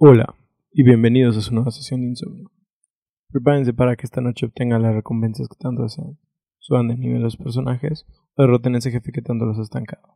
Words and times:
Hola 0.00 0.32
y 0.72 0.84
bienvenidos 0.84 1.36
a 1.36 1.40
su 1.40 1.52
nueva 1.52 1.72
sesión 1.72 2.02
de 2.02 2.06
insomnio. 2.06 2.52
Prepárense 3.32 3.74
para 3.74 3.96
que 3.96 4.06
esta 4.06 4.20
noche 4.20 4.46
obtengan 4.46 4.80
las 4.80 4.94
recompensas 4.94 5.48
que 5.48 5.56
tanto 5.58 5.82
desean. 5.82 6.16
Suban 6.60 6.86
de 6.86 6.96
nivel 6.96 7.20
los 7.20 7.36
personajes 7.36 8.06
o 8.36 8.42
derroten 8.42 8.76
a 8.76 8.78
ese 8.78 8.92
jefe 8.92 9.10
que 9.10 9.22
tanto 9.22 9.44
los 9.44 9.58
ha 9.58 9.62
estancado. 9.62 10.14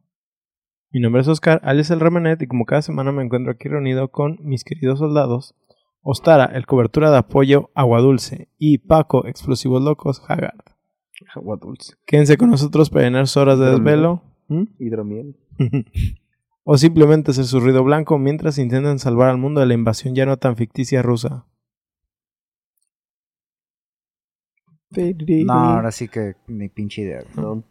Mi 0.92 1.00
nombre 1.00 1.22
es 1.22 1.26
Oscar, 1.26 1.60
alias 1.64 1.90
el 1.90 1.98
Remanet, 1.98 2.40
y 2.42 2.46
como 2.46 2.64
cada 2.64 2.80
semana 2.80 3.10
me 3.10 3.24
encuentro 3.24 3.50
aquí 3.50 3.68
reunido 3.68 4.12
con 4.12 4.38
mis 4.42 4.63
queridos 4.63 5.00
soldados, 5.00 5.56
Ostara, 6.01 6.44
el 6.44 6.64
cobertura 6.64 7.10
de 7.10 7.19
apoyo 7.19 7.71
Agua 7.74 8.01
Dulce, 8.01 8.51
y 8.58 8.78
Paco, 8.78 9.26
explosivos 9.26 9.83
locos 9.83 10.22
Haggard. 10.28 10.62
Agua 11.35 11.58
dulce. 11.60 11.94
Quédense 12.06 12.37
con 12.37 12.51
nosotros 12.51 12.88
para 12.88 13.06
llenar 13.06 13.26
sus 13.26 13.38
horas 13.38 13.58
de 13.58 13.71
desvelo. 13.72 14.22
¿Mm? 14.46 14.62
Hidromiel. 14.78 15.37
o 16.65 16.77
simplemente 16.77 17.30
hacer 17.33 17.45
su 17.45 17.60
ruido 17.60 17.83
blanco 17.83 18.19
mientras 18.19 18.59
intentan 18.59 18.98
salvar 18.98 19.28
al 19.28 19.38
mundo 19.38 19.60
de 19.60 19.66
la 19.66 19.74
invasión 19.74 20.15
ya 20.15 20.27
no 20.27 20.36
tan 20.36 20.56
ficticia 20.56 21.02
rusa. 21.02 21.46
No, 25.45 25.52
ahora 25.52 25.91
sí 25.91 26.09
que 26.09 26.34
ni 26.46 26.69
pinche 26.69 27.02
idea. 27.02 27.24
No. 27.36 27.64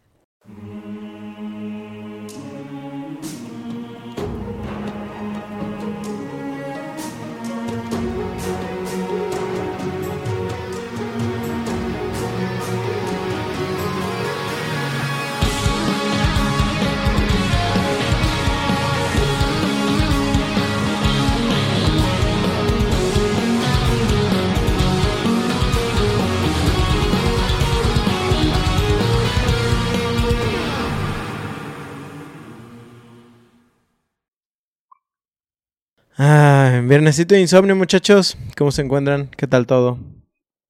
Ah, 36.23 36.81
viernesito 36.87 37.33
de 37.33 37.41
insomnio, 37.41 37.75
muchachos. 37.75 38.37
¿Cómo 38.55 38.69
se 38.69 38.83
encuentran? 38.83 39.27
¿Qué 39.35 39.47
tal 39.47 39.65
todo? 39.65 39.97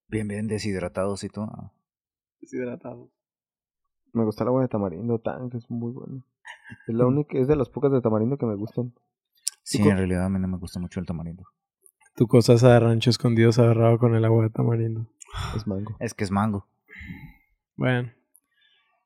Bien, 0.07 0.25
bien 0.25 0.47
deshidratados 0.47 1.25
y 1.25 1.29
todo. 1.29 1.73
Deshidratado. 2.39 3.09
Me 4.13 4.23
gusta 4.23 4.45
el 4.45 4.47
agua 4.47 4.61
de 4.61 4.69
tamarindo, 4.69 5.19
tan, 5.19 5.49
que 5.49 5.57
es 5.57 5.69
muy 5.69 5.91
bueno. 5.91 6.23
Es 6.87 6.95
la 6.95 7.05
única, 7.05 7.37
es 7.37 7.49
de 7.49 7.57
las 7.57 7.67
pocas 7.67 7.91
de 7.91 7.99
tamarindo 7.99 8.37
que 8.37 8.45
me 8.45 8.55
gustan. 8.55 8.93
Sí, 9.61 9.79
¿Y 9.79 9.83
co- 9.83 9.89
en 9.89 9.97
realidad 9.97 10.23
a 10.23 10.29
mí 10.29 10.39
no 10.39 10.47
me 10.47 10.57
gusta 10.57 10.79
mucho 10.79 11.01
el 11.01 11.05
tamarindo. 11.05 11.43
Tu 12.15 12.27
cosa 12.27 12.53
de 12.55 12.79
rancho 12.79 13.09
escondido 13.09 13.51
se 13.51 13.61
agarrado 13.61 13.97
con 13.99 14.15
el 14.15 14.23
agua 14.23 14.43
de 14.43 14.51
tamarindo. 14.51 15.05
Es 15.53 15.67
mango. 15.67 15.97
Es 15.99 16.13
que 16.13 16.23
es 16.23 16.31
mango. 16.31 16.65
Bueno. 17.75 18.09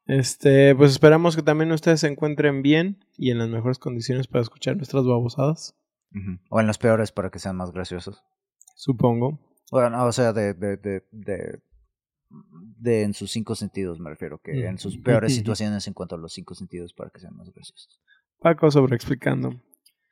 Este, 0.06 0.76
pues 0.76 0.92
esperamos 0.92 1.36
que 1.36 1.42
también 1.42 1.72
ustedes 1.72 2.02
se 2.02 2.08
encuentren 2.08 2.62
bien 2.62 3.04
y 3.18 3.32
en 3.32 3.40
las 3.40 3.50
mejores 3.50 3.80
condiciones 3.80 4.28
para 4.28 4.44
escuchar 4.44 4.76
nuestras 4.78 5.06
babosadas. 5.06 5.76
O 6.50 6.62
en 6.62 6.68
los 6.68 6.78
peores 6.78 7.12
para 7.12 7.30
que 7.30 7.40
sean 7.40 7.58
más 7.58 7.72
graciosos. 7.72 8.24
Supongo. 8.76 9.40
Bueno, 9.72 10.06
o 10.06 10.12
sea, 10.12 10.32
de, 10.32 10.54
de, 10.54 10.78
de, 10.78 11.04
de, 11.12 11.60
de 12.30 13.04
en 13.04 13.14
sus 13.14 13.32
cinco 13.32 13.56
sentidos 13.56 14.00
me 14.00 14.10
refiero, 14.10 14.40
que 14.40 14.66
en 14.66 14.78
sus 14.78 14.98
peores 14.98 15.36
situaciones 15.36 15.88
en 15.88 15.94
cuanto 15.94 16.16
a 16.16 16.18
los 16.18 16.34
cinco 16.34 16.56
sentidos 16.56 16.94
para 16.94 17.10
que 17.10 17.20
sean 17.20 17.36
más 17.36 17.52
graciosos. 17.52 18.00
Paco 18.40 18.70
sobreexplicando. 18.72 19.60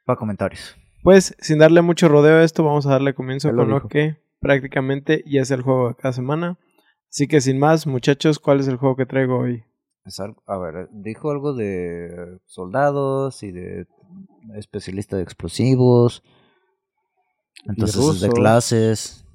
Para 0.05 0.17
comentarios. 0.17 0.75
Pues, 1.03 1.35
sin 1.39 1.59
darle 1.59 1.81
mucho 1.81 2.07
rodeo 2.07 2.37
a 2.37 2.43
esto, 2.43 2.63
vamos 2.63 2.85
a 2.85 2.91
darle 2.91 3.13
comienzo 3.13 3.51
lo 3.51 3.63
con 3.63 3.69
lo 3.69 3.87
que 3.87 4.17
prácticamente 4.39 5.23
ya 5.27 5.41
es 5.41 5.51
el 5.51 5.61
juego 5.61 5.89
de 5.89 5.95
cada 5.95 6.13
semana. 6.13 6.57
Así 7.09 7.27
que 7.27 7.41
sin 7.41 7.59
más, 7.59 7.85
muchachos, 7.85 8.39
¿cuál 8.39 8.59
es 8.59 8.67
el 8.67 8.77
juego 8.77 8.95
que 8.95 9.05
traigo 9.05 9.37
hoy? 9.37 9.63
Es 10.05 10.19
algo, 10.19 10.43
a 10.47 10.57
ver, 10.57 10.89
dijo 10.91 11.31
algo 11.31 11.53
de 11.53 12.39
soldados 12.45 13.41
y 13.41 13.51
de 13.51 13.87
especialista 14.55 15.15
de 15.15 15.23
explosivos. 15.23 16.23
Entonces 17.65 18.03
es 18.15 18.21
de 18.21 18.29
clases. 18.29 19.25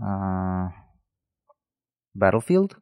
Ah, 0.00 0.90
Battlefield. 2.12 2.72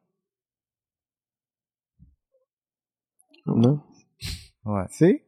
¿No? 3.45 3.85
What? 4.63 4.87
¿Sí? 4.89 5.21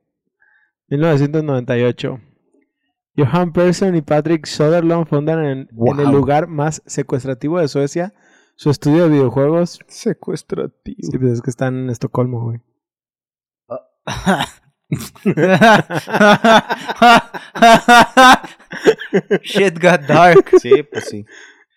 1998. 0.88 2.20
Johan 3.16 3.54
Persson 3.54 3.96
y 3.96 4.02
Patrick 4.02 4.46
Soderlund 4.48 5.08
fundan 5.08 5.44
en, 5.46 5.70
en 5.70 6.00
el 6.00 6.12
lugar 6.12 6.48
más 6.48 6.82
secuestrativo 6.88 7.60
de 7.60 7.68
Suecia 7.68 8.14
su 8.58 8.70
estudio 8.70 9.04
de 9.04 9.10
videojuegos. 9.10 9.80
Secuestrativo. 9.88 10.98
Sí, 11.10 11.18
pues 11.18 11.32
es 11.34 11.42
que 11.42 11.50
están 11.50 11.76
en 11.78 11.90
Estocolmo, 11.90 12.42
güey. 12.44 12.60
Shit 19.44 19.80
got 19.82 20.02
dark. 20.08 20.50
Sí, 20.62 20.84
pues 20.92 21.06
sí. 21.06 21.26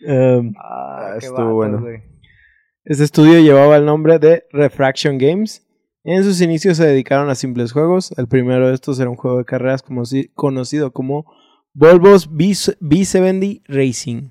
Um, 0.07 0.55
Ah, 0.59 1.17
qué 1.19 1.27
estuvo 1.27 1.55
bueno. 1.55 1.81
güey. 1.81 2.03
Este 2.85 3.05
estudio 3.05 3.39
llevaba 3.41 3.77
el 3.77 3.85
nombre 3.85 4.19
de 4.19 4.45
Refraction 4.53 5.19
Games. 5.19 5.67
En 6.03 6.25
sus 6.25 6.41
inicios 6.41 6.79
se 6.79 6.87
dedicaron 6.87 7.29
a 7.29 7.35
simples 7.35 7.73
juegos. 7.73 8.13
El 8.17 8.27
primero 8.27 8.69
de 8.69 8.75
estos 8.75 8.99
era 9.01 9.11
un 9.11 9.17
juego 9.17 9.39
de 9.39 9.45
carreras 9.45 9.83
como 9.83 10.05
si- 10.07 10.29
conocido 10.35 10.93
como 10.93 11.27
Volvo's 11.75 12.29
B- 12.35 12.47
B70 12.81 13.63
Racing, 13.69 14.31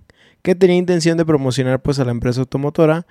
que 0.50 0.56
tenía 0.56 0.78
intención 0.78 1.16
de 1.16 1.26
promocionar 1.26 1.80
pues 1.80 2.00
a 2.00 2.06
la 2.06 2.12
empresa 2.12 2.42
automotora. 2.42 3.06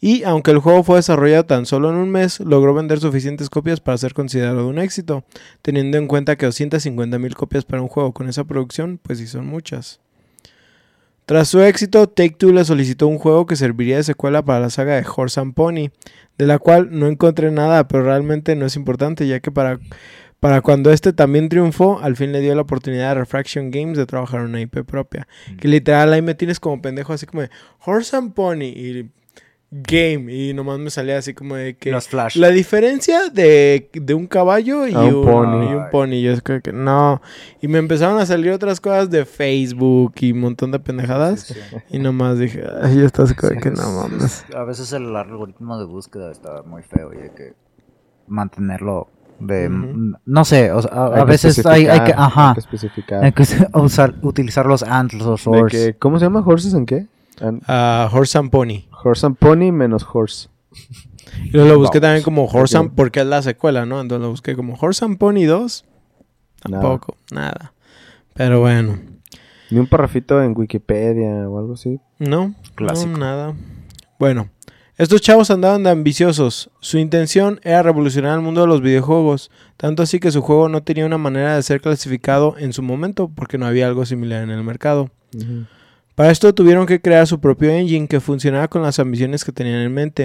Y 0.00 0.24
aunque 0.24 0.50
el 0.50 0.58
juego 0.58 0.82
fue 0.82 0.96
desarrollado 0.96 1.44
tan 1.44 1.66
solo 1.66 1.90
en 1.90 1.96
un 1.96 2.10
mes, 2.10 2.40
logró 2.40 2.74
vender 2.74 2.98
suficientes 2.98 3.48
copias 3.48 3.80
para 3.80 3.96
ser 3.96 4.12
considerado 4.12 4.66
un 4.66 4.78
éxito, 4.78 5.24
teniendo 5.62 5.98
en 5.98 6.08
cuenta 6.08 6.36
que 6.36 6.48
250.000 6.48 7.34
copias 7.34 7.64
para 7.64 7.82
un 7.82 7.88
juego 7.88 8.12
con 8.12 8.28
esa 8.28 8.44
producción, 8.44 8.98
pues 9.00 9.18
sí 9.18 9.28
son 9.28 9.46
muchas. 9.46 10.00
Tras 11.26 11.46
su 11.46 11.60
éxito, 11.60 12.08
Take-Two 12.08 12.52
le 12.52 12.64
solicitó 12.64 13.06
un 13.06 13.18
juego 13.18 13.46
que 13.46 13.54
serviría 13.54 13.98
de 13.98 14.02
secuela 14.02 14.44
para 14.44 14.58
la 14.58 14.70
saga 14.70 14.96
de 14.96 15.06
Horse 15.06 15.38
and 15.38 15.54
Pony, 15.54 15.90
de 16.38 16.46
la 16.46 16.58
cual 16.58 16.88
no 16.90 17.06
encontré 17.06 17.52
nada, 17.52 17.86
pero 17.86 18.02
realmente 18.02 18.56
no 18.56 18.66
es 18.66 18.74
importante, 18.74 19.28
ya 19.28 19.38
que 19.38 19.52
para, 19.52 19.78
para 20.40 20.62
cuando 20.62 20.90
este 20.90 21.12
también 21.12 21.48
triunfó, 21.48 22.00
al 22.00 22.16
fin 22.16 22.32
le 22.32 22.40
dio 22.40 22.54
la 22.54 22.62
oportunidad 22.62 23.10
a 23.10 23.14
Refraction 23.14 23.70
Games 23.70 23.96
de 23.98 24.06
trabajar 24.06 24.40
en 24.40 24.46
una 24.46 24.60
IP 24.60 24.84
propia. 24.84 25.28
Que 25.60 25.68
literal 25.68 26.12
ahí 26.12 26.22
me 26.22 26.34
tienes 26.34 26.58
como 26.58 26.80
pendejo, 26.82 27.12
así 27.12 27.26
como 27.26 27.42
de 27.42 27.50
Horse 27.84 28.16
and 28.16 28.32
Pony 28.34 28.64
y 28.74 29.10
Game, 29.72 30.34
y 30.34 30.52
nomás 30.52 30.80
me 30.80 30.90
salía 30.90 31.16
así 31.18 31.32
como 31.32 31.54
de 31.54 31.76
que... 31.76 31.92
Los 31.92 32.08
Flash. 32.08 32.34
La 32.36 32.48
diferencia 32.48 33.28
de, 33.28 33.88
de 33.92 34.14
un 34.14 34.26
caballo 34.26 34.88
y 34.88 34.94
un 34.96 35.14
un, 35.14 35.24
pony. 35.24 35.70
y 35.70 35.74
un 35.74 35.90
pony. 35.90 36.20
Yo 36.22 36.36
creo 36.42 36.60
que 36.60 36.72
no. 36.72 37.22
Y 37.62 37.68
me 37.68 37.78
empezaron 37.78 38.18
a 38.18 38.26
salir 38.26 38.50
otras 38.50 38.80
cosas 38.80 39.10
de 39.10 39.24
Facebook 39.24 40.14
y 40.18 40.32
un 40.32 40.40
montón 40.40 40.72
de 40.72 40.80
pendejadas. 40.80 41.42
Sí, 41.42 41.54
sí. 41.54 41.76
Y 41.90 41.98
nomás 42.00 42.36
dije, 42.40 42.64
ay, 42.82 42.96
ya 42.98 43.04
estás 43.04 43.32
como 43.32 43.52
Sí, 43.52 43.58
que 43.60 43.68
es- 43.68 43.78
no 43.78 43.92
mames. 43.92 44.24
es- 44.48 44.54
a 44.56 44.64
veces 44.64 44.92
el 44.92 45.14
algoritmo 45.14 45.78
de 45.78 45.84
búsqueda 45.84 46.32
está 46.32 46.62
muy 46.64 46.82
feo 46.82 47.12
y 47.14 47.18
hay 47.22 47.30
que 47.30 47.52
mantenerlo 48.26 49.08
de... 49.40 49.68
No 50.26 50.44
sé, 50.44 50.70
o 50.72 50.82
sea, 50.82 50.90
a, 50.92 51.06
Hay 51.06 51.12
a 51.12 51.24
que 51.24 51.30
veces 51.30 51.66
hay, 51.66 51.86
hay 51.86 52.00
que... 52.00 52.10
especificar, 52.10 52.20
Ajá. 52.26 52.48
Hay 52.48 52.54
que 52.54 52.60
especificar. 52.60 53.24
Hay 53.24 53.32
que 53.32 53.42
usar, 53.78 54.14
utilizar 54.22 54.66
los 54.66 54.82
ants, 54.82 55.14
los 55.14 55.42
que- 55.70 55.96
¿Cómo 55.98 56.18
se 56.18 56.26
llama? 56.26 56.42
¿Horses 56.46 56.74
en 56.74 56.86
qué? 56.86 57.06
Ah, 57.66 58.08
Horse 58.12 58.36
and 58.38 58.50
Pony. 58.50 58.84
horse 59.02 59.24
and 59.26 59.36
Pony 59.36 59.72
menos 59.72 60.06
horse. 60.12 60.48
Y 61.44 61.50
luego 61.52 61.68
lo 61.68 61.78
busqué 61.78 62.00
Vamos. 62.00 62.08
también 62.08 62.22
como 62.24 62.44
Horse 62.46 62.76
and... 62.76 62.88
Ok. 62.88 62.94
Porque 62.96 63.20
es 63.20 63.26
la 63.26 63.40
secuela, 63.40 63.86
¿no? 63.86 64.00
Entonces 64.00 64.22
lo 64.22 64.30
busqué 64.30 64.56
como 64.56 64.74
Horse 64.74 65.04
and 65.04 65.16
Pony 65.16 65.44
2. 65.44 65.84
Nada. 66.68 66.82
Tampoco, 66.82 67.16
nada. 67.32 67.72
Pero 68.34 68.58
bueno. 68.60 68.98
Ni 69.70 69.78
un 69.78 69.86
parrafito 69.86 70.42
en 70.42 70.54
Wikipedia 70.56 71.48
o 71.48 71.58
algo 71.60 71.74
así. 71.74 72.00
No, 72.18 72.54
Clásico. 72.74 73.12
no, 73.12 73.18
nada. 73.18 73.54
Bueno, 74.18 74.48
estos 75.00 75.22
chavos 75.22 75.50
andaban 75.50 75.82
de 75.82 75.88
ambiciosos. 75.88 76.68
Su 76.80 76.98
intención 76.98 77.58
era 77.62 77.82
revolucionar 77.82 78.34
el 78.34 78.44
mundo 78.44 78.60
de 78.60 78.66
los 78.66 78.82
videojuegos, 78.82 79.50
tanto 79.78 80.02
así 80.02 80.20
que 80.20 80.30
su 80.30 80.42
juego 80.42 80.68
no 80.68 80.82
tenía 80.82 81.06
una 81.06 81.16
manera 81.16 81.56
de 81.56 81.62
ser 81.62 81.80
clasificado 81.80 82.56
en 82.58 82.74
su 82.74 82.82
momento 82.82 83.30
porque 83.34 83.56
no 83.56 83.64
había 83.64 83.86
algo 83.86 84.04
similar 84.04 84.42
en 84.42 84.50
el 84.50 84.62
mercado. 84.62 85.10
Para 86.14 86.30
esto 86.30 86.52
tuvieron 86.54 86.84
que 86.84 87.00
crear 87.00 87.26
su 87.26 87.40
propio 87.40 87.70
engine 87.70 88.08
que 88.08 88.20
funcionara 88.20 88.68
con 88.68 88.82
las 88.82 88.98
ambiciones 88.98 89.42
que 89.42 89.52
tenían 89.52 89.80
en 89.80 89.94
mente. 89.94 90.24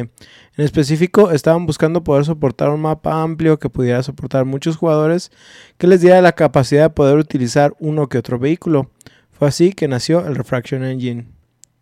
En 0.58 0.66
específico, 0.66 1.32
estaban 1.32 1.66
buscando 1.66 2.04
poder 2.04 2.26
soportar 2.26 2.70
un 2.70 2.82
mapa 2.82 3.22
amplio 3.24 3.58
que 3.58 3.70
pudiera 3.70 4.04
soportar 4.04 4.44
muchos 4.44 4.76
jugadores 4.76 5.32
que 5.78 5.88
les 5.88 6.02
diera 6.02 6.22
la 6.22 6.34
capacidad 6.34 6.84
de 6.84 6.90
poder 6.90 7.16
utilizar 7.16 7.74
uno 7.80 8.10
que 8.10 8.18
otro 8.18 8.40
vehículo. 8.40 8.92
Fue 9.32 9.48
así 9.48 9.72
que 9.72 9.88
nació 9.88 10.28
el 10.28 10.36
Refraction 10.36 10.84
Engine. 10.84 11.35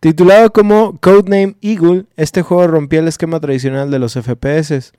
Titulado 0.07 0.51
como 0.51 0.97
Codename 0.99 1.55
Eagle, 1.61 2.03
este 2.17 2.41
juego 2.41 2.67
rompía 2.67 2.99
el 2.99 3.07
esquema 3.07 3.39
tradicional 3.39 3.89
de 3.89 3.99
los 3.99 4.15
FPS. 4.15 4.91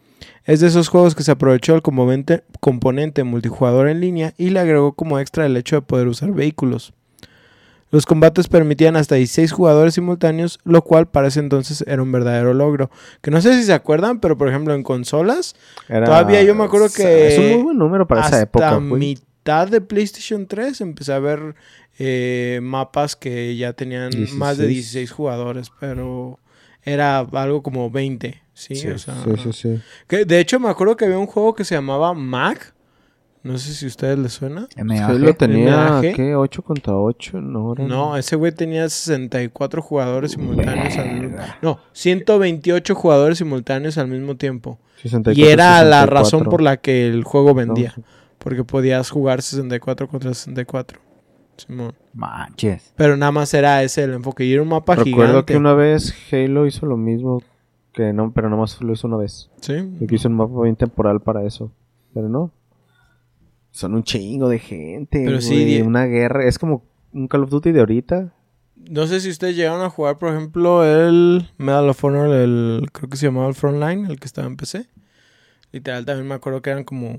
Es 0.47 0.61
de 0.61 0.67
esos 0.67 0.89
juegos 0.89 1.15
que 1.15 1.23
se 1.23 1.31
aprovechó 1.31 1.75
el 1.75 1.83
componente, 1.83 3.23
multijugador 3.23 3.89
en 3.91 4.01
línea 4.01 4.33
y 4.39 4.49
le 4.49 4.61
agregó 4.61 4.95
como 4.95 5.19
extra 5.19 5.45
el 5.45 5.59
hecho 5.59 5.77
de 5.77 5.83
poder 5.83 6.09
usar 6.09 6.33
vehículos. 6.33 6.95
Los 7.91 8.07
combates 8.07 8.49
permitían 8.49 8.97
hasta 8.97 9.17
16 9.17 9.53
jugadores 9.53 9.93
simultáneos, 9.93 10.59
lo 10.65 10.81
cual 10.81 11.07
para 11.07 11.29
ese 11.29 11.41
entonces 11.41 11.85
era 11.87 12.03
un 12.03 12.11
verdadero 12.11 12.55
logro. 12.55 12.91
Que 13.21 13.31
no 13.31 13.43
sé 13.43 13.55
si 13.59 13.65
se 13.65 13.75
acuerdan, 13.75 14.21
pero 14.21 14.39
por 14.39 14.49
ejemplo 14.49 14.73
en 14.75 14.83
consolas, 14.83 15.55
Era- 15.87 16.07
Todavía 16.07 16.43
yo 16.45 16.55
me 16.55 16.65
acuerdo 16.65 16.89
que 16.89 17.29
Es 17.29 17.39
un 17.39 17.53
muy 17.53 17.63
buen 17.63 17.77
número 17.77 18.07
para 18.07 18.23
esa 18.23 18.29
hasta 18.29 18.41
época, 18.41 18.77
güey. 18.77 18.99
mitad 19.01 19.69
de 19.69 19.83
PlayStation 19.83 20.47
3 20.47 20.81
empecé 20.81 21.13
a 21.13 21.19
ver 21.19 21.55
eh, 21.99 22.61
mapas 22.63 23.17
que 23.17 23.57
ya 23.57 23.73
tenían 23.73 24.11
más 24.35 24.59
de 24.59 24.67
16. 24.67 24.69
16 24.69 25.11
jugadores, 25.13 25.71
pero 25.81 26.39
era 26.83 27.19
algo 27.21 27.63
como 27.63 27.91
20, 27.91 28.43
¿sí? 28.53 28.75
Sí, 28.77 28.89
o 28.89 28.99
sea, 28.99 29.15
sí, 29.25 29.31
sí, 29.43 29.53
sí. 29.53 29.81
que 30.07 30.25
de 30.25 30.41
hecho 30.41 30.61
me 30.61 30.69
acuerdo 30.69 30.97
que 30.97 31.05
había 31.07 31.19
un 31.19 31.27
juego 31.27 31.55
que 31.55 31.65
se 31.65 31.75
llamaba 31.75 32.13
Mag. 32.15 32.59
No 33.43 33.59
sé 33.59 33.75
si 33.75 33.85
a 33.85 33.89
ustedes 33.89 34.19
les 34.19 34.33
suena. 34.33 34.67
MAG. 34.83 35.03
Halo 35.03 35.35
tenía, 35.35 35.77
MAG. 35.77 36.15
¿qué? 36.15 36.35
8 36.35 36.63
contra 36.63 36.97
8, 36.97 37.43
no, 37.43 37.75
No, 37.75 38.17
ese 38.17 38.37
güey 38.37 38.53
tenía 38.53 38.89
64 38.89 39.83
jugadores 39.83 40.33
simultáneos 40.33 40.97
al 40.97 41.21
mismo 41.21 41.37
No, 41.61 41.79
128 41.93 42.95
jugadores 42.95 43.37
simultáneos 43.37 43.99
al 43.99 44.09
mismo 44.09 44.37
tiempo. 44.37 44.79
64, 45.03 45.39
Y 45.39 45.47
era 45.47 45.85
la 45.85 46.05
64. 46.05 46.15
razón 46.15 46.45
por 46.45 46.63
la 46.63 46.79
que 46.79 47.07
el 47.07 47.23
juego 47.23 47.53
vendía. 47.55 47.93
No, 47.99 48.05
Porque 48.39 48.65
podías 48.65 49.11
jugar 49.11 49.43
64 49.43 50.09
contra 50.09 50.33
64. 50.33 50.99
Simón. 51.57 51.95
Manches. 52.13 52.93
Pero 52.97 53.17
nada 53.17 53.33
más 53.33 53.53
era 53.55 53.83
ese 53.83 54.05
el 54.05 54.15
enfoque. 54.15 54.45
Y 54.45 54.53
era 54.53 54.63
un 54.63 54.69
mapa 54.69 54.95
Recuerdo 54.95 55.31
gigante. 55.33 55.53
que 55.53 55.59
una 55.59 55.75
vez 55.75 56.15
Halo 56.33 56.67
hizo 56.67 56.87
lo 56.87 56.97
mismo, 56.97 57.43
que 57.93 58.13
no, 58.13 58.33
pero 58.33 58.49
nomás 58.49 58.81
lo 58.81 58.93
hizo 58.93 59.07
una 59.07 59.17
vez. 59.17 59.51
Sí. 59.61 59.75
Y 60.01 60.07
que 60.07 60.15
hizo 60.15 60.29
un 60.29 60.37
mapa 60.37 60.63
bien 60.63 60.77
temporal 60.77 61.21
para 61.21 61.45
eso. 61.45 61.71
Pero 62.13 62.29
no. 62.29 62.53
Son 63.71 63.95
un 63.95 64.05
chingo 64.05 64.49
de 64.49 64.59
gente. 64.59 65.23
Pero 65.25 65.41
sí, 65.41 65.55
güey, 65.55 65.83
Una 65.83 66.05
guerra. 66.07 66.45
Es 66.47 66.59
como 66.59 66.85
un 67.13 67.29
Call 67.29 67.45
of 67.45 67.51
Duty 67.51 67.73
de 67.73 67.81
ahorita. 67.81 68.33
No 68.77 69.07
sé 69.07 69.21
si 69.21 69.31
ustedes 69.31 69.57
llegaron 69.57 69.83
a 69.83 69.91
jugar, 69.91 70.19
por 70.19 70.31
ejemplo, 70.31 70.85
el 70.85 71.49
Medal 71.57 71.89
of 71.89 72.05
Honor, 72.05 72.29
el, 72.35 72.89
creo 72.93 73.09
que 73.09 73.17
se 73.17 73.27
llamaba 73.27 73.49
el 73.49 73.55
Frontline, 73.55 74.07
el 74.07 74.21
que 74.21 74.27
estaba 74.27 74.47
en 74.47 74.57
PC. 74.57 74.89
Literal, 75.73 76.05
también 76.05 76.29
me 76.29 76.35
acuerdo 76.35 76.61
que 76.61 76.71
eran 76.71 76.85
como 76.85 77.19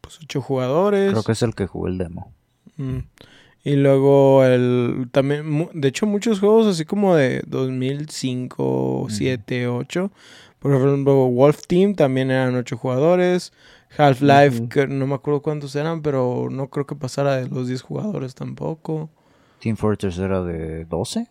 pues, 0.00 0.18
ocho 0.22 0.40
jugadores. 0.42 1.10
Creo 1.10 1.22
que 1.22 1.32
es 1.32 1.42
el 1.42 1.54
que 1.54 1.66
jugó 1.66 1.88
el 1.88 1.98
demo. 1.98 2.32
Mm. 2.76 2.98
Y 3.64 3.76
luego 3.76 4.44
el 4.44 5.08
también, 5.12 5.48
mu- 5.48 5.68
de 5.72 5.88
hecho 5.88 6.04
muchos 6.06 6.40
juegos 6.40 6.66
así 6.66 6.84
como 6.84 7.14
de 7.14 7.42
2005, 7.46 9.06
7, 9.08 9.68
8. 9.68 10.10
Por 10.58 10.74
ejemplo, 10.74 11.26
Wolf 11.26 11.66
Team 11.66 11.94
también 11.94 12.30
eran 12.30 12.54
8 12.54 12.76
jugadores. 12.76 13.52
Half-Life, 13.96 14.68
que 14.68 14.86
no 14.86 15.06
me 15.06 15.14
acuerdo 15.14 15.42
cuántos 15.42 15.76
eran, 15.76 16.00
pero 16.02 16.48
no 16.50 16.68
creo 16.70 16.86
que 16.86 16.94
pasara 16.96 17.36
de 17.36 17.48
los 17.48 17.68
10 17.68 17.82
jugadores 17.82 18.34
tampoco. 18.34 19.10
Team 19.60 19.76
Fortress 19.76 20.18
era 20.18 20.42
de 20.42 20.84
12. 20.86 21.28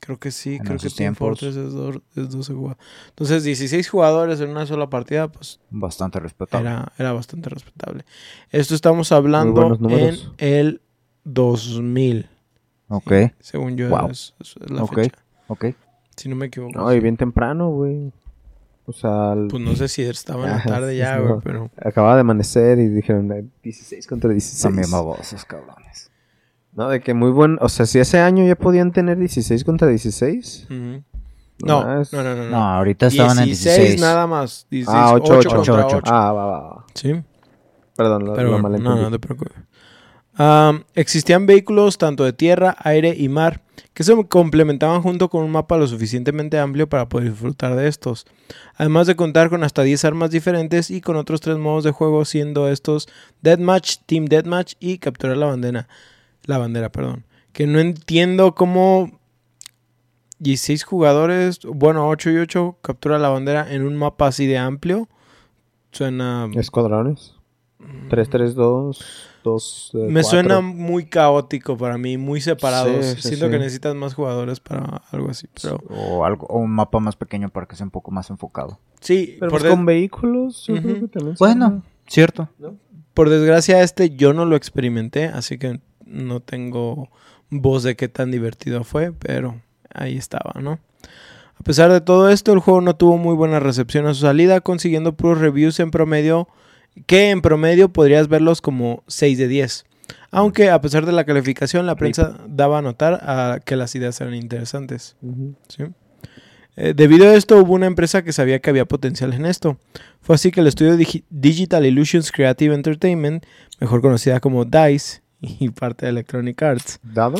Creo 0.00 0.18
que 0.18 0.30
sí, 0.32 0.56
En 0.56 0.64
creo 0.64 0.78
que 0.78 0.90
Team. 0.90 1.14
Fortress 1.14 1.56
es, 1.56 1.72
do- 1.72 2.02
es 2.16 2.30
12 2.30 2.52
jugadores. 2.52 2.84
Entonces, 3.10 3.44
16 3.44 3.88
jugadores 3.88 4.40
en 4.40 4.50
una 4.50 4.66
sola 4.66 4.90
partida, 4.90 5.28
pues 5.28 5.60
Bastante 5.70 6.18
respetable. 6.20 6.68
era, 6.68 6.92
era 6.98 7.12
bastante 7.12 7.48
respetable. 7.48 8.04
Esto 8.50 8.74
estamos 8.74 9.12
hablando 9.12 9.78
en 9.88 10.18
el 10.38 10.80
2000. 11.24 12.28
Ok, 12.88 13.12
Según 13.40 13.76
yo, 13.76 13.88
Wow. 13.88 14.10
es, 14.10 14.34
es 14.40 14.54
la 14.70 14.82
Ok. 14.84 14.94
fecha. 14.96 15.18
ok. 15.48 15.64
Si 16.16 16.28
no 16.28 16.36
me 16.36 16.46
equivoco. 16.46 16.78
No, 16.78 16.92
y 16.92 17.00
bien 17.00 17.16
temprano, 17.16 17.70
güey. 17.70 18.12
O 18.86 18.92
sea, 18.92 19.32
el- 19.32 19.48
Pues 19.48 19.62
no 19.62 19.74
sé 19.74 19.88
si 19.88 20.02
estaba 20.02 20.44
en 20.44 20.50
la 20.58 20.62
tarde 20.80 20.96
ya, 20.96 21.18
güey, 21.18 21.32
no. 21.34 21.40
pero... 21.40 21.70
acababa 21.82 22.14
de 22.14 22.20
amanecer 22.20 22.78
y 22.78 22.88
dijeron 22.88 23.32
eh, 23.32 23.44
16 23.62 24.06
contra 24.06 24.30
16. 24.30 24.62
También 24.62 24.90
babosos, 24.90 25.44
cabrones. 25.44 26.10
No, 26.72 26.88
de 26.88 27.00
que 27.00 27.14
muy 27.14 27.30
buen. 27.30 27.56
O 27.60 27.68
sea, 27.68 27.86
si 27.86 27.98
ese 27.98 28.18
año 28.20 28.44
ya 28.46 28.56
podían 28.56 28.92
tener 28.92 29.16
16 29.16 29.64
contra 29.64 29.88
16. 29.88 30.66
Ujú. 30.70 31.02
No, 31.64 31.80
no, 31.82 31.86
más. 31.86 32.12
no, 32.12 32.22
no, 32.22 32.34
no. 32.36 32.50
No, 32.50 32.56
ahorita 32.56 33.06
estaban 33.06 33.38
en 33.38 33.44
16. 33.46 34.00
nada 34.00 34.26
más. 34.26 34.66
16, 34.70 34.88
Ah, 35.00 35.12
8, 35.14 35.22
8 35.24 35.38
8, 35.38 35.56
contra 35.56 35.86
8. 35.86 35.96
8. 35.98 36.12
Ah, 36.12 36.32
va, 36.32 36.46
va, 36.46 36.60
va. 36.60 36.84
Sí, 36.94 37.14
Perdón, 37.96 38.24
lo, 38.24 38.34
pero 38.34 38.50
lo 38.50 38.56
no, 38.56 38.62
malentendí. 38.64 39.00
no 39.02 39.10
te 39.10 39.18
preocupes. 39.20 39.52
Existían 40.94 41.46
vehículos 41.46 41.98
tanto 41.98 42.24
de 42.24 42.32
tierra, 42.32 42.76
aire 42.80 43.14
y 43.16 43.28
mar 43.28 43.62
que 43.92 44.02
se 44.02 44.12
complementaban 44.26 45.02
junto 45.02 45.30
con 45.30 45.44
un 45.44 45.52
mapa 45.52 45.78
lo 45.78 45.86
suficientemente 45.86 46.58
amplio 46.58 46.88
para 46.88 47.08
poder 47.08 47.30
disfrutar 47.30 47.76
de 47.76 47.86
estos. 47.86 48.26
Además 48.76 49.06
de 49.06 49.14
contar 49.14 49.48
con 49.48 49.62
hasta 49.62 49.82
10 49.82 50.04
armas 50.04 50.30
diferentes 50.30 50.90
y 50.90 51.00
con 51.00 51.16
otros 51.16 51.40
tres 51.40 51.58
modos 51.58 51.84
de 51.84 51.92
juego 51.92 52.24
siendo 52.24 52.68
estos 52.68 53.08
Deathmatch, 53.42 53.98
Team 54.06 54.24
Deathmatch 54.26 54.74
y 54.80 54.98
capturar 54.98 55.36
la 55.36 55.46
bandera. 55.46 55.88
La 56.44 56.58
bandera, 56.58 56.90
perdón. 56.90 57.24
Que 57.52 57.68
no 57.68 57.78
entiendo 57.78 58.56
cómo 58.56 59.20
16 60.40 60.82
jugadores, 60.82 61.60
bueno, 61.64 62.08
8 62.08 62.30
y 62.30 62.36
8 62.38 62.78
captura 62.82 63.18
la 63.18 63.28
bandera 63.28 63.72
en 63.72 63.86
un 63.86 63.96
mapa 63.96 64.26
así 64.26 64.46
de 64.46 64.58
amplio. 64.58 65.08
Suena... 65.92 66.50
Escuadrones. 66.56 67.36
3, 68.10 68.28
3, 69.44 69.52
2, 69.52 69.90
2. 69.92 70.10
Me 70.10 70.24
suena 70.24 70.60
muy 70.60 71.04
caótico 71.06 71.76
para 71.76 71.98
mí, 71.98 72.16
muy 72.18 72.40
separados. 72.40 73.04
Sí, 73.04 73.14
sí, 73.16 73.28
Siento 73.28 73.46
sí. 73.46 73.52
que 73.52 73.58
necesitas 73.58 73.94
más 73.94 74.14
jugadores 74.14 74.60
para 74.60 75.02
algo 75.10 75.30
así. 75.30 75.46
Pero 75.62 75.78
O, 75.90 76.24
algo, 76.24 76.46
o 76.46 76.58
un 76.58 76.70
mapa 76.70 76.98
más 77.00 77.16
pequeño 77.16 77.48
para 77.50 77.66
que 77.66 77.76
sea 77.76 77.84
un 77.84 77.90
poco 77.90 78.10
más 78.10 78.30
enfocado. 78.30 78.78
sí, 79.00 79.36
Pero 79.38 79.50
por, 79.50 79.60
pues 79.60 79.70
con 79.72 79.84
vehículos, 79.86 80.64
yo 80.66 80.74
creo 80.82 81.00
que 81.00 81.08
también. 81.08 81.36
Bueno, 81.38 81.82
cierto. 82.06 82.48
por 83.12 83.28
desgracia 83.30 83.82
este 83.82 84.10
yo 84.16 84.32
no 84.32 84.44
lo 84.46 84.56
experimenté, 84.56 85.26
así 85.26 85.58
que 85.58 85.80
no 86.06 86.40
tengo 86.40 87.08
voz 87.50 87.82
de 87.82 87.96
qué 87.96 88.08
tan 88.08 88.30
divertido 88.30 88.84
fue, 88.84 89.12
pero 89.12 89.60
ahí 89.94 90.16
estaba, 90.16 90.60
¿no? 90.60 90.78
A 91.58 91.62
pesar 91.62 91.92
de 91.92 92.00
todo 92.00 92.30
esto, 92.30 92.52
el 92.52 92.58
juego 92.58 92.80
no 92.80 92.96
tuvo 92.96 93.16
muy 93.16 93.34
buena 93.34 93.60
recepción 93.60 94.06
a 94.06 94.14
su 94.14 94.22
salida, 94.22 94.60
consiguiendo 94.60 95.14
puros 95.14 95.38
reviews 95.38 95.78
en 95.80 95.90
promedio, 95.92 96.48
que 97.06 97.30
en 97.30 97.40
promedio 97.42 97.88
podrías 97.92 98.28
verlos 98.28 98.60
como 98.60 99.02
6 99.06 99.38
de 99.38 99.48
10. 99.48 99.84
Aunque 100.30 100.70
a 100.70 100.80
pesar 100.80 101.06
de 101.06 101.12
la 101.12 101.24
calificación, 101.24 101.86
la 101.86 101.94
prensa 101.96 102.38
daba 102.48 102.78
a 102.78 102.82
notar 102.82 103.14
a 103.22 103.60
que 103.64 103.76
las 103.76 103.94
ideas 103.94 104.20
eran 104.20 104.34
interesantes. 104.34 105.16
Eh, 106.76 106.92
debido 106.94 107.28
a 107.28 107.34
esto, 107.34 107.56
hubo 107.58 107.74
una 107.74 107.86
empresa 107.86 108.22
que 108.22 108.32
sabía 108.32 108.58
que 108.58 108.68
había 108.70 108.84
potencial 108.84 109.32
en 109.32 109.46
esto. 109.46 109.78
Fue 110.20 110.34
así 110.34 110.50
que 110.50 110.60
el 110.60 110.66
estudio 110.66 110.96
Digi- 110.96 111.22
Digital 111.30 111.86
Illusions 111.86 112.32
Creative 112.32 112.74
Entertainment, 112.74 113.44
mejor 113.80 114.00
conocida 114.02 114.40
como 114.40 114.64
DICE 114.64 115.22
y 115.40 115.68
parte 115.70 116.06
de 116.06 116.10
Electronic 116.10 116.60
Arts, 116.62 116.98
¿Dado? 117.02 117.36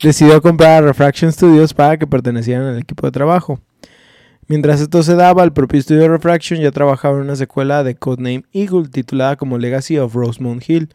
decidió 0.00 0.40
comprar 0.40 0.82
a 0.82 0.86
Refraction 0.86 1.32
Studios 1.32 1.74
para 1.74 1.98
que 1.98 2.06
pertenecieran 2.06 2.66
al 2.66 2.78
equipo 2.78 3.06
de 3.06 3.12
trabajo. 3.12 3.60
Mientras 4.50 4.80
esto 4.80 5.04
se 5.04 5.14
daba, 5.14 5.44
el 5.44 5.52
propio 5.52 5.78
estudio 5.78 6.08
Refraction 6.08 6.58
ya 6.58 6.72
trabajaba 6.72 7.14
en 7.14 7.22
una 7.22 7.36
secuela 7.36 7.84
de 7.84 7.94
Codename 7.94 8.42
Eagle 8.52 8.88
titulada 8.88 9.36
como 9.36 9.58
Legacy 9.58 9.96
of 9.98 10.12
Rosemount 10.12 10.68
Hill. 10.68 10.88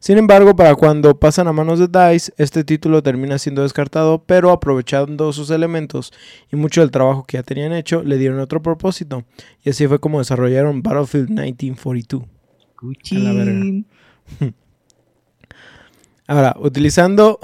Sin 0.00 0.18
embargo, 0.18 0.56
para 0.56 0.74
cuando 0.74 1.16
pasan 1.16 1.46
a 1.46 1.52
manos 1.52 1.78
de 1.78 1.86
DICE, 1.86 2.32
este 2.38 2.64
título 2.64 3.00
termina 3.00 3.38
siendo 3.38 3.62
descartado, 3.62 4.24
pero 4.26 4.50
aprovechando 4.50 5.32
sus 5.32 5.50
elementos 5.50 6.12
y 6.50 6.56
mucho 6.56 6.80
del 6.80 6.90
trabajo 6.90 7.22
que 7.24 7.36
ya 7.36 7.44
tenían 7.44 7.72
hecho, 7.72 8.02
le 8.02 8.18
dieron 8.18 8.40
otro 8.40 8.62
propósito. 8.62 9.24
Y 9.62 9.70
así 9.70 9.86
fue 9.86 10.00
como 10.00 10.18
desarrollaron 10.18 10.82
Battlefield 10.82 11.28
1942. 11.28 12.24
A 13.12 13.18
la 13.20 13.32
verga. 13.32 13.62
Ahora, 16.26 16.56
utilizando 16.58 17.38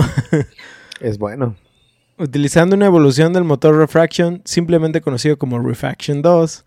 Es 1.01 1.17
bueno. 1.17 1.55
Utilizando 2.17 2.77
una 2.77 2.87
evolución 2.87 3.33
del 3.33 3.43
motor 3.43 3.77
Refraction, 3.77 4.41
simplemente 4.45 5.01
conocido 5.01 5.37
como 5.37 5.59
Refaction 5.59 6.23
2, 6.23 6.65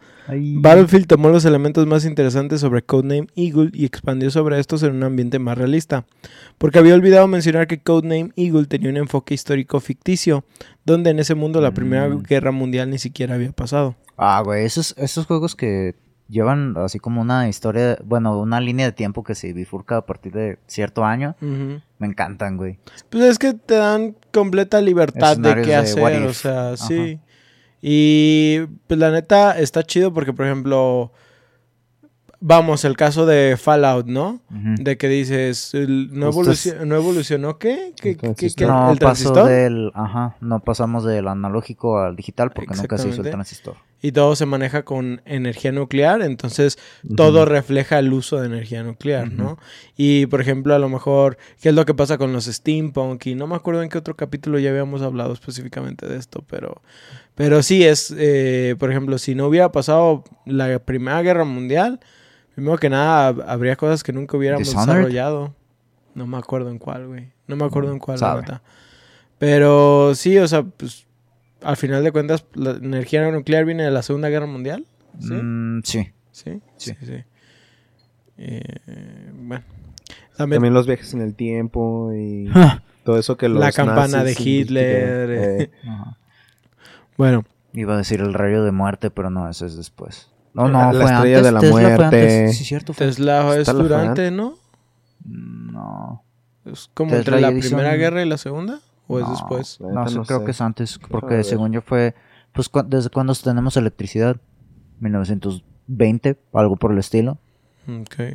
Battlefield 0.60 1.08
tomó 1.08 1.30
los 1.30 1.46
elementos 1.46 1.88
más 1.88 2.04
interesantes 2.04 2.60
sobre 2.60 2.82
Codename 2.82 3.28
Eagle 3.38 3.70
y 3.74 3.86
expandió 3.86 4.30
sobre 4.30 4.60
estos 4.60 4.84
en 4.84 4.96
un 4.96 5.04
ambiente 5.04 5.40
más 5.40 5.58
realista. 5.58 6.06
Porque 6.58 6.80
había 6.80 6.96
olvidado 6.96 7.28
mencionar 7.28 7.68
que 7.68 7.80
Codename 7.80 8.32
Eagle 8.36 8.66
tenía 8.66 8.90
un 8.90 8.98
enfoque 8.98 9.34
histórico 9.34 9.80
ficticio, 9.80 10.44
donde 10.84 11.12
en 11.12 11.20
ese 11.20 11.34
mundo 11.34 11.62
la 11.62 11.72
Primera 11.72 12.10
Mm. 12.10 12.24
Guerra 12.24 12.52
Mundial 12.52 12.90
ni 12.90 13.00
siquiera 13.00 13.36
había 13.36 13.54
pasado. 13.54 13.96
Ah, 14.18 14.42
güey, 14.44 14.66
esos, 14.66 14.96
esos 14.98 15.28
juegos 15.28 15.56
que 15.56 15.96
llevan 16.30 16.76
así 16.78 17.00
como 17.00 17.22
una 17.22 17.48
historia, 17.48 17.98
bueno, 18.04 18.38
una 18.38 18.60
línea 18.60 18.88
de 18.88 18.92
tiempo 18.92 19.24
que 19.24 19.34
se 19.34 19.54
bifurca 19.54 19.98
a 19.98 20.06
partir 20.06 20.34
de 20.34 20.60
cierto 20.68 21.06
año, 21.06 21.36
me 21.40 22.08
encantan, 22.08 22.58
güey. 22.58 22.80
Pues 23.10 23.24
es 23.24 23.40
que 23.40 23.54
te 23.54 23.76
dan 23.76 24.18
completa 24.38 24.82
libertad 24.82 25.38
de 25.38 25.62
qué 25.62 25.76
hacer, 25.76 26.24
o 26.24 26.34
sea, 26.34 26.68
Ajá. 26.74 26.78
sí. 26.78 27.20
Y 27.82 28.62
pues 28.88 29.00
la 29.00 29.12
neta 29.12 29.58
está 29.60 29.84
chido 29.84 30.14
porque, 30.14 30.34
por 30.34 30.46
ejemplo, 30.46 31.12
vamos, 32.40 32.86
el 32.86 32.96
caso 32.98 33.26
de 33.26 33.56
Fallout, 33.58 34.06
¿no? 34.08 34.42
De 34.50 34.98
que 34.98 35.08
dices, 35.08 35.72
¿no, 35.74 36.32
Justo 36.32 36.52
es- 36.52 36.66
evolucio- 36.68 36.86
¿no 36.86 36.96
evolucionó 36.96 37.58
qué? 37.58 37.94
¿Qué, 38.02 38.12
El 38.12 38.18
qué- 38.18 38.28
qué- 38.28 38.34
transistor. 38.34 38.68
no 38.68 38.92
¿El 38.92 38.98
pasó 39.00 39.32
transistor? 39.34 39.50
del, 39.50 39.92
ajá, 39.94 40.36
no 40.42 40.60
pasamos 40.60 41.04
del 41.04 41.28
analógico 41.28 42.00
al 42.00 42.16
digital 42.16 42.52
porque 42.52 42.76
nunca 42.76 42.98
se 42.98 43.10
hizo 43.10 43.22
el 43.22 43.30
transistor. 43.32 43.76
Y 44.02 44.12
todo 44.12 44.36
se 44.36 44.46
maneja 44.46 44.84
con 44.84 45.22
energía 45.26 45.72
nuclear, 45.72 46.22
entonces 46.22 46.78
todo 47.16 47.46
refleja 47.46 47.98
el 47.98 48.14
uso 48.14 48.40
de 48.40 48.46
energía 48.46 48.84
nuclear, 48.84 49.32
¿no? 49.32 49.58
Y 49.96 50.28
por 50.28 50.40
ejemplo, 50.40 50.76
a 50.76 50.80
lo 50.80 50.88
mejor, 50.88 51.38
¿qué 51.62 51.70
es 51.70 51.76
lo 51.76 51.86
que 51.86 51.96
pasa 51.96 52.18
con 52.18 52.32
los 52.32 52.46
steampunk? 52.46 53.26
Y 53.26 53.36
no 53.36 53.48
me 53.48 53.56
acuerdo 53.56 53.82
en 53.82 53.90
qué 53.90 53.98
otro 53.98 54.16
capítulo 54.16 54.60
ya 54.60 54.70
habíamos 54.70 55.02
hablado 55.02 55.34
específicamente 55.34 56.08
de 56.08 56.18
esto, 56.18 56.44
pero, 56.48 56.82
pero 57.34 57.64
sí 57.64 57.84
es, 57.84 58.14
eh, 58.18 58.76
por 58.78 58.92
ejemplo, 58.92 59.18
si 59.18 59.34
no 59.34 59.48
hubiera 59.48 59.72
pasado 59.72 60.24
la 60.46 60.78
Primera 60.80 61.22
Guerra 61.24 61.46
Mundial, 61.46 62.00
primero 62.54 62.78
que 62.78 62.90
nada 62.90 63.30
habría 63.48 63.76
cosas 63.78 64.04
que 64.04 64.14
nunca 64.14 64.38
hubiéramos 64.38 64.68
desarrollado. 64.68 65.56
No 66.14 66.28
me 66.28 66.38
acuerdo 66.38 66.70
en 66.70 66.78
cuál, 66.78 67.08
güey. 67.08 67.32
No 67.48 67.56
me 67.56 67.66
acuerdo 67.66 67.92
en 67.92 68.00
cuál, 68.00 68.20
la. 68.20 68.62
Pero 69.40 70.14
sí, 70.16 70.38
o 70.38 70.48
sea, 70.48 70.64
pues 70.64 71.07
al 71.68 71.76
final 71.76 72.02
de 72.02 72.14
cuentas, 72.14 72.46
la 72.54 72.72
energía 72.72 73.30
nuclear 73.30 73.66
viene 73.66 73.84
de 73.84 73.92
la 73.92 74.02
Segunda 74.02 74.30
Guerra 74.30 74.46
Mundial. 74.46 74.86
¿Sí? 75.20 75.34
Mm, 75.34 75.82
sí. 75.84 76.12
sí. 76.32 76.62
Sí, 76.78 76.94
sí. 77.02 77.24
Eh, 78.38 78.62
bueno. 79.34 79.66
También, 80.38 80.74
los 80.74 80.88
viajes 80.88 81.14
en 81.14 81.22
el 81.22 81.36
tiempo 81.36 82.14
y 82.14 82.50
todo 83.04 83.20
eso 83.20 83.36
que 83.36 83.50
los 83.50 83.60
La 83.60 83.74
campana 83.74 84.24
de 84.24 84.36
Hitler. 84.38 85.30
Eh. 85.32 85.72
Bueno. 87.18 87.44
Iba 87.74 87.96
a 87.96 87.98
decir 87.98 88.22
el 88.22 88.34
rayo 88.34 88.64
de 88.64 88.72
muerte, 88.72 89.10
pero 89.10 89.30
no, 89.30 89.50
eso 89.50 89.66
es 89.66 89.76
después. 89.76 90.30
No, 90.54 90.70
no, 90.70 90.94
la, 90.94 91.02
fue 91.02 91.14
estrella 91.14 91.42
de 91.42 91.52
la 91.52 91.62
muerte. 91.62 92.54
Sí, 92.54 92.64
cierto. 92.64 92.94
Tesla 92.94 93.58
es 93.58 93.68
durante, 93.68 94.32
¿no? 94.32 94.56
No. 95.26 96.24
Es 96.64 96.90
como 96.94 97.16
entre 97.16 97.42
la 97.42 97.50
Primera 97.50 97.96
Guerra 97.96 98.22
y 98.22 98.30
la 98.30 98.38
Segunda. 98.38 98.80
¿O 99.08 99.20
es 99.20 99.30
después? 99.30 99.80
No, 99.80 100.06
creo 100.24 100.44
que 100.46 100.52
es 100.52 100.62
antes, 100.62 101.00
porque 101.10 101.44
según 101.44 101.72
yo 101.72 101.82
fue, 101.82 102.14
pues 102.54 102.70
desde 102.88 103.10
cuando 103.10 103.34
tenemos 103.36 103.78
electricidad, 103.78 104.38
1920, 105.00 106.38
algo 106.54 106.76
por 106.76 106.92
el 106.92 106.98
estilo. 106.98 107.38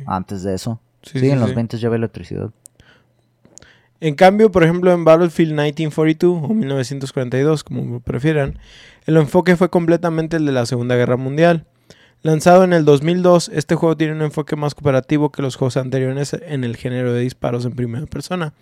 Antes 0.05 0.43
de 0.43 0.55
eso. 0.55 0.79
Sí, 1.03 1.29
en 1.29 1.39
los 1.39 1.53
20 1.53 1.77
ya 1.77 1.87
había 1.87 1.97
electricidad. 1.97 2.49
En 3.99 4.15
cambio, 4.15 4.51
por 4.51 4.63
ejemplo, 4.63 4.91
en 4.91 5.05
Battlefield 5.05 5.53
1942 5.53 6.43
o 6.43 6.53
1942, 6.53 7.63
como 7.63 7.99
prefieran, 8.01 8.59
el 9.05 9.15
enfoque 9.17 9.55
fue 9.55 9.69
completamente 9.69 10.37
el 10.37 10.45
de 10.45 10.51
la 10.51 10.65
Segunda 10.65 10.95
Guerra 10.95 11.15
Mundial. 11.15 11.65
Lanzado 12.25 12.63
en 12.63 12.71
el 12.71 12.85
2002, 12.85 13.51
este 13.53 13.75
juego 13.75 13.97
tiene 13.97 14.13
un 14.13 14.21
enfoque 14.21 14.55
más 14.55 14.75
cooperativo 14.75 15.29
que 15.29 15.41
los 15.41 15.57
juegos 15.57 15.75
anteriores 15.75 16.31
en 16.31 16.63
el 16.63 16.77
género 16.77 17.11
de 17.11 17.19
disparos 17.19 17.65
en 17.65 17.75
primera 17.75 18.05
persona, 18.05 18.53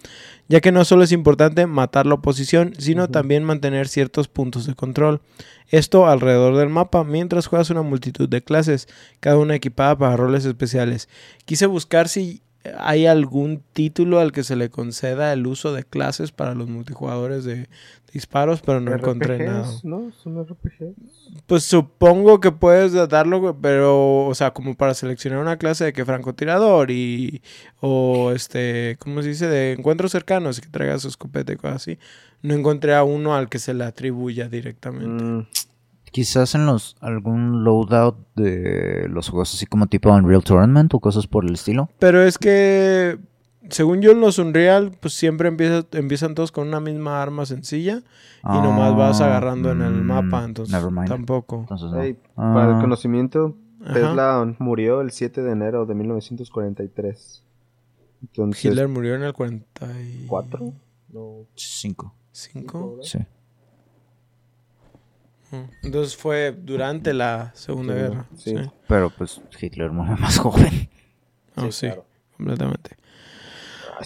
ya 0.48 0.62
que 0.62 0.72
no 0.72 0.84
solo 0.84 1.04
es 1.04 1.12
importante 1.12 1.68
matar 1.68 2.08
la 2.08 2.16
oposición, 2.16 2.74
sino 2.80 3.10
también 3.10 3.44
mantener 3.44 3.88
ciertos 3.88 4.28
puntos 4.28 4.66
de 4.66 4.74
control. 4.74 5.22
Esto 5.68 6.08
alrededor 6.08 6.58
del 6.58 6.70
mapa, 6.70 7.04
mientras 7.04 7.46
juegas 7.46 7.70
una 7.70 7.84
multitud 7.84 8.28
de 8.28 8.44
clases, 8.44 8.88
cada 9.20 9.38
una 9.38 9.54
equipada 9.54 9.96
para 9.96 10.18
roles 10.18 10.44
especiales. 10.44 11.08
Quise 11.46 11.68
buscar 11.68 12.10
si 12.10 12.42
hay 12.78 13.06
algún 13.06 13.64
título 13.74 14.20
al 14.20 14.32
que 14.32 14.44
se 14.44 14.56
le 14.56 14.70
conceda 14.70 15.34
el 15.34 15.48
uso 15.48 15.74
de 15.74 15.84
clases 15.84 16.32
para 16.32 16.54
los 16.54 16.68
multijugadores 16.68 17.44
de, 17.44 17.68
disparos, 18.12 18.62
pero 18.62 18.80
no 18.82 18.94
encontré 18.94 19.46
nada. 19.46 19.68
¿No? 19.84 20.12
¿Son 20.12 20.44
RPG? 20.44 20.94
Pues 21.48 21.64
supongo 21.64 22.40
que 22.40 22.52
puedes 22.52 22.94
darlo, 23.10 23.58
pero, 23.62 24.26
o 24.26 24.36
sea, 24.36 24.52
como 24.52 24.76
para 24.76 24.94
seleccionar 24.94 25.40
una 25.40 25.58
clase 25.58 25.86
de 25.86 25.94
que 25.94 26.06
francotirador 26.06 26.92
y, 26.92 27.42
o 27.80 28.32
este, 28.32 28.98
¿cómo 29.00 29.22
se 29.22 29.30
dice? 29.30 29.48
De 29.48 29.74
encuentros 29.74 30.12
cercanos, 30.12 30.60
que 30.60 30.68
traiga 30.68 31.00
su 31.00 31.08
escopeta 31.08 31.54
y 31.54 31.58
cosas 31.58 31.78
así. 31.78 32.00
No 32.42 32.54
encontré 32.54 32.96
a 32.96 33.04
uno 33.04 33.36
al 33.36 33.50
que 33.50 33.60
se 33.60 33.74
le 33.74 33.84
atribuya 33.84 34.50
directamente. 34.50 35.24
Mm. 35.24 35.48
Quizás 36.12 36.56
en 36.56 36.66
los 36.66 36.98
algún 37.00 37.64
loadout 37.64 38.18
de 38.36 39.08
los 39.10 39.30
juegos 39.30 39.54
así 39.54 39.66
como 39.66 39.88
tipo 39.88 40.12
Unreal 40.12 40.44
Tournament 40.44 40.94
o 40.94 41.00
cosas 41.00 41.26
por 41.28 41.46
el 41.46 41.54
estilo. 41.54 41.90
Pero 42.00 42.22
es 42.22 42.38
que 42.38 43.18
según 43.70 44.02
yo 44.02 44.12
en 44.12 44.22
los 44.22 44.38
Unreal, 44.38 44.92
pues 45.00 45.14
siempre 45.14 45.48
empieza, 45.48 45.86
empiezan 45.94 46.36
todos 46.36 46.52
con 46.52 46.68
una 46.68 46.80
misma 46.80 47.22
arma 47.22 47.46
sencilla 47.46 48.04
y 48.44 48.48
nomás 48.48 48.96
vas 48.96 49.22
ah, 49.22 49.28
agarrando 49.28 49.72
en 49.72 49.82
el 49.82 49.94
mapa, 49.94 50.42
mm, 50.42 50.46
entonces 50.46 50.78
tampoco. 51.08 51.66
para 51.68 52.06
el 52.08 52.18
ah. 52.36 52.80
conocimiento, 52.82 53.56
Tesla 53.86 54.56
murió 54.60 55.02
el 55.02 55.12
7 55.12 55.42
de 55.42 55.52
enero 55.52 55.86
de 55.86 55.96
1943. 55.96 57.44
Entonces, 58.22 58.66
Hitler 58.66 58.88
murió 58.88 59.16
en 59.16 59.24
el 59.24 59.34
44. 59.34 60.74
No. 61.10 61.46
5. 61.56 62.14
¿5? 62.34 62.98
Sí. 63.02 63.20
Entonces 65.84 66.16
fue 66.16 66.56
durante 66.58 67.14
la 67.14 67.52
Segunda 67.54 67.94
Guerra. 67.94 68.26
Sí. 68.38 68.56
Pero 68.88 69.10
pues 69.10 69.42
Hitler 69.60 69.92
murió 69.92 70.16
más 70.18 70.38
joven. 70.40 70.90
Oh, 71.56 71.72
sí, 71.72 71.90
completamente. 72.38 72.98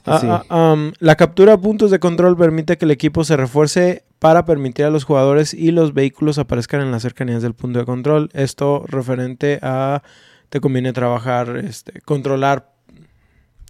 Ah, 0.05 0.43
ah, 0.49 0.91
la 0.99 1.15
captura 1.15 1.53
a 1.53 1.57
puntos 1.57 1.91
de 1.91 1.99
control 1.99 2.35
permite 2.35 2.77
que 2.77 2.85
el 2.85 2.91
equipo 2.91 3.23
se 3.23 3.37
refuerce 3.37 4.03
para 4.19 4.43
permitir 4.45 4.85
a 4.85 4.89
los 4.89 5.03
jugadores 5.05 5.53
y 5.53 5.71
los 5.71 5.93
vehículos 5.93 6.37
aparezcan 6.37 6.81
en 6.81 6.91
las 6.91 7.03
cercanías 7.03 7.41
del 7.41 7.53
punto 7.53 7.79
de 7.79 7.85
control. 7.85 8.29
Esto 8.33 8.83
referente 8.87 9.59
a 9.61 10.01
te 10.49 10.59
conviene 10.59 10.93
trabajar, 10.93 11.57
este, 11.57 12.01
controlar, 12.01 12.71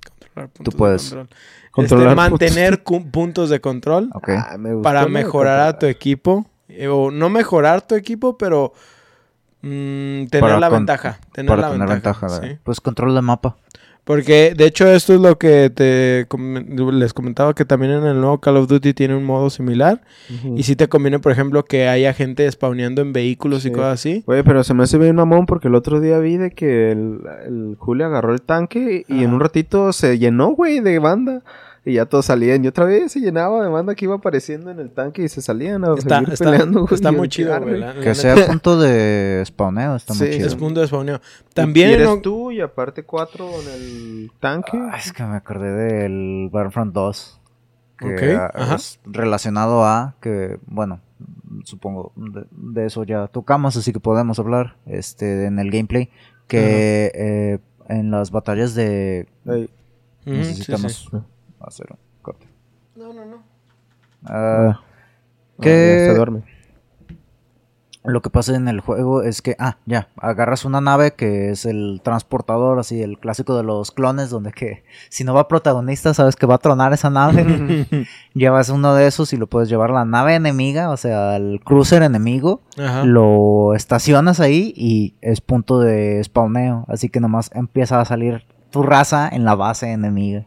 controlar 0.03 0.49
puntos 0.49 0.73
Tú 0.73 0.77
puedes. 0.77 1.11
de 1.11 1.27
control. 1.71 2.01
Este, 2.03 2.15
mantener 2.15 2.83
puntos. 2.83 3.49
de 3.49 3.61
control 3.61 4.09
ah, 4.13 4.57
para 4.81 5.07
mejorar 5.07 5.59
a 5.59 5.79
tu 5.79 5.85
equipo 5.85 6.45
eh, 6.67 6.87
o 6.87 7.11
no 7.11 7.29
mejorar 7.29 7.85
tu 7.85 7.95
equipo, 7.95 8.37
pero 8.37 8.73
mm, 9.61 10.25
tener 10.27 10.59
la 10.59 10.69
ventaja. 10.69 11.19
Tener 11.31 11.57
la 11.57 11.69
ventaja. 11.69 12.27
Pues 12.63 12.81
control 12.81 13.15
de 13.15 13.21
mapa. 13.21 13.57
Porque 14.05 14.53
de 14.55 14.67
hecho 14.67 14.87
esto 14.87 15.15
es 15.15 15.19
lo 15.19 15.39
que 15.39 15.71
te 15.71 16.27
les 16.93 17.13
comentaba 17.13 17.55
que 17.55 17.65
también 17.65 17.91
en 17.91 18.05
el 18.05 18.21
nuevo 18.21 18.39
Call 18.39 18.57
of 18.57 18.67
Duty 18.67 18.93
tiene 18.93 19.15
un 19.15 19.23
modo 19.23 19.49
similar. 19.49 20.03
Y 20.55 20.61
si 20.61 20.75
te 20.75 20.87
conviene, 20.87 21.17
por 21.17 21.31
ejemplo, 21.31 21.65
que 21.65 21.87
haya 21.87 22.13
gente 22.13 22.49
spawneando 22.49 23.01
en 23.01 23.13
vehículos 23.13 23.65
y 23.65 23.71
cosas 23.71 23.95
así. 23.95 24.23
Oye, 24.27 24.43
pero 24.43 24.63
se 24.63 24.75
me 24.75 24.83
hace 24.83 24.99
bien 24.99 25.15
mamón 25.15 25.47
porque 25.47 25.69
el 25.69 25.75
otro 25.75 25.99
día 25.99 26.19
vi 26.19 26.37
de 26.37 26.51
que 26.51 26.91
el, 26.91 27.19
el 27.47 27.75
Julio 27.79 28.05
agarró 28.05 28.31
el 28.31 28.43
tanque 28.43 29.05
y 29.07 29.23
en 29.23 29.33
un 29.33 29.39
ratito 29.39 29.91
se 29.91 30.19
llenó, 30.19 30.49
güey, 30.49 30.81
de 30.81 30.99
banda. 30.99 31.41
Y 31.87 31.93
ya 31.93 32.07
todos 32.07 32.25
salían. 32.25 32.65
Y 32.65 32.67
otra 32.67 32.85
vez 32.85 33.11
se 33.11 33.19
llenaba 33.19 33.61
de 33.63 33.69
banda 33.69 33.93
que 33.93 34.05
iba 34.05 34.15
apareciendo 34.15 34.71
en 34.71 34.79
el 34.79 34.89
tanque 34.89 35.21
y 35.23 35.29
se 35.29 35.39
salían 35.39 35.85
a 35.85 35.93
está, 35.93 36.19
seguir 36.19 36.37
peleando. 36.39 36.87
Está 36.91 37.11
muy 37.11 37.29
chido, 37.29 37.61
güey. 37.61 37.83
Que 38.01 38.15
sea 38.15 38.47
punto 38.47 38.79
de 38.79 39.43
spawneo, 39.45 39.95
está 39.95 40.15
muy 40.15 40.31
chido. 40.31 40.47
es 40.47 40.55
punto 40.55 40.81
de 40.81 40.87
spawneo. 40.87 41.21
También... 41.53 41.91
eres 41.91 42.21
tú 42.23 42.51
y 42.51 42.59
aparte 42.59 43.03
cuatro 43.03 43.47
en 43.61 43.67
el 43.73 44.31
tanque. 44.39 44.79
Ah, 44.81 44.97
es 44.97 45.13
que 45.13 45.23
me 45.23 45.35
acordé 45.35 45.71
del 45.71 46.49
Battlefront 46.51 46.91
2. 46.91 47.41
Que 47.97 48.39
es 48.75 48.99
relacionado 49.05 49.85
a 49.85 50.15
que, 50.19 50.59
bueno, 50.65 50.99
supongo 51.63 52.11
de, 52.15 52.85
eso 52.87 53.03
ya 53.03 53.27
tocamos, 53.27 53.77
así 53.77 53.93
que 53.93 54.01
podemos 54.01 54.37
hablar 54.39 54.75
este 54.85 55.45
en 55.45 55.59
el 55.59 55.69
gameplay. 55.69 56.09
Que 56.47 57.11
eh, 57.13 57.59
en 57.87 58.09
las 58.09 58.31
batallas 58.31 58.73
de... 58.73 59.27
necesitamos 60.25 61.11
hacer 61.67 61.87
un 61.91 61.97
corte. 62.21 62.47
No, 62.95 63.13
no, 63.13 63.25
no. 63.25 63.43
Ah, 64.25 64.79
que 65.61 66.07
se 66.09 66.15
duerme. 66.15 66.43
Lo 68.05 68.21
que 68.21 68.29
pasa 68.29 68.55
en 68.55 68.67
el 68.67 68.81
juego 68.81 69.23
es 69.23 69.41
que, 69.41 69.55
ah, 69.57 69.77
ya, 69.87 70.09
agarras 70.21 70.63
una 70.63 70.79
nave 70.79 71.13
que 71.13 71.49
es 71.49 71.65
el 71.65 72.01
transportador, 72.03 72.77
así, 72.77 73.01
el 73.01 73.17
clásico 73.17 73.57
de 73.57 73.63
los 73.63 73.89
clones, 73.89 74.29
donde 74.29 74.51
que 74.51 74.83
si 75.09 75.23
no 75.23 75.33
va 75.33 75.47
protagonista, 75.47 76.13
sabes 76.13 76.35
que 76.35 76.45
va 76.45 76.55
a 76.55 76.59
tronar 76.59 76.93
esa 76.93 77.09
nave. 77.09 77.87
Llevas 78.35 78.69
uno 78.69 78.93
de 78.93 79.07
esos 79.07 79.33
y 79.33 79.37
lo 79.37 79.47
puedes 79.47 79.69
llevar 79.69 79.89
a 79.89 79.93
la 79.93 80.05
nave 80.05 80.35
enemiga, 80.35 80.91
o 80.91 80.97
sea, 80.97 81.33
al 81.33 81.59
cruiser 81.63 82.03
enemigo. 82.03 82.61
Lo 83.03 83.73
estacionas 83.73 84.39
ahí 84.39 84.71
y 84.75 85.15
es 85.21 85.41
punto 85.41 85.79
de 85.79 86.23
spawneo. 86.23 86.85
Así 86.87 87.09
que 87.09 87.19
nomás 87.19 87.49
empieza 87.55 87.99
a 87.99 88.05
salir 88.05 88.45
tu 88.69 88.83
raza 88.83 89.27
en 89.29 89.45
la 89.45 89.55
base 89.55 89.91
enemiga 89.91 90.45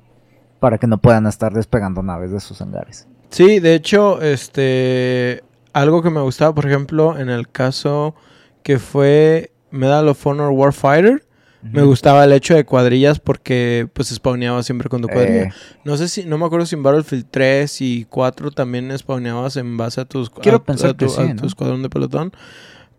para 0.61 0.79
que 0.79 0.87
no 0.87 0.99
puedan 0.99 1.27
estar 1.27 1.53
despegando 1.53 2.03
naves 2.03 2.31
de 2.31 2.41
sus 2.41 2.61
hangares. 2.61 3.07
Sí, 3.31 3.61
de 3.61 3.75
hecho, 3.75 4.21
este 4.23 5.43
algo 5.73 6.03
que 6.03 6.11
me 6.11 6.21
gustaba, 6.21 6.55
por 6.55 6.67
ejemplo, 6.67 7.19
en 7.19 7.29
el 7.29 7.49
caso 7.49 8.15
que 8.63 8.79
fue 8.79 9.53
Medal 9.71 10.09
of 10.09 10.27
Honor 10.27 10.51
Warfighter, 10.51 11.25
me 11.61 11.83
gustaba 11.83 12.25
el 12.25 12.33
hecho 12.33 12.55
de 12.55 12.65
cuadrillas 12.65 13.19
porque 13.19 13.89
pues 13.93 14.09
spawneaba 14.09 14.63
siempre 14.63 14.89
con 14.89 15.03
tu 15.03 15.09
cuadrilla. 15.09 15.45
Eh. 15.45 15.53
No 15.85 15.97
sé 15.97 16.09
si, 16.09 16.25
no 16.25 16.39
me 16.39 16.47
acuerdo 16.47 16.67
si 16.67 16.77
en 16.77 16.83
Battlefield 16.83 17.27
3 17.31 17.81
y 17.81 18.07
4 18.09 18.53
también 18.53 18.97
spawneabas 18.97 19.57
en 19.57 19.77
base 19.77 20.01
a 20.01 20.05
tus 20.05 20.31
Quiero 20.31 20.63
pensar 20.63 20.95
tu, 20.95 21.07
escuadrón 21.07 21.83
de 21.83 21.91
pelotón. 21.91 22.33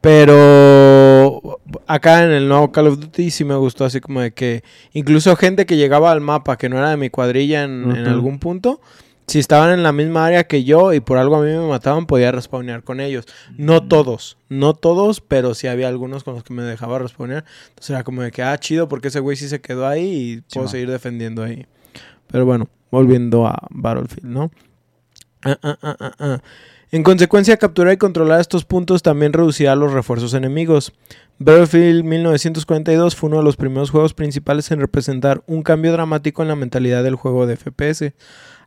Pero 0.01 1.59
acá 1.87 2.23
en 2.23 2.31
el 2.31 2.47
nuevo 2.47 2.71
Call 2.71 2.87
of 2.87 2.99
Duty 2.99 3.31
sí 3.31 3.43
me 3.43 3.55
gustó 3.55 3.83
así 3.83 3.99
como 3.99 4.21
de 4.21 4.31
que 4.31 4.63
incluso 4.93 5.35
gente 5.35 5.65
que 5.65 5.75
llegaba 5.75 6.11
al 6.11 6.21
mapa 6.21 6.57
que 6.57 6.69
no 6.69 6.77
era 6.77 6.91
de 6.91 6.97
mi 6.97 7.09
cuadrilla 7.09 7.63
en, 7.63 7.91
algún 8.07 8.39
punto, 8.39 8.79
si 9.27 9.39
estaban 9.39 9.71
en 9.71 9.83
la 9.83 9.91
misma 9.91 10.25
área 10.25 10.45
que 10.45 10.63
yo 10.63 10.93
y 10.93 11.01
por 11.01 11.17
algo 11.17 11.35
a 11.35 11.41
mí 11.41 11.51
me 11.51 11.67
mataban, 11.67 12.05
podía 12.05 12.31
respawnear 12.31 12.83
con 12.83 13.01
ellos. 13.01 13.25
No 13.57 13.83
todos, 13.87 14.37
no 14.47 14.73
todos, 14.73 15.19
pero 15.19 15.53
sí 15.53 15.67
había 15.67 15.89
algunos 15.89 16.23
con 16.23 16.33
los 16.33 16.43
que 16.43 16.53
me 16.53 16.63
dejaba 16.63 16.97
respawnear. 16.99 17.43
Entonces 17.69 17.89
era 17.89 18.03
como 18.03 18.21
de 18.21 18.31
que, 18.31 18.41
ah, 18.41 18.57
chido, 18.57 18.87
porque 18.87 19.09
ese 19.09 19.19
güey 19.19 19.35
sí 19.35 19.49
se 19.49 19.59
quedó 19.59 19.85
ahí 19.85 20.41
y 20.49 20.53
puedo 20.53 20.67
seguir 20.69 20.89
defendiendo 20.89 21.43
ahí. 21.43 21.67
Pero 22.27 22.45
bueno, 22.45 22.69
volviendo 22.89 23.45
a 23.45 23.67
Battlefield, 23.69 24.25
¿no? 24.25 24.51
Ah, 25.43 25.57
ah, 25.61 25.77
ah, 25.81 25.97
ah, 25.99 26.11
ah. 26.19 26.41
En 26.91 27.03
consecuencia, 27.03 27.57
capturar 27.57 27.93
y 27.93 27.97
controlar 27.97 28.41
estos 28.41 28.65
puntos 28.65 29.03
también 29.03 29.31
reducirá 29.31 29.75
los 29.75 29.93
refuerzos 29.93 30.33
enemigos. 30.33 30.91
Battlefield 31.37 32.03
1942 32.03 33.15
fue 33.15 33.29
uno 33.29 33.37
de 33.37 33.43
los 33.43 33.57
primeros 33.57 33.91
juegos 33.91 34.15
principales 34.15 34.71
en 34.71 34.79
representar 34.79 35.43
un 35.45 35.61
cambio 35.61 35.91
dramático 35.91 36.41
en 36.41 36.47
la 36.47 36.55
mentalidad 36.55 37.03
del 37.03 37.13
juego 37.13 37.45
de 37.45 37.57
FPS, 37.57 38.13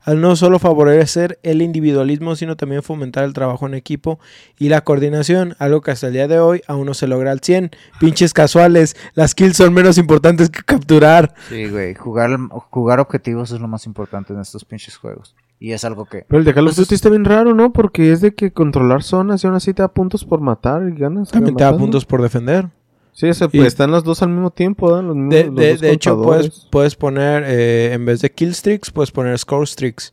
al 0.02 0.21
no 0.21 0.37
solo 0.37 0.61
favorecer 0.61 1.41
el 1.43 1.62
individualismo, 1.62 2.37
sino 2.37 2.57
también 2.57 2.85
fomentar 2.85 3.25
el 3.25 3.33
trabajo 3.33 3.67
en 3.67 3.75
equipo 3.75 4.21
y 4.57 4.69
la 4.69 4.85
coordinación, 4.85 5.57
algo 5.59 5.81
que 5.81 5.91
hasta 5.91 6.07
el 6.07 6.12
día 6.12 6.29
de 6.29 6.38
hoy 6.38 6.62
aún 6.69 6.87
no 6.87 6.95
se 6.95 7.09
logra 7.09 7.33
al 7.33 7.41
100. 7.41 7.73
Pinches 7.99 8.33
casuales, 8.33 8.97
las 9.14 9.35
kills 9.35 9.57
son 9.57 9.75
menos 9.75 9.99
importantes 9.99 10.49
que 10.49 10.62
capturar. 10.62 11.35
Sí, 11.49 11.67
güey. 11.69 11.95
Jugar, 11.95 12.38
jugar 12.71 13.00
objetivos 13.00 13.50
es 13.50 13.61
lo 13.61 13.67
más 13.67 13.85
importante 13.85 14.33
en 14.33 14.38
estos 14.38 14.64
pinches 14.64 14.97
juegos. 14.97 15.35
Y 15.64 15.73
es 15.73 15.85
algo 15.85 16.07
que. 16.07 16.25
Pero 16.26 16.40
el 16.40 16.45
de 16.45 16.54
Call 16.54 16.66
of 16.66 16.75
Pues 16.75 16.88
Duty 16.88 16.97
está 16.97 17.09
bien 17.09 17.25
raro, 17.25 17.54
¿no? 17.54 17.73
Porque 17.73 18.11
es 18.11 18.21
de 18.21 18.35
que 18.35 18.50
controlar 18.52 19.04
zonas 19.04 19.45
y 19.45 19.47
aún 19.47 19.54
así 19.54 19.73
te 19.73 19.83
da 19.83 19.87
puntos 19.88 20.25
por 20.25 20.40
matar 20.40 20.83
y 20.88 20.99
ganas. 20.99 21.31
También 21.31 21.54
te 21.54 21.62
da 21.62 21.76
puntos 21.76 22.04
por 22.04 22.21
defender. 22.21 22.69
Sí, 23.12 23.28
Y- 23.28 23.47
pues 23.59 23.69
están 23.69 23.92
los 23.92 24.02
dos 24.02 24.23
al 24.23 24.31
mismo 24.31 24.50
tiempo, 24.50 24.88
mismos- 25.00 25.31
De, 25.31 25.45
los 25.45 25.54
de- 25.54 25.71
dos 25.73 25.81
de 25.81 25.92
hecho, 25.92 26.21
puedes, 26.21 26.66
puedes 26.71 26.97
poner, 26.97 27.45
eh, 27.47 27.92
en 27.92 28.04
vez 28.04 28.23
de 28.23 28.33
kill 28.33 28.49
streaks, 28.50 28.90
puedes 28.90 29.12
poner 29.12 29.38
score 29.38 29.62
streaks. 29.64 30.12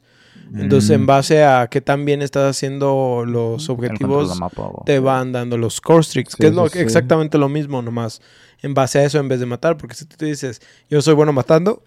Entonces, 0.55 0.91
en 0.91 1.03
Mm, 1.03 1.05
base 1.07 1.43
a 1.43 1.67
qué 1.67 1.81
tan 1.81 2.05
bien 2.05 2.21
estás 2.21 2.49
haciendo 2.55 3.23
los 3.25 3.69
objetivos, 3.69 4.37
mapa, 4.39 4.69
te 4.85 4.99
van 4.99 5.31
dando 5.31 5.57
los 5.57 5.75
score 5.77 6.01
streaks, 6.01 6.35
que 6.35 6.47
es 6.47 6.53
lo- 6.53 6.67
sí, 6.67 6.73
sí. 6.73 6.79
exactamente 6.79 7.37
lo 7.39 7.49
mismo, 7.49 7.81
nomás 7.81 8.21
en 8.61 8.73
base 8.75 8.99
a 8.99 9.03
eso 9.05 9.17
en 9.19 9.27
vez 9.29 9.39
de 9.39 9.45
matar, 9.47 9.77
porque 9.77 9.95
si 9.95 10.05
tú 10.05 10.25
dices, 10.25 10.61
yo 10.89 11.01
soy 11.01 11.13
bueno 11.15 11.33
matando, 11.33 11.81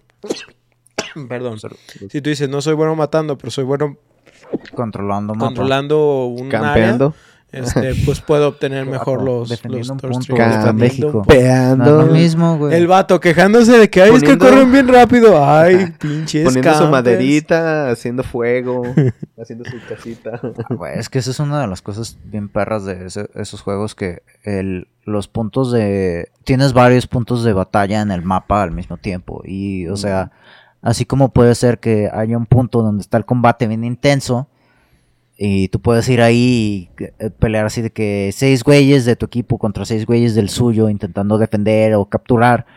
perdón, 1.29 1.57
si 2.09 2.21
tú 2.21 2.29
dices, 2.29 2.49
no 2.49 2.61
soy 2.61 2.73
bueno 2.73 2.95
matando, 2.95 3.37
pero 3.37 3.51
soy 3.51 3.63
bueno 3.63 3.97
Controlando 4.75 5.33
controlando 5.35 6.25
un 6.25 6.47
área, 6.47 6.61
Campeando. 6.61 7.15
este, 7.51 7.95
pues 8.05 8.21
puedo 8.21 8.49
obtener 8.49 8.85
mejor 8.87 9.23
los, 9.23 9.49
defendiendo 9.49 9.95
los 10.07 10.17
un 10.17 10.23
punto 10.25 10.73
México. 10.73 11.11
punto. 11.11 11.27
No 11.27 11.33
es 11.33 11.43
Peando. 11.43 12.01
lo 12.03 12.13
mismo, 12.13 12.57
güey. 12.57 12.75
El 12.75 12.85
vato 12.87 13.19
quejándose 13.19 13.77
de 13.79 13.89
que, 13.89 14.01
ay, 14.03 14.09
es 14.13 14.21
que 14.21 14.35
Poniendo- 14.37 14.45
corren 14.49 14.71
bien 14.71 14.87
rápido. 14.87 15.43
Ay, 15.43 15.91
pinches 15.99 16.45
Poniendo 16.45 16.73
su 16.75 16.87
maderita, 16.87 17.89
haciendo 17.89 18.21
fuego, 18.23 18.83
haciendo 19.41 19.65
su 19.65 19.77
casita. 19.89 20.39
Ah, 20.43 20.73
güey, 20.75 20.99
es 20.99 21.09
que 21.09 21.19
esa 21.19 21.31
es 21.31 21.39
una 21.39 21.61
de 21.61 21.67
las 21.67 21.81
cosas 21.81 22.17
bien 22.25 22.47
perras 22.49 22.85
de 22.85 23.07
ese- 23.07 23.29
esos 23.35 23.61
juegos 23.61 23.95
que 23.95 24.21
el, 24.43 24.87
los 25.05 25.27
puntos 25.27 25.71
de... 25.71 26.29
Tienes 26.43 26.73
varios 26.73 27.07
puntos 27.07 27.43
de 27.43 27.53
batalla 27.53 28.01
en 28.01 28.11
el 28.11 28.21
mapa 28.21 28.61
al 28.61 28.71
mismo 28.71 28.97
tiempo. 28.97 29.41
Y, 29.45 29.87
o 29.87 29.97
sea, 29.97 30.31
así 30.83 31.05
como 31.05 31.29
puede 31.29 31.55
ser 31.55 31.79
que 31.79 32.09
haya 32.13 32.37
un 32.37 32.45
punto 32.45 32.83
donde 32.83 33.01
está 33.01 33.17
el 33.17 33.25
combate 33.25 33.67
bien 33.67 33.83
intenso 33.83 34.47
y 35.35 35.69
tú 35.69 35.79
puedes 35.81 36.07
ir 36.09 36.21
ahí 36.21 36.89
y 36.97 37.03
eh, 37.19 37.31
pelear 37.31 37.65
así 37.65 37.81
de 37.81 37.91
que 37.91 38.29
seis 38.33 38.63
güeyes 38.63 39.05
de 39.05 39.15
tu 39.15 39.25
equipo 39.25 39.57
contra 39.57 39.85
seis 39.85 40.05
güeyes 40.05 40.35
del 40.35 40.49
suyo 40.49 40.89
intentando 40.89 41.39
defender 41.39 41.95
o 41.95 42.05
capturar. 42.05 42.67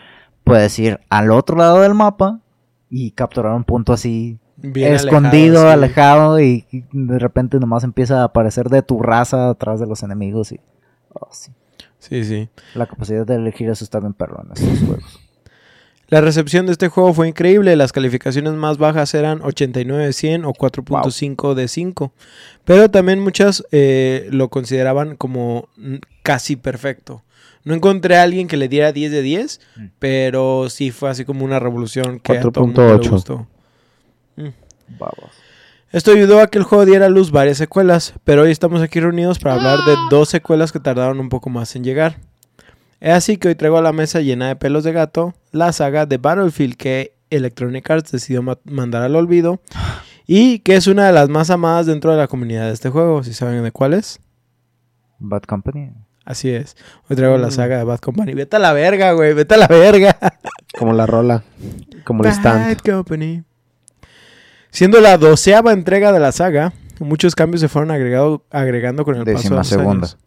Puedes 0.44 0.78
ir 0.78 1.00
al 1.10 1.32
otro 1.32 1.56
lado 1.56 1.80
del 1.80 1.94
mapa 1.94 2.40
y 2.88 3.10
capturar 3.10 3.52
un 3.52 3.64
punto 3.64 3.92
así 3.92 4.38
Bien 4.56 4.94
escondido, 4.94 5.68
alejado, 5.68 6.38
sí. 6.38 6.40
alejado 6.40 6.40
y, 6.40 6.66
y 6.70 6.84
de 6.92 7.18
repente 7.18 7.58
nomás 7.58 7.84
empieza 7.84 8.22
a 8.22 8.24
aparecer 8.24 8.70
de 8.70 8.80
tu 8.80 9.02
raza 9.02 9.50
atrás 9.50 9.80
de 9.80 9.86
los 9.86 10.02
enemigos 10.02 10.52
y 10.52 10.60
oh, 11.12 11.28
sí. 11.30 11.52
Sí, 11.98 12.24
sí. 12.24 12.48
la 12.74 12.86
capacidad 12.86 13.26
de 13.26 13.34
elegir 13.34 13.68
eso 13.68 13.84
está 13.84 14.00
bien 14.00 14.14
perro 14.14 14.42
en 14.44 14.52
estos 14.52 14.86
juegos. 14.86 15.25
La 16.08 16.20
recepción 16.20 16.66
de 16.66 16.72
este 16.72 16.88
juego 16.88 17.12
fue 17.14 17.28
increíble. 17.28 17.74
Las 17.74 17.92
calificaciones 17.92 18.52
más 18.52 18.78
bajas 18.78 19.12
eran 19.14 19.40
89 19.42 20.06
de 20.06 20.12
100 20.12 20.44
o 20.44 20.52
4.5 20.52 21.54
de 21.54 21.66
5. 21.68 22.12
Pero 22.64 22.88
también 22.90 23.20
muchas 23.20 23.64
eh, 23.72 24.28
lo 24.30 24.48
consideraban 24.48 25.16
como 25.16 25.68
mm, 25.76 25.96
casi 26.22 26.54
perfecto. 26.56 27.22
No 27.64 27.74
encontré 27.74 28.16
a 28.16 28.22
alguien 28.22 28.46
que 28.46 28.56
le 28.56 28.68
diera 28.68 28.92
10 28.92 29.10
de 29.10 29.22
10, 29.22 29.60
Mm. 29.76 29.84
pero 29.98 30.68
sí 30.70 30.92
fue 30.92 31.10
así 31.10 31.24
como 31.24 31.44
una 31.44 31.58
revolución 31.58 32.20
que 32.20 32.38
a 32.38 32.40
todo 32.40 32.60
el 32.60 32.66
mundo 32.68 32.86
le 32.86 32.94
4.8. 33.00 33.10
gustó. 33.10 33.46
Babos. 34.98 35.30
Esto 35.90 36.12
ayudó 36.12 36.40
a 36.40 36.48
que 36.48 36.58
el 36.58 36.64
juego 36.64 36.84
diera 36.84 37.06
a 37.06 37.08
luz 37.08 37.30
varias 37.32 37.58
secuelas, 37.58 38.14
pero 38.24 38.42
hoy 38.42 38.50
estamos 38.52 38.82
aquí 38.82 39.00
reunidos 39.00 39.38
para 39.38 39.54
hablar 39.56 39.78
de 39.84 39.94
dos 40.10 40.28
secuelas 40.28 40.70
que 40.70 40.78
tardaron 40.78 41.18
un 41.18 41.28
poco 41.28 41.48
más 41.50 41.74
en 41.74 41.82
llegar. 41.84 42.18
Es 43.00 43.12
así 43.12 43.36
que 43.36 43.48
hoy 43.48 43.54
traigo 43.54 43.76
a 43.78 43.82
la 43.82 43.92
mesa 43.92 44.20
llena 44.20 44.48
de 44.48 44.56
pelos 44.56 44.84
de 44.84 44.92
gato 44.92 45.34
la 45.52 45.72
saga 45.72 46.06
de 46.06 46.16
Battlefield 46.18 46.76
que 46.76 47.14
Electronic 47.30 47.90
Arts 47.90 48.12
decidió 48.12 48.42
ma- 48.42 48.58
mandar 48.64 49.02
al 49.02 49.16
olvido 49.16 49.60
y 50.26 50.60
que 50.60 50.76
es 50.76 50.86
una 50.86 51.06
de 51.06 51.12
las 51.12 51.28
más 51.28 51.50
amadas 51.50 51.86
dentro 51.86 52.10
de 52.12 52.16
la 52.16 52.26
comunidad 52.28 52.66
de 52.66 52.72
este 52.72 52.88
juego, 52.88 53.22
si 53.22 53.32
saben 53.34 53.62
de 53.62 53.70
cuál 53.72 53.94
es. 53.94 54.18
Bad 55.18 55.42
Company. 55.42 55.92
Así 56.24 56.50
es. 56.50 56.76
Hoy 57.08 57.16
traigo 57.16 57.36
la 57.38 57.48
Mm. 57.48 57.52
saga 57.52 57.78
de 57.78 57.84
Bad 57.84 58.00
Company. 58.00 58.34
Vete 58.34 58.56
a 58.56 58.58
la 58.58 58.72
verga, 58.72 59.12
güey. 59.12 59.32
Vete 59.34 59.54
a 59.54 59.58
la 59.58 59.68
verga. 59.68 60.16
Como 60.78 60.92
la 60.92 61.06
rola. 61.06 61.44
Como 62.04 62.24
el 62.24 62.30
stand. 62.30 62.66
Bad 62.82 62.94
Company. 62.96 63.44
Siendo 64.70 65.00
la 65.00 65.16
doceava 65.18 65.72
entrega 65.72 66.12
de 66.12 66.18
la 66.20 66.32
saga, 66.32 66.72
muchos 66.98 67.34
cambios 67.34 67.60
se 67.60 67.68
fueron 67.68 67.90
agregado- 67.90 68.44
agregando 68.50 69.04
con 69.04 69.14
el 69.16 69.20
paso 69.20 69.30
de 69.30 69.36
Décima 69.36 69.56
los 69.58 69.68
segunda. 69.68 70.06
años. 70.08 70.18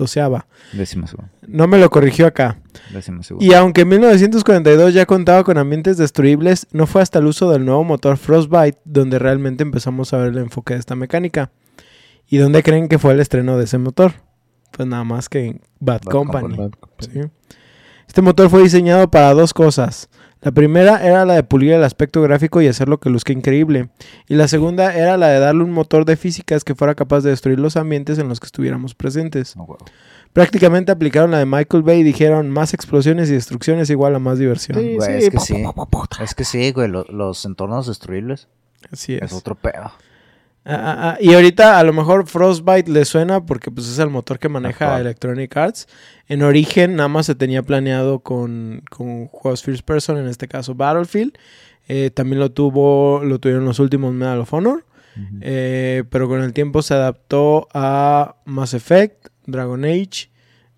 Doceava. 0.00 0.46
Décima 0.72 1.06
segunda. 1.06 1.30
No 1.46 1.68
me 1.68 1.78
lo 1.78 1.90
corrigió 1.90 2.26
acá. 2.26 2.58
Décima 2.92 3.22
segunda. 3.22 3.44
Y 3.44 3.54
aunque 3.54 3.82
en 3.82 3.88
1942 3.88 4.94
ya 4.94 5.04
contaba 5.04 5.44
con 5.44 5.58
ambientes 5.58 5.98
destruibles, 5.98 6.66
no 6.72 6.86
fue 6.86 7.02
hasta 7.02 7.18
el 7.18 7.26
uso 7.26 7.50
del 7.50 7.64
nuevo 7.64 7.84
motor 7.84 8.16
Frostbite 8.16 8.78
donde 8.84 9.18
realmente 9.18 9.62
empezamos 9.62 10.12
a 10.12 10.18
ver 10.18 10.28
el 10.28 10.38
enfoque 10.38 10.74
de 10.74 10.80
esta 10.80 10.96
mecánica. 10.96 11.50
¿Y 12.26 12.38
dónde 12.38 12.62
creen 12.62 12.88
que 12.88 12.98
fue 12.98 13.12
el 13.12 13.20
estreno 13.20 13.58
de 13.58 13.64
ese 13.64 13.76
motor? 13.76 14.14
Pues 14.72 14.88
nada 14.88 15.04
más 15.04 15.28
que 15.28 15.46
en 15.46 15.60
Bad, 15.80 16.00
Bad 16.04 16.12
Company. 16.12 16.56
Company. 16.56 16.80
¿sí? 17.00 17.20
Este 18.08 18.22
motor 18.22 18.48
fue 18.48 18.62
diseñado 18.62 19.10
para 19.10 19.34
dos 19.34 19.52
cosas. 19.52 20.08
La 20.42 20.52
primera 20.52 21.04
era 21.06 21.26
la 21.26 21.34
de 21.34 21.42
pulir 21.42 21.72
el 21.72 21.84
aspecto 21.84 22.22
gráfico 22.22 22.62
y 22.62 22.66
hacerlo 22.68 22.98
que 22.98 23.10
luzca 23.10 23.32
increíble. 23.32 23.90
Y 24.26 24.36
la 24.36 24.48
segunda 24.48 24.94
era 24.94 25.18
la 25.18 25.28
de 25.28 25.38
darle 25.38 25.64
un 25.64 25.70
motor 25.70 26.06
de 26.06 26.16
físicas 26.16 26.64
que 26.64 26.74
fuera 26.74 26.94
capaz 26.94 27.20
de 27.20 27.30
destruir 27.30 27.60
los 27.60 27.76
ambientes 27.76 28.18
en 28.18 28.28
los 28.28 28.40
que 28.40 28.46
estuviéramos 28.46 28.94
presentes. 28.94 29.54
Prácticamente 30.32 30.92
aplicaron 30.92 31.30
la 31.32 31.38
de 31.38 31.46
Michael 31.46 31.82
Bay 31.82 32.00
y 32.00 32.04
dijeron 32.04 32.48
más 32.50 32.72
explosiones 32.72 33.28
y 33.28 33.34
destrucciones 33.34 33.90
igual 33.90 34.14
a 34.14 34.18
más 34.18 34.38
diversión. 34.38 34.78
Sí, 34.78 34.94
Güey, 34.96 35.20
sí. 35.20 35.26
es 35.26 35.30
que 35.30 35.38
sí. 35.40 35.64
Es 36.22 36.34
que 36.34 36.44
sí, 36.44 36.72
güey. 36.72 36.88
lo- 36.88 37.04
los 37.10 37.44
entornos 37.44 37.86
destruibles 37.86 38.48
Así 38.92 39.14
es. 39.16 39.22
es 39.22 39.32
otro 39.32 39.56
pedo. 39.56 39.92
Ah, 40.64 40.74
ah, 40.74 40.96
ah, 40.98 41.16
Y 41.20 41.32
ahorita 41.32 41.78
a 41.78 41.84
lo 41.84 41.92
mejor 41.92 42.26
Frostbite 42.26 42.90
le 42.90 43.04
suena 43.04 43.44
porque 43.46 43.70
pues 43.70 43.88
es 43.88 43.98
el 43.98 44.10
motor 44.10 44.38
que 44.38 44.48
maneja. 44.48 45.00
Electronic 45.00 45.56
Arts. 45.56 45.88
En 46.28 46.42
origen 46.42 46.96
nada 46.96 47.08
más 47.08 47.26
se 47.26 47.34
tenía 47.34 47.62
planeado 47.62 48.20
con, 48.20 48.82
con 48.90 49.26
juegos 49.26 49.62
First 49.62 49.84
Person, 49.84 50.18
en 50.18 50.28
este 50.28 50.48
caso 50.48 50.74
Battlefield. 50.74 51.32
Eh, 51.88 52.10
también 52.10 52.38
lo 52.40 52.52
tuvo, 52.52 53.22
lo 53.24 53.38
tuvieron 53.40 53.64
los 53.64 53.78
últimos 53.78 54.12
Medal 54.12 54.40
of 54.40 54.52
Honor. 54.52 54.84
Eh, 55.42 56.04
pero 56.08 56.28
con 56.28 56.40
el 56.40 56.52
tiempo 56.52 56.82
se 56.82 56.94
adaptó 56.94 57.68
a 57.74 58.36
Mass 58.44 58.74
Effect, 58.74 59.28
Dragon 59.46 59.84
Age. 59.84 60.30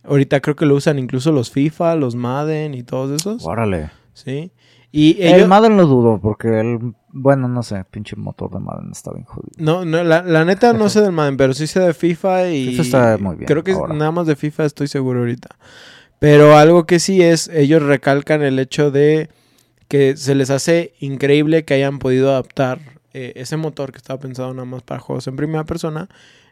Ahorita 0.05 0.40
creo 0.40 0.57
que 0.57 0.66
lo 0.66 0.75
usan 0.75 0.99
incluso 0.99 1.31
los 1.33 1.51
FIFA, 1.51 1.95
los 1.97 2.16
Madden 2.16 2.75
y 2.75 2.83
todos 2.83 3.21
esos. 3.21 3.45
Órale. 3.47 3.90
¿sí? 4.14 4.53
Y 4.90 5.23
El 5.23 5.35
ellos... 5.35 5.49
Madden 5.49 5.77
lo 5.77 5.87
dudo 5.87 6.18
porque 6.21 6.61
el... 6.61 6.95
Bueno, 7.12 7.46
no 7.48 7.62
sé. 7.62 7.85
Pinche 7.90 8.16
motor 8.16 8.51
de 8.51 8.59
Madden 8.59 8.90
está 8.92 9.12
bien 9.12 9.25
jodido. 9.27 9.53
No, 9.59 9.85
no 9.85 10.03
la, 10.03 10.22
la 10.22 10.44
neta 10.44 10.72
no 10.72 10.88
sé 10.88 11.01
del 11.03 11.12
Madden, 11.12 11.37
pero 11.37 11.53
sí 11.55 11.66
sé 11.66 11.81
de 11.81 11.92
FIFA 11.94 12.48
y... 12.51 12.66
FIFA 12.70 12.83
está 12.83 13.18
muy 13.18 13.37
bien 13.37 13.46
Creo 13.46 13.62
que 13.62 13.72
ahora. 13.72 13.94
nada 13.94 14.11
más 14.11 14.27
de 14.27 14.35
FIFA 14.37 14.64
estoy 14.64 14.88
seguro 14.88 15.20
ahorita. 15.20 15.48
Pero 16.18 16.57
algo 16.57 16.87
que 16.87 16.98
sí 17.01 17.20
es, 17.20 17.48
ellos 17.48 17.83
recalcan 17.83 18.42
el 18.42 18.59
hecho 18.59 18.90
de 18.90 19.29
que 19.88 20.16
se 20.16 20.35
les 20.35 20.51
hace 20.51 20.94
increíble 21.01 21.64
que 21.64 21.75
hayan 21.75 21.98
podido 21.98 22.31
adaptar 22.31 22.79
eh, 23.12 23.33
ese 23.37 23.57
motor 23.59 23.92
que 23.92 23.98
estaba 23.98 24.18
pensado 24.18 24.55
nada 24.55 24.64
más 24.64 24.83
para 24.83 25.01
juegos 25.01 25.27
en 25.27 25.37
primera 25.37 25.64
persona, 25.64 26.09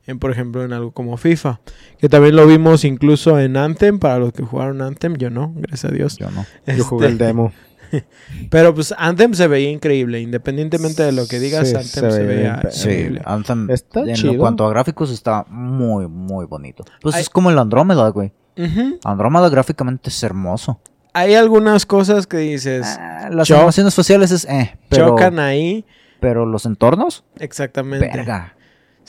en 0.06 0.18
por 0.18 0.30
ejemplo 0.30 0.62
en 0.64 0.72
algo 0.74 0.90
como 0.90 1.16
FIFA, 1.16 1.60
que 1.98 2.08
también 2.10 2.36
lo 2.36 2.46
vimos 2.46 2.84
incluso 2.84 3.38
en 3.38 3.56
Anthem, 3.56 3.98
para 3.98 4.18
los 4.18 4.32
que 4.34 4.42
jugaron 4.42 4.82
Anthem, 4.82 5.16
yo 5.16 5.30
no, 5.30 5.52
gracias 5.56 5.90
a 5.90 5.94
Dios. 5.94 6.18
Yo 6.18 6.30
no. 6.30 6.44
Yo 6.66 6.84
jugué 6.84 7.06
el 7.06 7.12
Este, 7.12 7.24
demo. 7.26 7.52
Pero 8.50 8.74
pues 8.74 8.94
Anthem 8.96 9.34
se 9.34 9.46
veía 9.48 9.70
increíble, 9.70 10.20
independientemente 10.20 11.02
de 11.02 11.12
lo 11.12 11.26
que 11.26 11.38
digas, 11.38 11.68
Sí, 11.68 11.76
Anthem 11.76 11.88
se 11.88 12.10
se, 12.12 12.22
veía 12.24 12.56
bien 12.60 12.72
Sí, 12.72 12.88
increíble. 12.88 13.22
Anthem, 13.24 13.70
Está 13.70 14.00
en 14.00 14.14
chido. 14.14 14.38
cuanto 14.38 14.66
a 14.66 14.70
gráficos, 14.70 15.10
está 15.10 15.44
muy, 15.48 16.06
muy 16.08 16.46
bonito. 16.46 16.84
Pues 17.02 17.14
Ay. 17.16 17.22
es 17.22 17.30
como 17.30 17.50
el 17.50 17.58
Andrómeda, 17.58 18.08
güey. 18.10 18.32
Andrómeda 19.04 19.48
gráficamente 19.48 20.10
es 20.10 20.22
hermoso. 20.22 20.80
Hay 21.12 21.34
algunas 21.34 21.86
cosas 21.86 22.26
que 22.26 22.36
dices, 22.38 22.86
Ah, 23.00 23.28
las 23.32 23.50
animaciones 23.50 23.94
faciales 23.94 24.30
es 24.30 24.44
eh, 24.44 24.78
pero 24.88 25.08
chocan 25.08 25.38
ahí, 25.38 25.84
Pero 26.20 26.46
los 26.46 26.66
entornos, 26.66 27.24
Exactamente. 27.38 28.06
verga. 28.14 28.54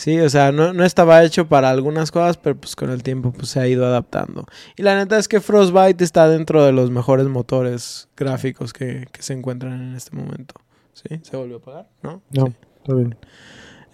Sí, 0.02 0.20
o 0.20 0.28
sea, 0.32 0.52
no, 0.52 0.74
no 0.74 0.84
estaba 0.84 1.24
hecho 1.24 1.48
para 1.48 1.70
algunas 1.70 2.10
cosas, 2.10 2.36
pero 2.36 2.56
pues 2.60 2.76
con 2.76 2.90
el 2.90 3.04
tiempo 3.04 3.32
pues 3.32 3.50
se 3.50 3.60
ha 3.60 3.68
ido 3.68 3.86
adaptando. 3.86 4.48
Y 4.76 4.82
la 4.82 4.96
neta 4.96 5.16
es 5.20 5.28
que 5.28 5.40
Frostbite 5.40 6.04
está 6.04 6.28
dentro 6.28 6.64
de 6.66 6.72
los 6.72 6.90
mejores 6.90 7.28
motores 7.28 8.10
gráficos 8.18 8.74
que, 8.74 9.06
que 9.12 9.22
se 9.22 9.34
encuentran 9.34 9.74
en 9.80 9.96
este 9.96 10.16
momento. 10.16 10.56
¿Sí? 10.94 11.20
¿Se 11.22 11.38
volvió 11.38 11.58
a 11.58 11.60
apagar? 11.60 11.90
¿No? 12.02 12.24
No, 12.32 12.48
Sí. 12.48 12.54
está 12.82 12.96
bien. 12.96 13.18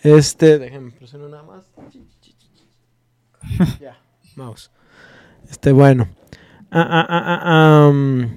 Este, 0.01 0.59
déjenme 0.59 0.91
presionar 0.91 1.29
nada 1.29 1.43
más. 1.43 1.65
ya, 3.81 3.97
mouse. 4.37 4.71
Este, 5.49 5.73
bueno. 5.73 6.07
Ah, 6.71 6.87
ah, 6.89 7.05
ah, 7.09 7.41
ah, 7.43 7.87
am. 7.89 8.33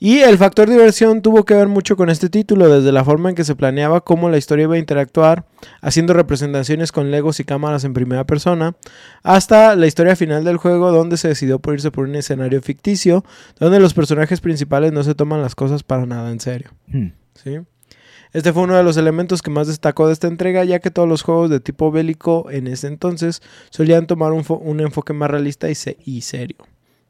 Y 0.00 0.18
el 0.20 0.38
factor 0.38 0.70
diversión 0.70 1.22
tuvo 1.22 1.44
que 1.44 1.54
ver 1.54 1.66
mucho 1.66 1.96
con 1.96 2.08
este 2.08 2.28
título, 2.28 2.68
desde 2.68 2.92
la 2.92 3.04
forma 3.04 3.30
en 3.30 3.34
que 3.34 3.42
se 3.42 3.56
planeaba 3.56 4.00
cómo 4.00 4.30
la 4.30 4.38
historia 4.38 4.62
iba 4.62 4.76
a 4.76 4.78
interactuar, 4.78 5.44
haciendo 5.80 6.12
representaciones 6.14 6.92
con 6.92 7.10
legos 7.10 7.40
y 7.40 7.44
cámaras 7.44 7.82
en 7.82 7.94
primera 7.94 8.24
persona, 8.24 8.76
hasta 9.24 9.74
la 9.74 9.88
historia 9.88 10.14
final 10.14 10.44
del 10.44 10.56
juego, 10.56 10.92
donde 10.92 11.16
se 11.16 11.26
decidió 11.28 11.58
por 11.58 11.74
irse 11.74 11.90
por 11.90 12.04
un 12.06 12.14
escenario 12.14 12.62
ficticio, 12.62 13.24
donde 13.58 13.80
los 13.80 13.92
personajes 13.92 14.40
principales 14.40 14.92
no 14.92 15.02
se 15.02 15.16
toman 15.16 15.42
las 15.42 15.56
cosas 15.56 15.82
para 15.82 16.06
nada 16.06 16.30
en 16.30 16.38
serio. 16.38 16.70
Hmm. 16.86 17.08
¿sí? 17.34 17.58
Este 18.32 18.52
fue 18.52 18.62
uno 18.62 18.76
de 18.76 18.84
los 18.84 18.96
elementos 18.98 19.42
que 19.42 19.50
más 19.50 19.66
destacó 19.66 20.06
de 20.06 20.12
esta 20.12 20.28
entrega, 20.28 20.62
ya 20.64 20.78
que 20.78 20.92
todos 20.92 21.08
los 21.08 21.22
juegos 21.22 21.50
de 21.50 21.58
tipo 21.58 21.90
bélico 21.90 22.48
en 22.52 22.68
ese 22.68 22.86
entonces 22.86 23.42
solían 23.70 24.06
tomar 24.06 24.30
un, 24.32 24.44
un 24.48 24.80
enfoque 24.80 25.12
más 25.12 25.28
realista 25.30 25.68
y, 25.70 25.74
se- 25.74 25.96
y 26.04 26.20
serio. 26.20 26.58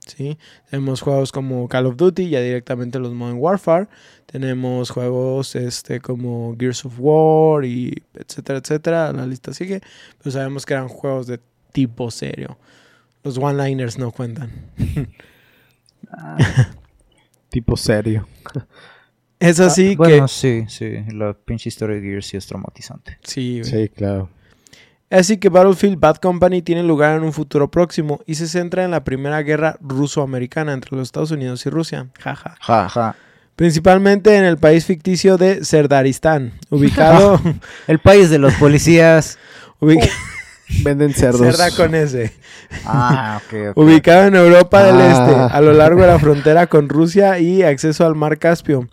¿Sí? 0.09 0.39
Tenemos 0.71 1.01
juegos 1.01 1.31
como 1.33 1.69
Call 1.69 1.87
of 1.87 1.97
Duty, 1.97 2.29
ya 2.31 2.41
directamente 2.41 2.99
los 2.99 3.13
Modern 3.15 3.39
Warfare. 3.39 3.87
Tenemos 4.27 4.91
juegos 4.91 5.55
este, 5.57 6.01
como 6.01 6.57
Gears 6.59 6.85
of 6.85 6.95
War 6.99 7.65
y 7.65 8.03
etcétera, 8.15 8.59
etcétera. 8.59 9.13
La 9.13 9.27
lista 9.27 9.53
sigue. 9.55 9.81
Pero 10.19 10.31
sabemos 10.33 10.67
que 10.67 10.75
eran 10.75 10.89
juegos 10.89 11.27
de 11.27 11.41
tipo 11.73 12.11
serio. 12.11 12.59
Los 13.23 13.39
one-liners 13.39 13.99
no 13.99 14.11
cuentan. 14.13 14.51
Tipo 17.51 17.77
serio. 17.77 18.27
Es 19.41 19.61
así 19.61 19.87
Ah, 19.89 19.91
que... 19.91 19.97
bueno, 19.97 20.29
sí, 20.29 20.65
sí. 20.69 20.91
La 21.13 21.33
pinche 21.33 21.69
historia 21.69 21.97
de 21.97 22.03
Gears 22.03 22.27
sí 22.27 22.37
es 22.37 22.47
traumatizante. 22.47 23.19
Sí, 23.23 23.61
güey. 23.61 23.71
Sí, 23.71 23.89
claro. 23.89 24.31
Así 25.11 25.39
que 25.39 25.49
Battlefield 25.49 25.99
Bad 25.99 26.17
Company 26.17 26.61
tiene 26.63 26.83
lugar 26.83 27.17
en 27.17 27.23
un 27.25 27.33
futuro 27.33 27.71
próximo 27.71 28.21
y 28.27 28.35
se 28.35 28.47
centra 28.47 28.85
en 28.85 28.91
la 28.91 29.05
primera 29.05 29.41
guerra 29.43 29.77
ruso-americana 29.81 30.73
entre 30.75 30.95
los 30.97 31.05
Estados 31.09 31.31
Unidos 31.31 31.65
y 31.65 31.71
Rusia. 31.71 32.09
Jaja. 32.21 32.57
Ja, 32.61 32.89
ja. 32.89 33.17
Principalmente 33.57 34.37
en 34.37 34.45
el 34.45 34.59
país 34.59 34.85
ficticio 34.85 35.37
de 35.39 35.65
Serdaristán, 35.65 36.53
ubicado, 36.71 37.41
El 37.89 37.99
país 37.99 38.31
de 38.31 38.39
los 38.39 38.55
policías. 38.55 39.39
ubica- 39.81 40.09
Venden 40.85 41.15
cerdos. 41.15 41.41
Cerda 41.57 41.71
con 41.75 41.95
S, 41.95 42.31
Ah, 42.85 43.41
ok, 43.47 43.71
ok. 43.71 43.77
ubicado 43.79 44.25
en 44.27 44.37
Europa 44.37 44.83
del 44.85 44.97
Ah. 45.01 45.11
Este, 45.11 45.57
a 45.57 45.61
lo 45.63 45.73
largo 45.73 46.03
de 46.03 46.07
la 46.09 46.19
frontera 46.19 46.67
con 46.67 46.89
Rusia 46.91 47.39
y 47.39 47.63
acceso 47.63 48.05
al 48.07 48.15
mar 48.15 48.37
Caspio. 48.39 48.87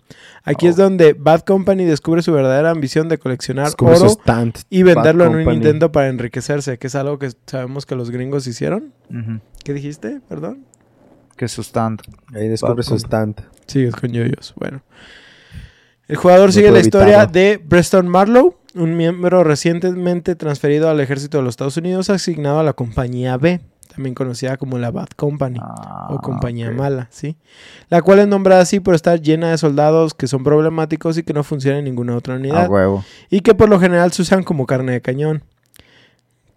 Aquí 0.46 0.66
es 0.68 0.78
Oh. 0.78 0.82
donde 0.84 1.12
Bad 1.12 1.40
Company 1.40 1.84
descubre 1.84 2.22
su 2.22 2.32
verdadera 2.32 2.70
ambición 2.70 3.08
de 3.08 3.18
coleccionar 3.18 3.66
Es 3.66 3.74
como 3.76 3.94
su 3.96 4.04
oro 4.04 4.10
stand. 4.12 4.54
y 4.70 4.82
venderlo 4.84 5.24
Bad 5.28 5.40
en 5.40 5.48
un 5.48 5.54
intento 5.54 5.90
para 5.92 6.08
enriquecerse, 6.08 6.78
que 6.78 6.86
es 6.86 6.94
algo 6.94 7.18
que 7.18 7.30
sabemos 7.46 7.84
que 7.84 7.96
los 7.96 8.10
gringos 8.10 8.46
hicieron. 8.46 8.92
¿Qué 9.64 9.72
dijiste? 9.74 10.20
Perdón. 10.28 10.64
Que 11.36 11.48
su 11.48 11.60
stand. 11.62 12.00
Ahí 12.34 12.48
descubre 12.48 12.76
Bad 12.76 12.82
su 12.84 12.94
stand. 12.96 13.34
Sigues 13.66 13.94
con 13.96 14.10
yoyos. 14.12 14.54
Bueno. 14.56 14.82
El 16.08 16.16
jugador 16.16 16.46
No 16.46 16.52
sigue 16.52 16.70
la 16.70 16.78
historia 16.78 17.22
evitarlo. 17.24 17.32
de 17.32 17.58
Preston 17.68 18.06
Marlowe, 18.08 18.56
un 18.76 18.96
miembro 18.96 19.42
recientemente 19.42 20.36
transferido 20.36 20.88
al 20.88 21.00
ejército 21.00 21.38
de 21.38 21.42
los 21.44 21.54
Estados 21.54 21.76
Unidos, 21.76 22.08
asignado 22.10 22.60
a 22.60 22.62
la 22.62 22.74
compañía 22.74 23.36
B, 23.36 23.60
también 23.88 24.14
conocida 24.14 24.56
como 24.56 24.78
la 24.78 24.90
Bad 24.90 25.08
Company. 25.16 25.58
Ah, 25.60 26.08
o 26.10 26.18
compañía 26.20 26.68
ok. 26.70 26.74
mala, 26.76 27.08
¿sí? 27.10 27.36
La 27.88 28.02
cual 28.02 28.18
es 28.20 28.28
nombrada 28.28 28.62
así 28.62 28.80
por 28.80 28.94
estar 28.94 29.20
llena 29.20 29.50
de 29.50 29.58
soldados 29.58 30.14
que 30.14 30.26
son 30.26 30.44
problemáticos 30.44 31.16
y 31.18 31.22
que 31.22 31.32
no 31.32 31.42
funcionan 31.44 31.80
en 31.80 31.84
ninguna 31.86 32.16
otra 32.16 32.34
A 32.34 32.36
unidad. 32.38 32.68
huevo. 32.70 33.04
y 33.30 33.40
que 33.40 33.54
por 33.54 33.68
lo 33.68 33.78
general 33.80 34.12
se 34.12 34.22
usan 34.22 34.42
como 34.42 34.66
carne 34.66 34.92
de 34.92 35.00
cañón. 35.00 35.42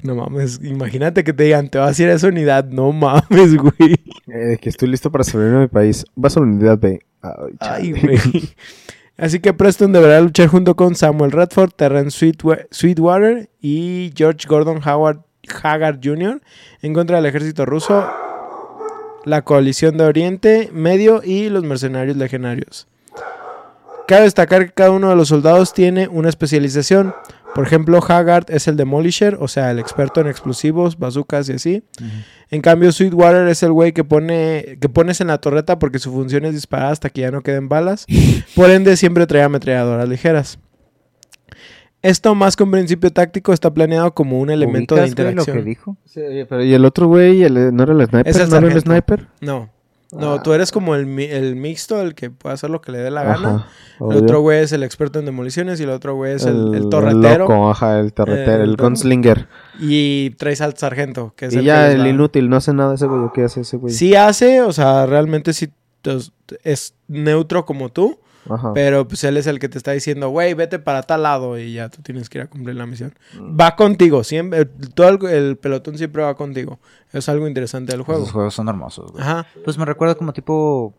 No 0.02 0.16
mames, 0.16 0.62
imagínate 0.64 1.26
que 1.26 1.34
te 1.34 1.44
digan, 1.44 1.68
te 1.70 1.78
vas 1.78 2.00
a 2.00 2.04
ir 2.04 2.10
a 2.10 2.14
esa 2.14 2.28
unidad. 2.28 2.66
No 2.66 2.92
mames, 2.94 3.56
güey. 3.58 3.96
Eh, 4.28 4.58
que 4.62 4.70
estoy 4.70 4.88
listo 4.88 5.12
para 5.12 5.24
sobrevivir 5.26 5.58
a 5.58 5.62
mi 5.62 5.68
país. 5.68 6.06
Vas 6.16 6.38
a 6.38 6.40
la 6.40 6.46
unidad 6.46 6.78
B. 6.80 7.00
Ay, 7.60 7.92
güey. 7.92 8.18
Así 9.18 9.42
que 9.42 9.54
Preston 9.54 9.92
deberá 9.92 10.22
luchar 10.22 10.48
junto 10.48 10.78
con 10.78 10.96
Samuel 10.96 11.32
Redford, 11.32 11.72
Terrence 11.76 12.18
Sweetwa- 12.26 12.68
Sweetwater 12.72 13.50
y 13.60 14.14
George 14.16 14.48
Gordon 14.48 14.80
Howard 14.88 15.20
Haggard 15.62 16.00
Jr. 16.04 16.42
en 16.82 16.94
contra 16.94 17.18
del 17.18 17.26
ejército 17.26 17.66
ruso, 17.66 18.08
la 19.26 19.44
coalición 19.44 19.98
de 19.98 20.06
Oriente 20.06 20.70
Medio 20.74 21.22
y 21.24 21.50
los 21.50 21.64
mercenarios 21.64 22.18
legionarios. 22.18 22.88
Cabe 24.08 24.24
destacar 24.24 24.66
que 24.66 24.74
cada 24.74 24.90
uno 24.90 25.10
de 25.10 25.16
los 25.16 25.28
soldados 25.28 25.72
tiene 25.72 26.08
una 26.08 26.30
especialización. 26.30 27.14
Por 27.54 27.66
ejemplo, 27.66 28.00
Haggard 28.04 28.46
es 28.50 28.68
el 28.68 28.76
Demolisher, 28.76 29.38
o 29.40 29.48
sea, 29.48 29.70
el 29.70 29.78
experto 29.78 30.20
en 30.20 30.28
explosivos, 30.28 30.98
bazucas 30.98 31.48
y 31.50 31.54
así. 31.54 31.84
En 32.50 32.62
cambio, 32.62 32.92
Sweetwater 32.92 33.48
es 33.48 33.62
el 33.62 33.72
güey 33.72 33.92
que 33.92 34.04
pone 34.04 34.78
que 34.82 34.90
pones 34.90 35.22
en 35.22 35.28
la 35.28 35.38
torreta 35.38 35.78
porque 35.78 36.00
su 36.00 36.12
función 36.12 36.46
es 36.46 36.54
disparar 36.54 36.92
hasta 36.92 37.12
que 37.12 37.22
ya 37.22 37.32
no 37.32 37.42
queden 37.42 37.70
balas. 37.70 38.08
Por 38.56 38.72
ende, 38.72 38.98
siempre 38.98 39.28
trae 39.28 39.44
ametralladoras 39.44 40.10
ligeras. 40.10 40.58
Esto, 42.02 42.34
más 42.34 42.56
que 42.56 42.64
un 42.64 42.72
principio 42.72 43.12
táctico, 43.12 43.52
está 43.52 43.74
planeado 43.74 44.14
como 44.14 44.40
un 44.40 44.50
elemento 44.50 44.96
de 44.96 45.02
¿Ubicas, 45.02 45.16
güey, 45.26 45.36
lo 45.36 45.44
que 45.46 45.52
interacción. 45.52 45.66
dijo? 45.66 45.98
Sí, 46.06 46.22
pero 46.48 46.64
¿y 46.64 46.74
el 46.74 46.86
otro 46.86 47.08
güey? 47.08 47.44
el- 47.44 47.76
¿No 47.76 47.84
era 47.84 47.92
el 47.94 48.08
sniper? 48.08 48.28
Es 48.28 48.40
el 48.40 48.50
¿No 48.50 48.58
era 48.58 48.74
el 48.74 48.80
sniper? 48.82 49.28
No, 49.42 49.70
no, 50.14 50.34
Ah. 50.36 50.42
tú 50.42 50.54
eres 50.54 50.72
como 50.72 50.96
el, 50.96 51.06
mi- 51.06 51.26
el 51.26 51.58
mixto, 51.58 52.02
el 52.02 52.16
que 52.16 52.30
puede 52.30 52.54
hacer 52.56 52.70
lo 52.70 52.80
que 52.80 52.94
le 52.94 53.00
dé 53.00 53.12
la 53.12 53.24
gana. 53.24 53.50
Ajá, 53.56 53.68
El 54.12 54.16
otro 54.24 54.40
güey 54.40 54.60
es 54.64 54.72
el 54.72 54.84
experto 54.84 55.20
en 55.20 55.26
demoliciones 55.26 55.80
y 55.82 55.84
el 55.84 55.90
otro 55.90 56.16
güey 56.16 56.36
es 56.36 56.46
el, 56.46 56.74
el 56.74 56.88
torretero. 56.88 57.32
El 57.34 57.40
loco, 57.40 57.70
ajá, 57.70 58.00
el 58.00 58.14
torretero, 58.14 58.56
El 58.56 58.62
el, 58.62 58.70
loco. 58.72 58.84
gunslinger. 58.86 59.48
Y 59.78 60.30
traes 60.38 60.62
al 60.62 60.78
sargento, 60.78 61.34
que 61.36 61.48
es 61.48 61.54
Y 61.54 61.58
el 61.58 61.66
ya 61.66 61.92
el 61.92 62.08
inútil, 62.08 62.50
no 62.50 62.56
hace 62.56 62.74
nada 62.74 62.96
ese 62.96 63.08
güey. 63.08 63.20
¿o 63.24 63.34
¿Qué 63.34 63.44
hace 63.44 63.60
ese 63.62 63.76
güey? 63.76 63.94
Sí 63.94 64.16
hace, 64.16 64.62
o 64.62 64.72
sea, 64.72 65.06
realmente 65.06 65.52
sí 65.52 65.68
tos- 66.02 66.32
es 66.64 66.94
neutro 67.10 67.66
como 67.66 67.90
tú. 67.90 68.20
Ajá. 68.50 68.74
Pero 68.74 69.08
pues 69.08 69.24
él 69.24 69.38
es 69.38 69.48
el 69.48 69.60
que 69.60 69.70
te 69.70 69.78
está 69.78 69.92
diciendo, 69.92 70.30
güey, 70.30 70.54
vete 70.54 70.80
para 70.80 71.04
tal 71.04 71.24
lado 71.24 71.58
y 71.58 71.74
ya 71.74 71.90
tú 71.90 72.02
tienes 72.02 72.30
que 72.30 72.40
ir 72.40 72.44
a 72.44 72.48
cumplir 72.48 72.76
la 72.76 72.86
misión. 72.86 73.14
Mm. 73.40 73.60
Va 73.60 73.76
contigo, 73.76 74.24
siempre, 74.24 74.66
todo 74.66 75.10
el, 75.10 75.26
el 75.28 75.58
pelotón 75.58 75.98
siempre 75.98 76.24
va 76.24 76.36
contigo. 76.36 76.80
Es 77.14 77.30
algo 77.30 77.48
interesante 77.48 77.92
del 77.92 78.02
juego. 78.02 78.22
Esos 78.22 78.34
juegos 78.34 78.54
son 78.54 78.68
hermosos, 78.70 79.12
güey. 79.12 79.24
Ajá, 79.24 79.46
Pues 79.64 79.78
me 79.78 79.86
recuerda 79.86 80.16
como 80.16 80.34
tipo... 80.34 80.94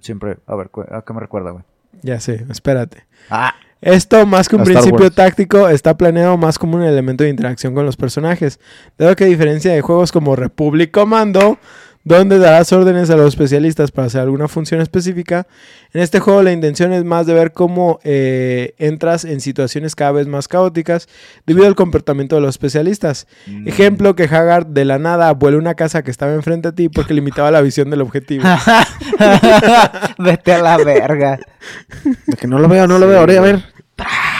Siempre... 0.00 0.38
A 0.46 0.54
ver, 0.56 0.70
¿a 0.90 1.02
qué 1.02 1.12
me 1.12 1.20
recuerda, 1.20 1.50
güey? 1.50 1.64
ya 2.02 2.20
sé, 2.20 2.44
espérate. 2.50 3.06
Ah, 3.30 3.54
Esto, 3.80 4.26
más 4.26 4.48
que 4.48 4.56
un 4.56 4.64
principio 4.64 5.04
Wars. 5.04 5.14
táctico, 5.14 5.68
está 5.68 5.96
planeado 5.96 6.36
más 6.36 6.58
como 6.58 6.76
un 6.76 6.82
elemento 6.82 7.24
de 7.24 7.30
interacción 7.30 7.74
con 7.74 7.86
los 7.86 7.96
personajes. 7.96 8.58
Dado 8.98 9.14
que 9.16 9.24
a 9.24 9.26
diferencia 9.26 9.72
de 9.72 9.80
juegos 9.80 10.10
como 10.12 10.36
Republic 10.36 10.90
Commando, 10.90 11.58
donde 12.04 12.38
darás 12.38 12.72
órdenes 12.72 13.10
a 13.10 13.16
los 13.16 13.28
especialistas 13.28 13.90
para 13.90 14.06
hacer 14.06 14.20
alguna 14.20 14.46
función 14.46 14.80
específica, 14.80 15.46
en 15.92 16.02
este 16.02 16.20
juego 16.20 16.42
la 16.42 16.52
intención 16.52 16.92
es 16.92 17.02
más 17.04 17.26
de 17.26 17.34
ver 17.34 17.52
cómo 17.52 17.98
eh, 18.04 18.74
entras 18.78 19.24
en 19.24 19.40
situaciones 19.40 19.94
cada 19.94 20.12
vez 20.12 20.26
más 20.26 20.46
caóticas 20.46 21.08
debido 21.46 21.66
al 21.66 21.74
comportamiento 21.74 22.36
de 22.36 22.42
los 22.42 22.50
especialistas. 22.50 23.26
mm. 23.46 23.68
Ejemplo, 23.68 24.14
que 24.14 24.24
Haggard 24.24 24.66
de 24.66 24.84
la 24.84 24.98
nada 24.98 25.32
vuela 25.32 25.56
una 25.56 25.74
casa 25.74 26.02
que 26.02 26.10
estaba 26.10 26.34
enfrente 26.34 26.68
a 26.68 26.72
ti 26.72 26.88
porque 26.88 27.14
limitaba 27.14 27.50
la 27.50 27.62
visión 27.62 27.90
del 27.90 28.02
objetivo. 28.02 28.44
Vete 30.18 30.52
a 30.52 30.62
la 30.62 30.76
verga. 30.76 31.38
De 32.26 32.36
que 32.36 32.46
no 32.46 32.58
lo 32.58 32.68
veo, 32.68 32.86
no 32.86 32.98
lo 32.98 33.06
veo. 33.06 33.20
Ahora, 33.20 33.38
a 33.38 33.40
ver. 33.40 33.62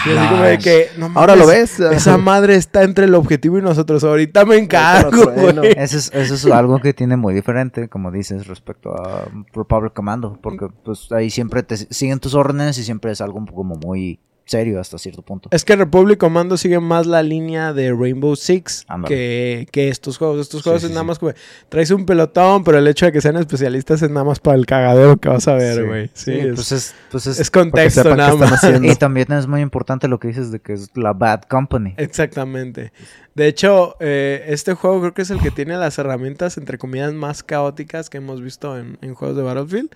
Y 0.05 0.17
así 0.17 0.29
como 0.29 0.43
de 0.43 0.57
que, 0.57 0.89
no 0.97 1.11
Ahora 1.15 1.35
lo 1.35 1.47
ves. 1.47 1.79
Esa 1.79 2.17
madre 2.17 2.55
está 2.55 2.83
entre 2.83 3.05
el 3.05 3.15
objetivo 3.15 3.57
y 3.57 3.61
nosotros. 3.61 4.03
Ahorita 4.03 4.45
me 4.45 4.57
encargo, 4.57 5.31
es, 5.31 5.93
eso 5.93 6.33
es 6.33 6.45
algo 6.47 6.79
que 6.79 6.93
tiene 6.93 7.17
muy 7.17 7.33
diferente, 7.33 7.87
como 7.89 8.11
dices, 8.11 8.47
respecto 8.47 8.93
a 8.93 9.25
Republic 9.53 9.93
Commando. 9.93 10.39
Porque 10.41 10.67
pues 10.83 11.11
ahí 11.11 11.29
siempre 11.29 11.63
te 11.63 11.77
siguen 11.77 12.19
tus 12.19 12.35
órdenes 12.35 12.77
y 12.77 12.83
siempre 12.83 13.11
es 13.11 13.21
algo 13.21 13.45
como 13.45 13.75
muy 13.75 14.19
serio 14.45 14.79
hasta 14.79 14.97
cierto 14.99 15.21
punto. 15.23 15.49
Es 15.51 15.65
que 15.65 15.75
Republic 15.75 16.19
Commando 16.19 16.55
sigue 16.57 16.79
más 16.79 17.07
la 17.07 17.23
línea 17.23 17.73
de 17.73 17.91
Rainbow 17.91 18.35
Six 18.35 18.85
que, 19.07 19.67
que 19.71 19.89
estos 19.89 20.17
juegos. 20.17 20.39
Estos 20.39 20.61
juegos 20.61 20.81
Sí, 20.81 20.85
es 20.85 20.89
sí, 20.89 20.93
nada 20.93 21.03
sí. 21.03 21.07
más 21.07 21.19
como 21.19 21.31
traes 21.69 21.89
un 21.91 22.05
pelotón, 22.05 22.63
pero 22.63 22.77
el 22.77 22.87
hecho 22.87 23.05
de 23.07 23.11
que 23.11 23.21
sean 23.21 23.37
especialistas 23.37 24.01
es 24.03 24.09
nada 24.09 24.23
más 24.23 24.39
para 24.39 24.55
el 24.57 24.65
cagadero 24.65 25.17
que 25.17 25.29
vas 25.29 25.47
a 25.47 25.55
ver, 25.55 25.85
güey. 25.85 26.07
Sí, 26.13 26.31
Sí, 26.31 26.31
es, 26.39 26.55
pues 26.55 26.71
es, 26.71 26.95
pues 27.11 27.27
es- 27.27 27.39
es 27.39 27.49
contexto 27.51 28.15
nada 28.15 28.35
más. 28.35 28.63
y 28.83 28.95
también 28.95 29.31
es 29.31 29.47
muy 29.47 29.61
importante 29.61 30.07
lo 30.07 30.19
que 30.19 30.27
dices 30.27 30.51
de 30.51 30.59
que 30.59 30.73
es 30.73 30.89
la 30.95 31.13
Bad 31.13 31.43
Company. 31.49 31.95
Exactamente. 31.97 32.91
De 33.33 33.47
hecho, 33.47 33.95
eh, 33.99 34.45
este 34.47 34.75
juego 34.75 35.01
creo 35.01 35.13
que 35.13 35.23
es 35.23 35.29
el 35.31 35.39
que 35.41 35.51
tiene 35.51 35.75
las 35.77 35.97
herramientas, 35.97 36.57
entre 36.57 36.77
comillas, 36.77 37.13
más 37.13 37.43
caóticas 37.43 38.09
que 38.09 38.17
hemos 38.19 38.41
visto 38.41 38.77
en, 38.77 38.97
en 39.01 39.13
juegos 39.15 39.35
de 39.35 39.43
Battlefield, 39.43 39.89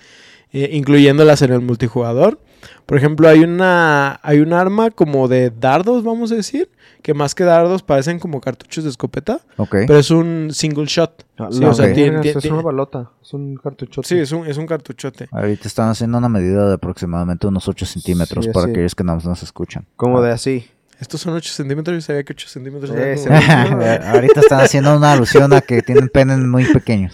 eh, 0.51 0.69
incluyéndolas 0.73 1.41
en 1.43 1.53
el 1.53 1.61
multijugador. 1.61 2.39
Por 2.85 2.97
ejemplo, 2.97 3.27
hay 3.29 3.39
una 3.41 4.19
hay 4.23 4.39
un 4.39 4.53
arma 4.53 4.89
como 4.91 5.27
de 5.27 5.49
dardos, 5.51 6.03
vamos 6.03 6.31
a 6.31 6.35
decir, 6.35 6.69
que 7.01 7.13
más 7.13 7.33
que 7.35 7.43
dardos 7.43 7.83
parecen 7.83 8.19
como 8.19 8.41
cartuchos 8.41 8.83
de 8.83 8.89
escopeta, 8.89 9.39
Ok. 9.57 9.75
pero 9.87 9.97
es 9.99 10.11
un 10.11 10.49
single 10.51 10.85
shot. 10.85 11.25
Sí, 11.51 11.59
La 11.61 11.69
o 11.69 11.73
sea, 11.73 11.93
tiene- 11.93 12.19
tiene- 12.19 12.39
es 12.39 12.45
una 12.45 12.61
balota. 12.61 13.11
Es 13.21 13.33
un 13.33 13.55
cartuchote. 13.55 14.07
Sí, 14.07 14.17
es 14.17 14.31
un, 14.31 14.45
es 14.45 14.57
un 14.57 14.65
cartuchote. 14.67 15.27
Ahorita 15.31 15.67
están 15.67 15.89
haciendo 15.89 16.17
una 16.17 16.27
medida 16.29 16.67
de 16.67 16.73
aproximadamente 16.73 17.47
unos 17.47 17.67
8 17.67 17.85
centímetros 17.85 18.45
Sí, 18.45 18.51
para 18.51 18.65
sí. 18.65 18.71
aquellos 18.71 18.95
que 18.95 19.03
no 19.03 19.15
nos 19.15 19.43
escuchan. 19.43 19.85
Como 19.95 20.21
de 20.21 20.31
así. 20.31 20.67
Estos 20.99 21.21
son 21.21 21.33
8 21.33 21.53
centímetros, 21.53 21.95
yo 21.95 22.01
sabía 22.01 22.23
que 22.23 22.33
8 22.33 22.47
centímetros 22.49 22.91
como-. 22.91 23.01
Ahorita 24.13 24.41
están 24.41 24.59
haciendo 24.61 24.95
una 24.97 25.13
alusión 25.13 25.53
a 25.53 25.61
que 25.61 25.81
tienen 25.81 26.09
penes 26.09 26.39
muy 26.39 26.65
pequeños. 26.65 27.13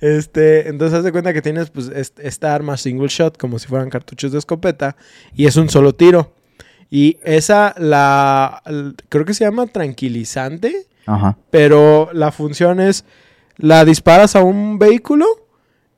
Este, 0.00 0.68
entonces 0.68 0.98
haz 0.98 1.04
de 1.04 1.10
cuenta 1.12 1.32
que 1.32 1.42
tienes 1.42 1.70
pues 1.70 1.88
est- 1.88 2.18
esta 2.20 2.54
arma 2.54 2.76
single 2.76 3.08
shot 3.08 3.36
como 3.36 3.58
si 3.58 3.66
fueran 3.66 3.90
cartuchos 3.90 4.30
de 4.32 4.38
escopeta 4.38 4.96
y 5.34 5.46
es 5.46 5.56
un 5.56 5.68
solo 5.68 5.94
tiro. 5.94 6.32
Y 6.90 7.18
esa 7.24 7.74
la 7.76 8.62
creo 9.08 9.24
que 9.24 9.34
se 9.34 9.44
llama 9.44 9.66
tranquilizante, 9.66 10.86
Ajá. 11.06 11.36
pero 11.50 12.10
la 12.12 12.30
función 12.30 12.78
es 12.78 13.04
la 13.56 13.84
disparas 13.84 14.36
a 14.36 14.44
un 14.44 14.78
vehículo 14.78 15.26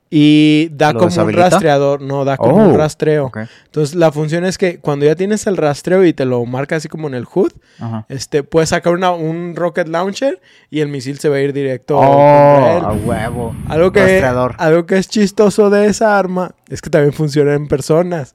y 0.09 0.69
da 0.71 0.93
¿Lo 0.93 0.99
como 0.99 1.23
un 1.25 1.33
rastreador, 1.33 2.01
no, 2.01 2.23
da 2.23 2.37
como 2.37 2.55
Oh, 2.63 2.69
un 2.69 2.77
rastreo. 2.77 3.25
Ok. 3.25 3.39
Entonces 3.65 3.95
la 3.95 4.11
función 4.11 4.45
es 4.45 4.57
que 4.57 4.79
cuando 4.79 5.05
ya 5.05 5.15
tienes 5.15 5.45
el 5.47 5.57
rastreo 5.57 6.05
y 6.05 6.13
te 6.13 6.23
lo 6.25 6.45
marca 6.45 6.77
así 6.77 6.87
como 6.87 7.07
en 7.07 7.13
el 7.13 7.25
HUD, 7.31 7.51
Ajá. 7.79 8.05
este 8.07 8.43
puedes 8.43 8.69
sacar 8.69 8.93
una- 8.93 9.11
un 9.11 9.55
rocket 9.55 9.87
launcher 9.89 10.39
y 10.69 10.79
el 10.79 10.87
misil 10.87 11.19
se 11.19 11.27
va 11.29 11.35
a 11.37 11.41
ir 11.41 11.51
directo 11.53 11.97
Oh, 11.99 12.77
él. 12.77 12.85
a 12.85 12.91
huevo. 12.93 13.55
Algo 13.67 13.91
que, 13.91 13.99
Rastreador. 13.99 14.55
algo 14.59 14.85
que 14.85 14.97
es 14.97 15.09
chistoso 15.09 15.69
de 15.69 15.87
esa 15.87 16.17
arma 16.17 16.51
es 16.69 16.81
que 16.81 16.89
también 16.89 17.13
funciona 17.13 17.53
en 17.53 17.67
personas. 17.67 18.33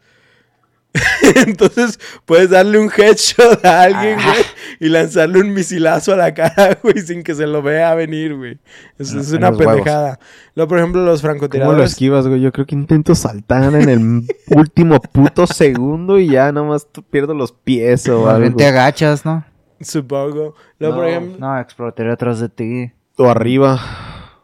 Entonces 1.47 1.99
puedes 2.27 2.51
darle 2.51 2.79
un 2.79 2.91
headshot 2.95 3.65
a 3.65 3.83
alguien, 3.85 4.19
Ah. 4.21 4.33
güey, 4.33 4.45
y 4.81 4.89
lanzarle 4.89 5.41
un 5.41 5.53
misilazo 5.55 6.13
a 6.13 6.17
la 6.17 6.35
cara, 6.35 6.79
güey, 6.83 6.99
sin 7.01 7.23
que 7.23 7.35
se 7.35 7.47
lo 7.47 7.63
vea 7.63 7.95
venir, 7.95 8.37
güey. 8.37 8.59
Eso 8.99 9.15
En- 9.15 9.21
es 9.21 9.33
una 9.33 9.53
pendejada. 9.57 10.19
Luego, 10.55 10.69
por 10.69 10.79
ejemplo, 10.79 11.03
los 11.05 11.21
¿Cómo 11.21 11.33
lo 11.33 11.39
francotiradores. 11.39 11.91
esquivas, 11.93 12.27
güey? 12.29 12.41
Yo 12.43 12.53
creo 12.53 12.67
que 12.67 12.75
intento 12.75 13.15
saltar 13.15 13.75
en 13.75 13.89
el 13.89 14.27
último 14.57 15.01
puto 15.01 15.47
segundo 15.47 16.19
y 16.19 16.29
ya 16.29 16.53
nomás 16.53 16.87
tú 16.93 17.03
pierdo 17.03 17.33
los 17.35 17.53
pies 17.53 18.07
o 18.09 18.29
algo. 18.29 18.57
te 18.57 18.67
agachas, 18.67 19.25
¿no? 19.25 19.45
Supongo. 19.81 20.55
Luego, 20.79 20.97
por 20.97 21.05
No. 21.05 21.11
ejemplo, 21.11 21.37
No, 21.39 21.59
explotaría 21.59 22.13
atrás 22.13 22.39
de 22.41 22.49
ti. 22.49 22.93
O 23.17 23.31
arriba. 23.31 23.81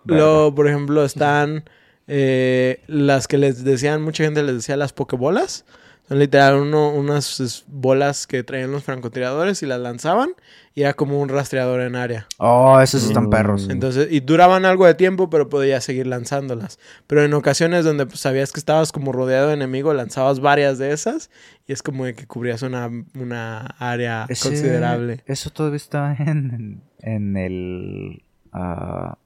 luego, 0.05 0.55
por 0.55 0.67
ejemplo, 0.69 1.05
están 1.05 1.65
eh, 2.07 2.83
las 2.87 3.29
que 3.29 3.37
les 3.39 3.65
decían, 3.65 4.03
mucha 4.03 4.25
gente 4.25 4.43
les 4.43 4.55
decía 4.57 4.77
las 4.77 4.93
pokebolas. 4.95 5.65
Son 6.09 6.19
literal 6.19 6.57
uno, 6.57 6.91
unas 6.95 7.65
bolas 7.67 8.27
que 8.27 8.43
traían 8.43 8.73
los 8.73 8.83
francotiradores 8.85 9.63
y 9.63 9.67
las 9.67 9.79
lanzaban 9.79 10.31
y 10.75 10.83
era 10.83 10.95
como 10.95 11.21
un 11.21 11.29
rastreador 11.29 11.83
en 11.83 11.97
área. 11.97 12.27
Oh, 12.39 12.81
esos 12.81 13.05
están 13.05 13.27
Mm. 13.27 13.31
perros. 13.31 13.69
Entonces, 13.69 14.09
y 14.11 14.21
duraban 14.21 14.65
algo 14.65 14.87
de 14.87 14.95
tiempo, 14.95 15.29
pero 15.29 15.49
podías 15.51 15.85
seguir 15.85 16.07
lanzándolas. 16.07 16.79
Pero 17.07 17.23
en 17.25 17.35
ocasiones 17.35 17.85
donde 17.85 18.07
pues, 18.07 18.21
sabías 18.21 18.53
que 18.53 18.61
estabas 18.61 18.91
como 18.91 19.13
rodeado 19.13 19.49
de 19.49 19.55
enemigo, 19.55 19.93
lanzabas 19.93 20.41
varias 20.41 20.79
de 20.79 20.93
esas 20.93 21.31
y 21.67 21.73
es 21.73 21.83
como 21.83 22.07
de 22.07 22.15
que 22.15 22.27
cubrías 22.27 22.63
una, 22.63 22.89
una 23.15 23.59
área 23.79 24.25
Ese- 24.31 24.49
considerable. 24.49 25.23
Eso 25.27 25.51
todavía 25.51 25.77
está 25.77 26.17
en, 26.19 26.81
en 27.01 27.37
el 27.37 28.23
ah, 28.53 29.19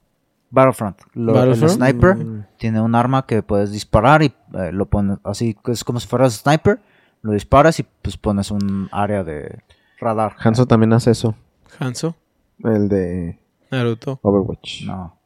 Battlefront. 0.53 0.99
Lo- 1.15 1.33
Battlefront. 1.33 1.63
El 1.73 1.77
sniper 1.79 2.17
Mm. 2.17 2.47
tiene 2.59 2.81
un 2.81 2.95
arma 2.95 3.27
que 3.27 3.43
puedes 3.43 3.73
disparar 3.73 4.23
y 4.23 4.27
eh, 4.55 4.71
lo 4.71 4.87
pones 4.87 5.19
así, 5.25 5.57
es 5.67 5.83
como 5.83 5.99
si 5.99 6.07
fueras 6.07 6.35
sniper. 6.35 6.81
Lo 7.23 7.33
disparas 7.33 7.81
y 7.81 7.87
pues 8.03 8.17
pones 8.17 8.51
un 8.51 8.89
área 8.93 9.25
de 9.25 9.61
radar. 9.99 10.37
Hanzo 10.39 10.67
también 10.67 10.93
hace 10.93 11.11
eso. 11.13 11.35
Hanzo, 11.79 12.15
El 12.63 12.89
de 12.89 13.39
Naruto. 13.71 14.19
Overwatch. 14.23 14.83
No. 14.85 15.17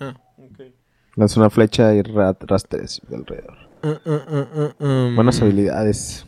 Ah, 0.00 0.14
ok. 0.38 0.60
Lanza 1.16 1.40
una 1.40 1.50
flecha 1.50 1.92
y 1.94 2.02
ra- 2.02 2.36
rastreas 2.40 3.00
alrededor. 3.12 3.56
Ah, 3.82 3.98
ah, 4.06 4.18
ah, 4.28 4.68
ah. 4.80 5.12
Buenas 5.14 5.40
habilidades. 5.42 6.26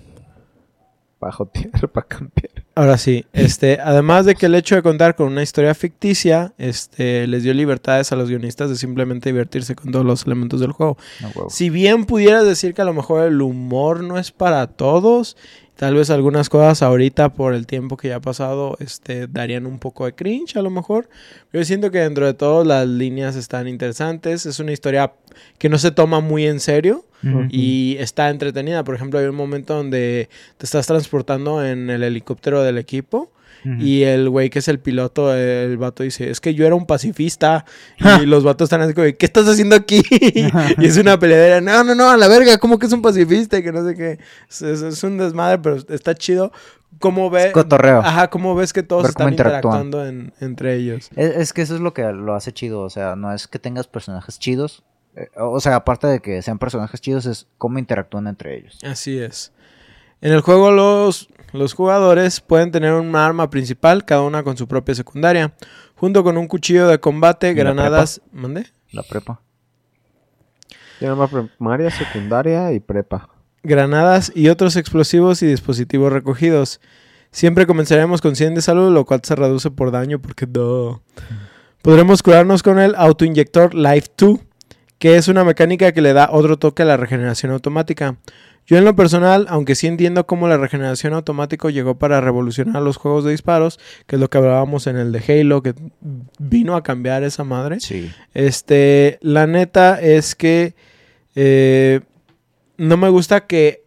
Para 1.19 1.33
jotear, 1.33 1.89
para 1.93 2.07
campear. 2.07 2.65
Ahora 2.79 2.97
sí, 2.97 3.27
este, 3.33 3.81
además 3.81 4.25
de 4.25 4.37
que 4.37 4.47
el 4.47 4.55
hecho 4.55 4.77
de 4.77 4.85
contar 4.85 5.17
con 5.17 5.27
una 5.27 5.43
historia 5.43 5.75
ficticia, 5.75 6.53
este, 6.59 7.27
les 7.27 7.43
dio 7.43 7.53
libertades 7.53 8.13
a 8.13 8.15
los 8.15 8.29
guionistas 8.29 8.71
de 8.71 8.77
simplemente 8.77 9.31
divertirse 9.31 9.75
con 9.75 9.91
todos 9.91 10.07
los 10.07 10.25
elementos 10.27 10.61
del 10.61 10.71
juego. 10.71 10.97
No. 11.21 11.51
Si 11.51 11.71
bien 11.71 12.05
pudieras 12.05 12.47
decir 12.47 12.75
que 12.75 12.83
a 12.83 12.85
lo 12.85 12.95
mejor 12.95 13.25
el 13.25 13.43
humor 13.43 14.05
no 14.05 14.17
es 14.17 14.31
para 14.31 14.69
todos, 14.69 15.37
tal 15.79 15.95
vez 15.95 16.11
algunas 16.11 16.49
cosas 16.49 16.83
ahorita 16.83 17.35
por 17.35 17.55
el 17.55 17.69
tiempo 17.69 17.97
que 17.97 18.09
ya 18.09 18.17
ha 18.17 18.21
pasado, 18.21 18.77
este, 18.81 19.29
darían 19.29 19.65
un 19.65 19.79
poco 19.79 20.07
de 20.07 20.13
cringe 20.13 20.57
a 20.57 20.63
lo 20.63 20.71
mejor. 20.71 21.09
Yo 21.53 21.65
siento 21.65 21.93
que 21.93 22.01
dentro 22.01 22.27
de 22.27 22.35
todo 22.35 22.65
las 22.65 22.89
líneas 22.89 23.37
están 23.37 23.69
interesantes. 23.69 24.45
Es 24.45 24.59
una 24.59 24.73
historia 24.73 25.13
que 25.57 25.69
no 25.69 25.79
se 25.79 25.93
toma 25.93 26.19
muy 26.19 26.47
en 26.47 26.59
serio 26.59 27.05
y 27.49 27.97
está 28.01 28.29
entretenida. 28.29 28.83
Por 28.83 28.97
ejemplo, 28.97 29.21
hay 29.21 29.27
un 29.27 29.37
momento 29.37 29.77
donde 29.77 30.29
te 30.57 30.67
estás 30.67 30.89
transportando 30.89 31.65
en 31.65 31.91
el 31.91 32.03
helicóptero 32.03 32.65
del 32.65 32.77
equipo. 32.77 33.31
Y 33.65 34.03
el 34.05 34.29
güey 34.31 34.51
que 34.51 34.61
es 34.61 34.69
el 34.69 34.79
piloto, 34.79 35.35
el 35.35 35.77
vato 35.79 36.03
dice, 36.03 36.31
es 36.31 36.41
que 36.41 36.55
yo 36.55 36.65
era 36.67 36.75
un 36.75 36.87
pacifista. 36.87 37.65
Y 38.23 38.27
los 38.27 38.45
vatos 38.45 38.67
están 38.67 38.81
así 38.83 38.95
como, 38.95 39.07
¿qué 39.07 39.27
estás 39.27 39.47
haciendo 39.49 39.77
aquí? 39.77 40.03
y 40.11 40.87
es 40.87 40.97
una 40.97 41.19
peleadera, 41.19 41.61
no, 41.61 41.85
no, 41.85 41.95
no, 41.95 42.11
a 42.11 42.17
la 42.17 42.29
verga, 42.29 42.59
¿cómo 42.59 42.79
que 42.79 42.87
es 42.87 42.93
un 42.93 43.03
pacifista? 43.03 43.59
Y 43.59 43.63
que 43.63 43.73
no 43.73 43.87
sé 43.87 43.95
qué. 43.95 44.19
Es, 44.49 44.63
es- 44.63 44.83
es 44.83 45.03
un 45.05 45.19
desmadre, 45.19 45.59
pero 45.59 45.77
está 45.89 46.15
chido. 46.15 46.53
¿Cómo 47.01 47.31
ve? 47.31 47.49
Es 47.49 47.53
cotorreo. 47.53 48.01
Ajá, 48.01 48.29
¿cómo 48.29 48.55
ves 48.57 48.73
que 48.73 48.83
todos 48.83 49.09
están 49.09 49.27
interactuando 49.31 50.05
en- 50.07 50.33
entre 50.41 50.75
ellos? 50.75 51.11
Es, 51.15 51.37
es 51.37 51.53
que 51.53 51.63
eso 51.63 51.75
es 51.75 51.81
lo 51.81 51.93
que 51.95 52.03
lo 52.13 52.35
hace 52.35 52.53
chido, 52.53 52.81
o 52.81 52.91
sea, 52.91 53.15
no 53.15 53.33
es 53.33 53.47
que 53.47 53.59
tengas 53.59 53.87
personajes 53.87 54.39
chidos, 54.39 54.83
eh, 55.15 55.29
o 55.37 55.61
sea, 55.61 55.77
aparte 55.77 56.07
de 56.09 56.21
que 56.21 56.43
sean 56.43 56.59
personajes 56.59 57.01
chidos, 57.01 57.27
es 57.27 57.47
cómo 57.57 57.79
interactúan 57.79 58.27
entre 58.27 58.57
ellos. 58.57 58.79
Así 58.83 59.19
es. 59.19 59.53
En 60.21 60.33
el 60.33 60.41
juego 60.41 60.71
los, 60.71 61.29
los 61.53 61.75
jugadores 61.75 62.41
pueden 62.41 62.71
tener 62.71 62.93
un 62.93 63.15
arma 63.15 63.51
principal, 63.51 64.05
cada 64.05 64.23
una 64.23 64.43
con 64.43 64.57
su 64.57 64.67
propia 64.67 64.95
secundaria, 64.95 65.55
junto 65.95 66.25
con 66.25 66.37
un 66.37 66.47
cuchillo 66.47 66.89
de 66.89 66.99
combate, 66.99 67.51
¿Y 67.51 67.55
la 67.55 67.63
granadas... 67.63 68.21
¿Mande? 68.33 68.67
La 68.91 69.03
prepa. 69.03 69.41
Tiene 70.99 71.15
una 71.15 71.29
primaria, 71.29 71.91
secundaria 71.91 72.73
y 72.73 72.81
prepa. 72.81 73.29
granadas 73.63 74.33
y 74.35 74.49
otros 74.49 74.77
explosivos 74.77 75.43
y 75.43 75.47
dispositivos 75.47 76.13
recogidos. 76.13 76.81
Siempre 77.31 77.67
comenzaremos 77.67 78.21
con 78.21 78.35
100 78.35 78.57
de 78.57 78.63
salud, 78.63 78.93
lo 78.93 79.05
cual 79.05 79.21
se 79.23 79.37
reduce 79.37 79.71
por 79.71 79.91
daño 79.91 80.19
porque 80.21 80.47
no. 80.47 81.03
Podremos 81.83 82.23
curarnos 82.23 82.63
con 82.63 82.79
el 82.79 82.95
autoinyector 82.97 83.75
Life 83.75 84.09
2, 84.17 84.41
que 84.99 85.17
es 85.17 85.29
una 85.29 85.45
mecánica 85.45 85.93
que 85.93 86.01
le 86.01 86.13
da 86.13 86.31
otro 86.33 86.59
toque 86.59 86.83
a 86.83 86.87
la 86.87 86.97
regeneración 86.97 87.53
automática. 87.53 88.17
Yo 88.69 88.77
en 88.77 88.85
lo 88.85 88.95
personal, 88.95 89.47
aunque 89.49 89.75
sí 89.75 89.87
entiendo 89.87 90.27
cómo 90.27 90.47
la 90.47 90.59
regeneración 90.59 91.15
automática 91.15 91.71
llegó 91.71 91.99
para 91.99 92.21
revolucionar 92.21 92.83
los 92.83 92.99
juegos 92.99 93.25
de 93.25 93.31
disparos, 93.31 93.81
que 94.07 94.17
es 94.17 94.21
lo 94.21 94.29
que 94.29 94.37
hablábamos 94.37 94.87
en 94.87 94.99
el 94.99 95.11
de 95.11 95.25
Halo, 95.27 95.63
que 95.63 95.75
vino 96.39 96.77
a 96.77 96.83
cambiar 96.83 97.23
esa 97.23 97.45
madre. 97.45 97.81
Sí. 97.81 98.13
Este, 98.35 99.19
la 99.23 99.47
neta 99.47 99.99
es 99.99 100.35
que 100.35 100.75
eh, 101.35 102.01
no 102.77 102.99
me 102.99 103.09
gusta 103.09 103.47
que 103.47 103.85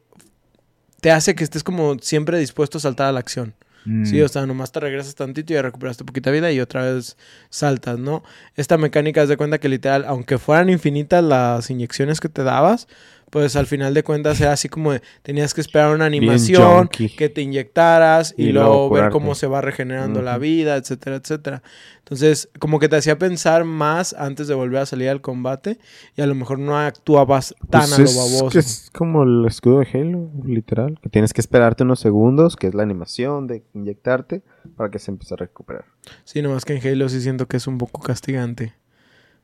te 0.99 1.11
hace 1.11 1.35
que 1.35 1.43
estés 1.43 1.63
como 1.63 1.99
siempre 1.99 2.39
dispuesto 2.39 2.79
a 2.79 2.81
saltar 2.81 3.05
a 3.05 3.11
la 3.11 3.19
acción. 3.19 3.53
Mm. 3.85 4.05
Sí, 4.05 4.19
o 4.19 4.27
sea, 4.27 4.47
nomás 4.47 4.71
te 4.71 4.79
regresas 4.79 5.13
tantito 5.13 5.53
y 5.53 5.57
ya 5.57 5.61
recuperaste 5.61 6.05
poquita 6.05 6.31
vida 6.31 6.51
y 6.51 6.59
otra 6.59 6.91
vez 6.91 7.17
saltas, 7.51 7.99
¿no? 7.99 8.23
Esta 8.55 8.79
mecánica 8.79 9.21
es 9.21 9.29
de 9.29 9.37
cuenta 9.37 9.59
que 9.59 9.69
literal, 9.69 10.05
aunque 10.07 10.39
fueran 10.39 10.69
infinitas 10.69 11.23
las 11.23 11.69
inyecciones 11.69 12.19
que 12.19 12.29
te 12.29 12.43
dabas, 12.43 12.87
pues 13.31 13.55
al 13.55 13.65
final 13.65 13.95
de 13.95 14.03
cuentas 14.03 14.39
era 14.39 14.51
así 14.51 14.69
como 14.69 14.91
de, 14.91 15.01
tenías 15.23 15.53
que 15.55 15.61
esperar 15.61 15.95
una 15.95 16.05
animación, 16.05 16.87
que 16.89 17.29
te 17.29 17.41
inyectaras 17.41 18.35
y, 18.37 18.47
Y 18.49 18.51
luego, 18.51 18.83
ver 18.89 18.89
curarte. 19.05 19.13
cómo 19.13 19.33
se 19.33 19.47
va 19.47 19.61
regenerando 19.61 20.21
la 20.21 20.37
vida, 20.37 20.75
etcétera, 20.75 21.15
etcétera. 21.15 21.63
Entonces, 21.99 22.49
como 22.59 22.77
que 22.79 22.89
te 22.89 22.97
hacía 22.97 23.17
pensar 23.17 23.63
más 23.63 24.13
antes 24.13 24.47
de 24.49 24.53
volver 24.53 24.81
a 24.81 24.85
salir 24.85 25.07
al 25.09 25.21
combate 25.21 25.79
y 26.17 26.21
a 26.21 26.27
lo 26.27 26.35
mejor 26.35 26.59
no 26.59 26.77
actuabas 26.77 27.55
tan 27.69 27.81
Pues 27.81 27.93
a 27.93 27.97
lo 27.99 28.03
es, 28.03 28.15
baboso. 28.17 28.49
que 28.49 28.59
es 28.59 28.89
como 28.93 29.23
el 29.23 29.45
escudo 29.47 29.79
de 29.79 29.87
Halo, 29.93 30.29
literal. 30.45 30.99
Que 31.01 31.07
tienes 31.09 31.31
que 31.33 31.39
esperarte 31.39 31.83
unos 31.83 32.01
segundos, 32.01 32.57
que 32.57 32.67
es 32.67 32.73
la 32.73 32.83
animación 32.83 33.47
de 33.47 33.63
inyectarte, 33.73 34.41
para 34.75 34.91
que 34.91 34.99
se 34.99 35.09
empiece 35.09 35.35
a 35.35 35.37
recuperar. 35.37 35.85
Sí, 36.25 36.41
nomás 36.41 36.65
que 36.65 36.75
en 36.75 36.85
Halo 36.85 37.07
sí 37.07 37.21
siento 37.21 37.47
que 37.47 37.55
es 37.57 37.65
un 37.67 37.77
poco 37.77 38.01
castigante. 38.01 38.73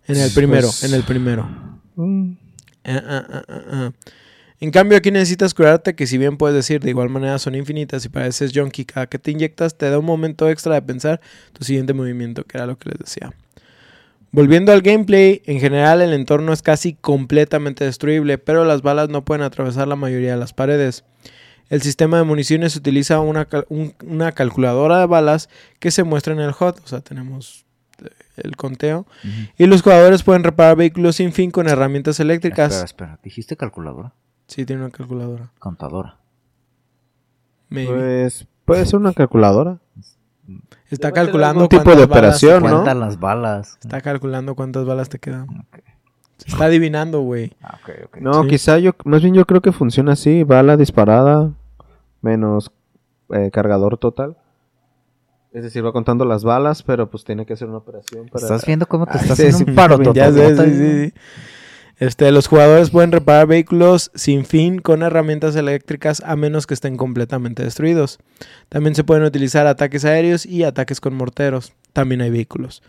En 0.05 0.15
el 0.17 0.23
Pues- 0.23 0.33
primero, 0.35 0.69
en 0.83 0.93
el 0.93 1.03
primero. 1.03 1.47
Mm, 1.95 2.33
Ah, 2.87 3.25
ah, 3.29 3.43
ah. 3.47 3.91
En 4.59 4.71
cambio, 4.71 4.97
aquí 4.97 5.11
necesitas 5.11 5.53
curarte, 5.53 5.93
que 5.93 6.07
si 6.07 6.17
bien 6.17 6.37
puedes 6.37 6.55
decir 6.55 6.81
de 6.81 6.89
igual 6.89 7.09
manera 7.09 7.37
son 7.37 7.53
infinitas 7.53 8.03
y 8.05 8.09
pareces 8.09 8.51
junkie 8.55 8.85
cada 8.85 9.05
que 9.05 9.19
te 9.19 9.29
inyectas, 9.29 9.77
te 9.77 9.87
da 9.89 9.99
un 9.99 10.05
momento 10.05 10.49
extra 10.49 10.73
de 10.73 10.81
pensar 10.81 11.21
tu 11.53 11.63
siguiente 11.63 11.93
movimiento, 11.93 12.43
que 12.43 12.57
era 12.57 12.65
lo 12.65 12.75
que 12.77 12.89
les 12.89 12.97
decía. 12.97 13.31
Volviendo 14.31 14.71
al 14.71 14.81
gameplay, 14.81 15.43
en 15.45 15.59
general 15.59 16.01
el 16.01 16.11
entorno 16.11 16.53
es 16.53 16.63
casi 16.63 16.93
completamente 16.93 17.85
destruible, 17.85 18.39
pero 18.39 18.65
las 18.65 18.81
balas 18.81 19.09
no 19.09 19.23
pueden 19.23 19.43
atravesar 19.43 19.87
la 19.87 19.95
mayoría 19.95 20.31
de 20.31 20.37
las 20.37 20.53
paredes. 20.53 21.03
El 21.69 21.83
sistema 21.83 22.17
de 22.17 22.23
municiones 22.23 22.75
utiliza 22.75 23.19
una, 23.19 23.47
una 24.03 24.31
calculadora 24.31 24.99
de 24.99 25.05
balas 25.05 25.49
que 25.79 25.91
se 25.91 26.03
muestra 26.03 26.33
en 26.33 26.39
el 26.39 26.49
HUD, 26.49 26.79
o 26.83 26.87
sea, 26.87 27.01
tenemos 27.01 27.59
eh, 27.59 27.66
el 28.37 28.55
conteo. 28.55 29.05
Y 29.57 29.65
los 29.65 29.81
jugadores 29.81 30.23
pueden 30.23 30.43
reparar 30.43 30.75
vehículos 30.77 31.15
sin 31.17 31.31
fin 31.33 31.51
con 31.51 31.67
herramientas 31.67 32.19
eléctricas. 32.19 32.71
Espera, 32.71 32.85
espera. 32.85 33.19
¿Dijiste 33.23 33.57
calculadora? 33.57 34.13
Sí, 34.47 34.65
tiene 34.65 34.83
una 34.83 34.91
calculadora. 34.91 35.51
Contadora. 35.59 36.17
Maybe. 37.69 37.91
Pues 37.93 38.47
puede 38.65 38.85
ser 38.85 38.99
una 38.99 39.13
calculadora. 39.13 39.79
Está 40.89 41.07
debe 41.09 41.15
calculando 41.15 41.63
algún 41.63 41.69
tipo 41.69 41.83
cuántas 41.83 41.99
de 41.99 42.05
balas 42.05 42.39
te 42.39 42.47
operación, 42.47 42.63
¿no? 42.63 42.67
quedan. 42.69 42.75
Cuenta 42.83 42.93
las 42.95 43.19
balas. 43.19 43.77
Está 43.81 44.01
calculando 44.01 44.55
cuántas 44.55 44.85
balas 44.85 45.09
te 45.09 45.19
quedan. 45.19 45.65
Se 46.37 46.49
está 46.49 46.65
adivinando, 46.65 47.21
güey. 47.21 47.51
Ah. 47.61 47.77
No, 48.21 48.43
Sí. 48.43 48.49
quizá 48.49 48.77
yo, 48.79 48.91
más 49.03 49.21
bien 49.21 49.33
yo 49.33 49.45
creo 49.45 49.61
que 49.61 49.71
funciona 49.71 50.13
así, 50.13 50.43
bala 50.43 50.77
disparada 50.77 51.51
menos 52.21 52.71
eh, 53.33 53.49
cargador 53.51 53.97
total. 53.97 54.37
Es 55.57 55.63
decir, 55.63 55.83
va 55.83 55.91
contando 55.91 56.23
las 56.23 56.43
balas, 56.43 56.83
pero 56.83 57.09
pues 57.09 57.23
tiene 57.23 57.45
que 57.45 57.53
hacer 57.53 57.67
una 57.67 57.77
operación 57.79 58.27
para... 58.27 58.43
¿Estás 58.45 58.65
viendo 58.65 58.85
cómo 58.85 59.05
te 59.07 59.13
Ah, 59.13 59.21
estás 59.21 59.37
sí, 59.37 59.43
haciendo 59.47 59.57
sí, 59.57 59.63
un 59.67 59.75
paro, 59.75 59.97
Ya 60.13 60.31
sé, 60.31 60.39
tototota? 60.41 60.63
sí, 60.65 60.71
sí, 60.75 61.05
sí. 61.05 61.13
Este, 61.99 62.31
los 62.31 62.45
jugadores 62.47 62.91
pueden 62.91 63.11
reparar 63.11 63.47
vehículos 63.47 64.11
sin 64.13 64.45
fin 64.45 64.77
con 64.79 65.01
herramientas 65.01 65.55
eléctricas 65.55 66.21
a 66.23 66.35
menos 66.35 66.67
que 66.67 66.75
estén 66.75 66.95
completamente 66.95 67.63
destruidos. 67.63 68.19
También 68.69 68.93
se 68.93 69.03
pueden 69.03 69.23
utilizar 69.23 69.65
ataques 69.65 70.05
aéreos 70.05 70.45
y 70.45 70.63
ataques 70.63 71.01
con 71.01 71.15
morteros. 71.15 71.73
También 71.93 72.21
hay 72.21 72.29
vehículos. 72.29 72.83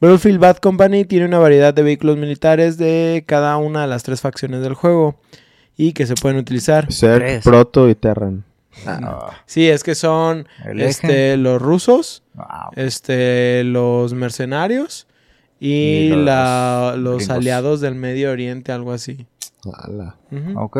Battlefield 0.00 0.38
Bad 0.40 0.56
Company 0.56 1.04
tiene 1.04 1.26
una 1.26 1.38
variedad 1.38 1.74
de 1.74 1.82
vehículos 1.82 2.16
militares 2.16 2.78
de 2.78 3.24
cada 3.26 3.58
una 3.58 3.82
de 3.82 3.88
las 3.88 4.04
tres 4.04 4.22
facciones 4.22 4.62
del 4.62 4.72
juego 4.72 5.16
y 5.76 5.92
que 5.92 6.06
se 6.06 6.14
pueden 6.14 6.38
utilizar. 6.38 6.90
Ser. 6.90 7.42
Proto 7.44 7.90
y 7.90 7.94
Terran. 7.94 8.44
Ah, 8.86 9.30
Sí, 9.46 9.68
es 9.68 9.82
que 9.84 9.94
son 9.94 10.46
este, 10.76 11.36
los 11.36 11.60
rusos, 11.60 12.22
wow. 12.34 12.46
este, 12.76 13.62
los 13.64 14.14
mercenarios 14.14 15.06
y, 15.58 15.68
Y 15.72 16.08
los 16.10 16.24
la- 16.24 16.94
los 16.98 17.28
aliados 17.30 17.80
del 17.80 17.94
Medio 17.94 18.30
Oriente, 18.30 18.72
algo 18.72 18.92
así. 18.92 19.26
Ala. 19.72 20.16
Ok. 20.56 20.78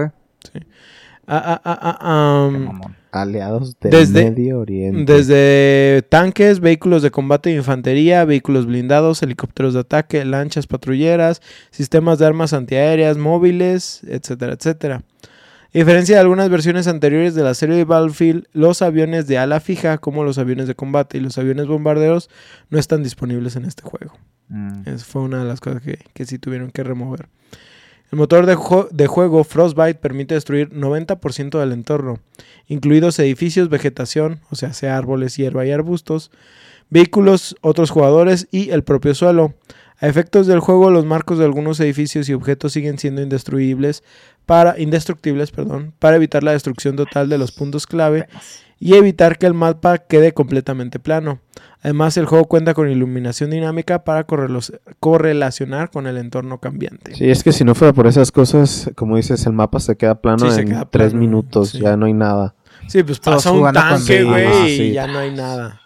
Ah, 1.32 1.60
ah, 1.64 1.78
ah, 1.82 1.98
ah. 2.00 2.90
Aliados 3.12 3.78
del 3.80 3.90
Desde- 3.90 4.30
Medio 4.30 4.60
Oriente. 4.60 5.12
desde 5.12 6.02
tanques, 6.08 6.60
vehículos 6.60 7.02
de 7.02 7.10
combate 7.10 7.50
de 7.50 7.56
infantería, 7.56 8.24
vehículos 8.24 8.66
blindados, 8.66 9.22
helicópteros 9.22 9.74
de 9.74 9.80
ataque, 9.80 10.24
lanchas 10.24 10.66
patrulleras, 10.66 11.42
sistemas 11.70 12.18
de 12.20 12.26
armas 12.26 12.52
antiaéreas, 12.52 13.16
móviles, 13.16 14.02
etcétera, 14.08 14.54
etcétera. 14.54 15.02
A 15.72 15.78
diferencia 15.78 16.16
de 16.16 16.20
algunas 16.20 16.48
versiones 16.50 16.88
anteriores 16.88 17.36
de 17.36 17.44
la 17.44 17.54
serie 17.54 17.76
de 17.76 17.84
Battlefield, 17.84 18.46
los 18.52 18.82
aviones 18.82 19.28
de 19.28 19.38
ala 19.38 19.60
fija, 19.60 19.98
como 19.98 20.24
los 20.24 20.36
aviones 20.36 20.66
de 20.66 20.74
combate 20.74 21.18
y 21.18 21.20
los 21.20 21.38
aviones 21.38 21.68
bombarderos, 21.68 22.28
no 22.70 22.78
están 22.80 23.04
disponibles 23.04 23.54
en 23.54 23.64
este 23.64 23.82
juego. 23.84 24.18
Mm. 24.48 24.82
Esa 24.86 25.04
fue 25.04 25.22
una 25.22 25.38
de 25.38 25.44
las 25.44 25.60
cosas 25.60 25.80
que, 25.80 26.00
que 26.12 26.26
sí 26.26 26.40
tuvieron 26.40 26.72
que 26.72 26.82
remover. 26.82 27.28
El 28.10 28.18
motor 28.18 28.46
de, 28.46 28.58
de 28.90 29.06
juego 29.06 29.44
Frostbite 29.44 29.94
permite 29.94 30.34
destruir 30.34 30.70
90% 30.70 31.60
del 31.60 31.70
entorno, 31.70 32.18
incluidos 32.66 33.20
edificios, 33.20 33.68
vegetación, 33.68 34.40
o 34.50 34.56
sea, 34.56 34.72
sea 34.72 34.96
árboles, 34.96 35.36
hierba 35.36 35.64
y 35.64 35.70
arbustos, 35.70 36.32
vehículos, 36.88 37.54
otros 37.60 37.90
jugadores 37.90 38.48
y 38.50 38.70
el 38.70 38.82
propio 38.82 39.14
suelo. 39.14 39.54
A 40.00 40.06
efectos 40.08 40.46
del 40.46 40.60
juego, 40.60 40.90
los 40.90 41.04
marcos 41.04 41.38
de 41.38 41.44
algunos 41.44 41.78
edificios 41.80 42.28
y 42.28 42.32
objetos 42.32 42.72
siguen 42.72 42.98
siendo 42.98 43.20
indestruibles 43.22 44.02
para, 44.46 44.78
indestructibles 44.80 45.50
perdón, 45.50 45.92
para 45.98 46.16
evitar 46.16 46.42
la 46.42 46.52
destrucción 46.52 46.96
total 46.96 47.28
de 47.28 47.38
los 47.38 47.52
puntos 47.52 47.86
clave 47.86 48.26
y 48.78 48.94
evitar 48.94 49.36
que 49.36 49.44
el 49.46 49.52
mapa 49.52 49.98
quede 49.98 50.32
completamente 50.32 50.98
plano. 50.98 51.40
Además, 51.82 52.16
el 52.16 52.24
juego 52.24 52.46
cuenta 52.46 52.72
con 52.72 52.90
iluminación 52.90 53.50
dinámica 53.50 54.04
para 54.04 54.26
correlacionar 55.00 55.90
con 55.90 56.06
el 56.06 56.16
entorno 56.16 56.58
cambiante. 56.58 57.14
Sí, 57.14 57.30
es 57.30 57.42
que 57.44 57.52
si 57.52 57.64
no 57.64 57.74
fuera 57.74 57.92
por 57.92 58.06
esas 58.06 58.32
cosas, 58.32 58.90
como 58.96 59.16
dices, 59.16 59.46
el 59.46 59.52
mapa 59.52 59.80
se 59.80 59.96
queda 59.96 60.20
plano 60.20 60.46
Sí, 60.48 60.54
se 60.54 60.60
en 60.62 60.68
queda 60.68 60.84
tres 60.86 61.10
plano, 61.10 61.20
minutos, 61.20 61.70
sí. 61.70 61.80
ya 61.80 61.96
no 61.96 62.06
hay 62.06 62.14
nada. 62.14 62.54
Sí, 62.88 63.02
pues 63.02 63.18
pasa 63.20 63.52
un 63.52 63.70
tanque, 63.72 64.24
güey, 64.24 64.72
y 64.72 64.76
sí. 64.76 64.92
ya 64.92 65.06
no 65.06 65.18
hay 65.18 65.32
nada. 65.34 65.79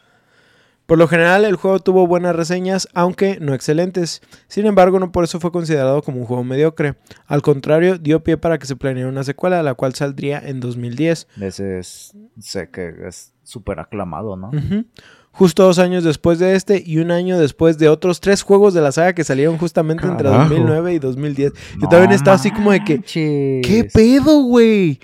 Por 0.86 0.98
lo 0.98 1.08
general, 1.08 1.44
el 1.46 1.56
juego 1.56 1.78
tuvo 1.78 2.06
buenas 2.06 2.36
reseñas, 2.36 2.88
aunque 2.92 3.38
no 3.40 3.54
excelentes. 3.54 4.20
Sin 4.48 4.66
embargo, 4.66 5.00
no 5.00 5.12
por 5.12 5.24
eso 5.24 5.40
fue 5.40 5.50
considerado 5.50 6.02
como 6.02 6.18
un 6.18 6.26
juego 6.26 6.44
mediocre. 6.44 6.94
Al 7.26 7.40
contrario, 7.40 7.96
dio 7.96 8.22
pie 8.22 8.36
para 8.36 8.58
que 8.58 8.66
se 8.66 8.76
planeara 8.76 9.08
una 9.08 9.24
secuela, 9.24 9.62
la 9.62 9.74
cual 9.74 9.94
saldría 9.94 10.38
en 10.44 10.60
2010. 10.60 11.26
Ese 11.40 11.78
es, 11.78 12.12
sé 12.38 12.68
que 12.68 12.92
es 13.06 13.32
súper 13.42 13.80
aclamado, 13.80 14.36
¿no? 14.36 14.50
Justo 15.32 15.64
dos 15.64 15.80
años 15.80 16.04
después 16.04 16.38
de 16.38 16.54
este 16.54 16.82
y 16.84 16.98
un 16.98 17.10
año 17.10 17.38
después 17.38 17.76
de 17.78 17.88
otros 17.88 18.20
tres 18.20 18.42
juegos 18.42 18.72
de 18.72 18.80
la 18.80 18.92
saga 18.92 19.14
que 19.14 19.24
salieron 19.24 19.58
justamente 19.58 20.06
entre 20.06 20.28
Carajo. 20.28 20.50
2009 20.50 20.94
y 20.94 20.98
2010. 21.00 21.52
Yo 21.80 21.88
también 21.88 22.12
estaba 22.12 22.36
así 22.36 22.52
como 22.52 22.70
de 22.70 22.84
que, 22.84 23.00
¿qué 23.00 23.60
¿Qué 23.64 23.84
pedo, 23.84 24.42
güey? 24.42 25.00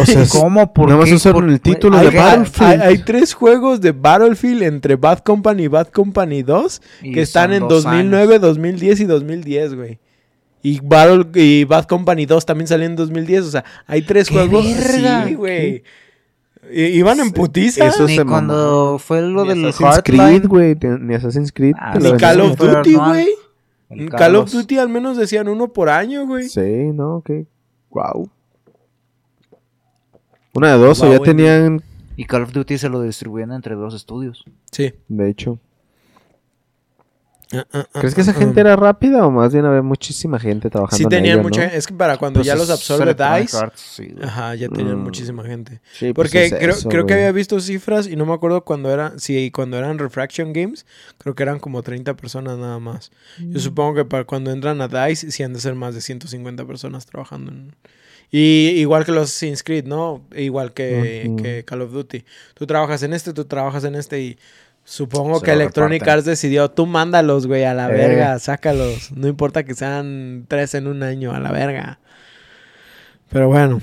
O 0.00 0.06
sea, 0.06 0.24
¿Cómo? 0.40 0.72
¿Por 0.72 0.86
nada 0.88 1.00
más 1.00 1.08
qué? 1.08 1.14
usaron 1.16 1.42
¿Por- 1.42 1.50
el 1.50 1.60
título 1.60 1.96
Ay, 1.98 2.10
de 2.10 2.18
Hay, 2.18 2.24
Battlefield. 2.38 2.70
hay- 2.70 2.80
hay 2.88 2.98
tres 2.98 3.34
juegos 3.34 3.80
de 3.80 3.92
Battlefield 3.92 4.62
entre 4.62 4.96
Bad 4.96 5.18
Company 5.20 5.64
y 5.64 5.68
Bad 5.68 5.88
Company 5.88 6.42
2 6.42 6.82
Y 7.02 7.12
que 7.12 7.22
están 7.22 7.52
en 7.52 7.60
dos 7.68 7.84
2009, 7.84 8.38
2010 8.38 9.00
y 9.00 9.04
2010, 9.04 9.74
güey. 9.74 9.98
Y, 10.62 10.78
Battle, 10.80 11.26
y 11.34 11.64
Bad 11.64 11.86
Company 11.86 12.24
2 12.26 12.46
también 12.46 12.68
salió 12.68 12.86
en 12.86 12.94
2010. 12.96 13.44
O 13.46 13.50
sea, 13.50 13.64
hay 13.86 14.02
tres 14.02 14.28
¡Qué 14.28 14.34
juegos. 14.34 14.64
verga! 14.64 15.26
Sí, 15.26 15.34
güey. 15.34 15.82
Iban 16.70 17.18
en 17.18 17.32
putiza. 17.32 17.86
eso 17.88 18.06
Ni 18.06 18.16
se 18.16 18.24
cuando 18.24 18.96
fue 19.00 19.20
lo 19.22 19.42
Ni 19.42 19.48
del 19.48 19.64
Assassin's 19.70 19.96
Hardline. 19.96 20.40
Creed, 20.40 20.46
güey. 20.48 20.76
Ni 21.00 21.14
Assassin's 21.14 21.50
Creed. 21.52 21.74
Ah, 21.76 21.98
Ni 22.00 22.12
Call 22.16 22.40
of 22.42 22.56
Duty, 22.56 22.94
güey. 22.94 23.28
Call 24.10 24.36
of. 24.36 24.50
Duty 24.52 24.78
al 24.78 24.88
menos 24.88 25.16
decían 25.16 25.48
uno 25.48 25.68
por 25.72 25.88
año, 25.90 26.24
güey. 26.26 26.48
Sí, 26.48 26.60
no, 26.94 27.22
qué. 27.26 27.46
Wow. 27.90 28.30
Una 30.54 30.72
de 30.72 30.78
dos, 30.78 31.00
o 31.02 31.08
ya 31.08 31.16
en- 31.16 31.22
tenían, 31.22 31.82
Y 32.16 32.24
Call 32.26 32.42
of 32.42 32.52
Duty 32.52 32.76
se 32.78 32.88
lo 32.88 33.00
distribuían 33.02 33.52
entre 33.52 33.74
dos 33.74 33.94
estudios. 33.94 34.44
Sí. 34.70 34.92
de 35.08 35.28
hecho. 35.30 35.58
Ah, 37.54 37.66
ah, 37.70 37.86
ah, 37.92 38.00
¿Crees 38.00 38.14
que 38.14 38.22
esa 38.22 38.32
gente 38.32 38.60
era 38.60 38.76
rápida 38.76 39.26
o 39.26 39.30
más 39.30 39.52
bien 39.52 39.66
había 39.66 39.82
muchísima 39.82 40.38
gente 40.38 40.70
trabajando 40.70 40.96
Sí 40.96 41.02
en 41.02 41.10
tenían 41.10 41.42
mucha... 41.42 41.66
¿no? 41.66 41.72
Es 41.72 41.86
que 41.86 41.92
para 41.92 42.16
cuando 42.16 42.38
Pues 42.38 42.46
ya 42.46 42.54
los 42.56 42.70
absorbe 42.70 43.12
DICE... 43.12 43.58
Sí. 43.74 44.14
Ajá, 44.22 44.54
ya 44.54 44.70
tenían 44.70 44.98
Mm. 45.00 45.02
muchísima 45.04 45.44
gente. 45.44 45.82
Sí, 45.92 46.14
pues 46.14 46.30
Porque 46.30 46.46
es 46.46 46.54
creo, 46.54 46.70
eso, 46.70 46.88
creo 46.88 47.04
que 47.04 47.12
había 47.12 47.30
visto 47.30 47.60
cifras 47.60 48.06
y 48.06 48.16
no 48.16 48.24
me 48.24 48.32
acuerdo 48.32 48.64
cuando 48.64 48.90
era, 48.90 49.12
sí, 49.18 49.50
cuando 49.50 49.76
eran 49.76 49.98
Refraction 49.98 50.54
Games, 50.54 50.86
creo 51.18 51.34
que 51.34 51.42
eran 51.42 51.58
como 51.58 51.82
30 51.82 52.14
personas 52.16 52.56
nada 52.56 52.78
más. 52.78 53.10
Mm. 53.38 53.52
Yo 53.52 53.60
supongo 53.60 53.96
que 53.96 54.04
para 54.06 54.24
cuando 54.24 54.50
entran 54.50 54.80
a 54.80 54.88
DICE 54.88 55.30
sí 55.30 55.42
han 55.42 55.52
de 55.52 55.60
ser 55.60 55.74
más 55.74 55.94
de 55.94 56.00
150 56.00 56.64
personas 56.64 57.04
trabajando 57.04 57.52
en... 57.52 57.74
Y 58.34 58.70
igual 58.78 59.04
que 59.04 59.12
los 59.12 59.38
Creed, 59.62 59.84
¿no? 59.84 60.22
Igual 60.34 60.72
que, 60.72 61.62
Call 61.66 61.82
of 61.82 61.92
Duty. 61.92 62.24
Tú 62.54 62.66
trabajas 62.66 63.02
en 63.02 63.12
este, 63.12 63.34
tú 63.34 63.44
trabajas 63.44 63.84
en 63.84 63.94
este 63.94 64.20
y 64.22 64.38
supongo 64.84 65.38
Se 65.38 65.44
que 65.44 65.52
Electronic 65.52 66.00
reparten. 66.00 66.12
Arts 66.14 66.24
decidió, 66.24 66.70
tú 66.70 66.86
mándalos, 66.86 67.46
güey, 67.46 67.64
a 67.64 67.74
la 67.74 67.88
Eh. 67.90 67.92
verga, 67.92 68.38
sácalos. 68.38 69.12
No 69.12 69.28
importa 69.28 69.64
que 69.64 69.74
sean 69.74 70.46
tres 70.48 70.74
en 70.74 70.86
un 70.86 71.02
año, 71.02 71.32
a 71.34 71.40
la 71.40 71.52
verga. 71.52 71.98
Pero 73.28 73.48
bueno. 73.48 73.82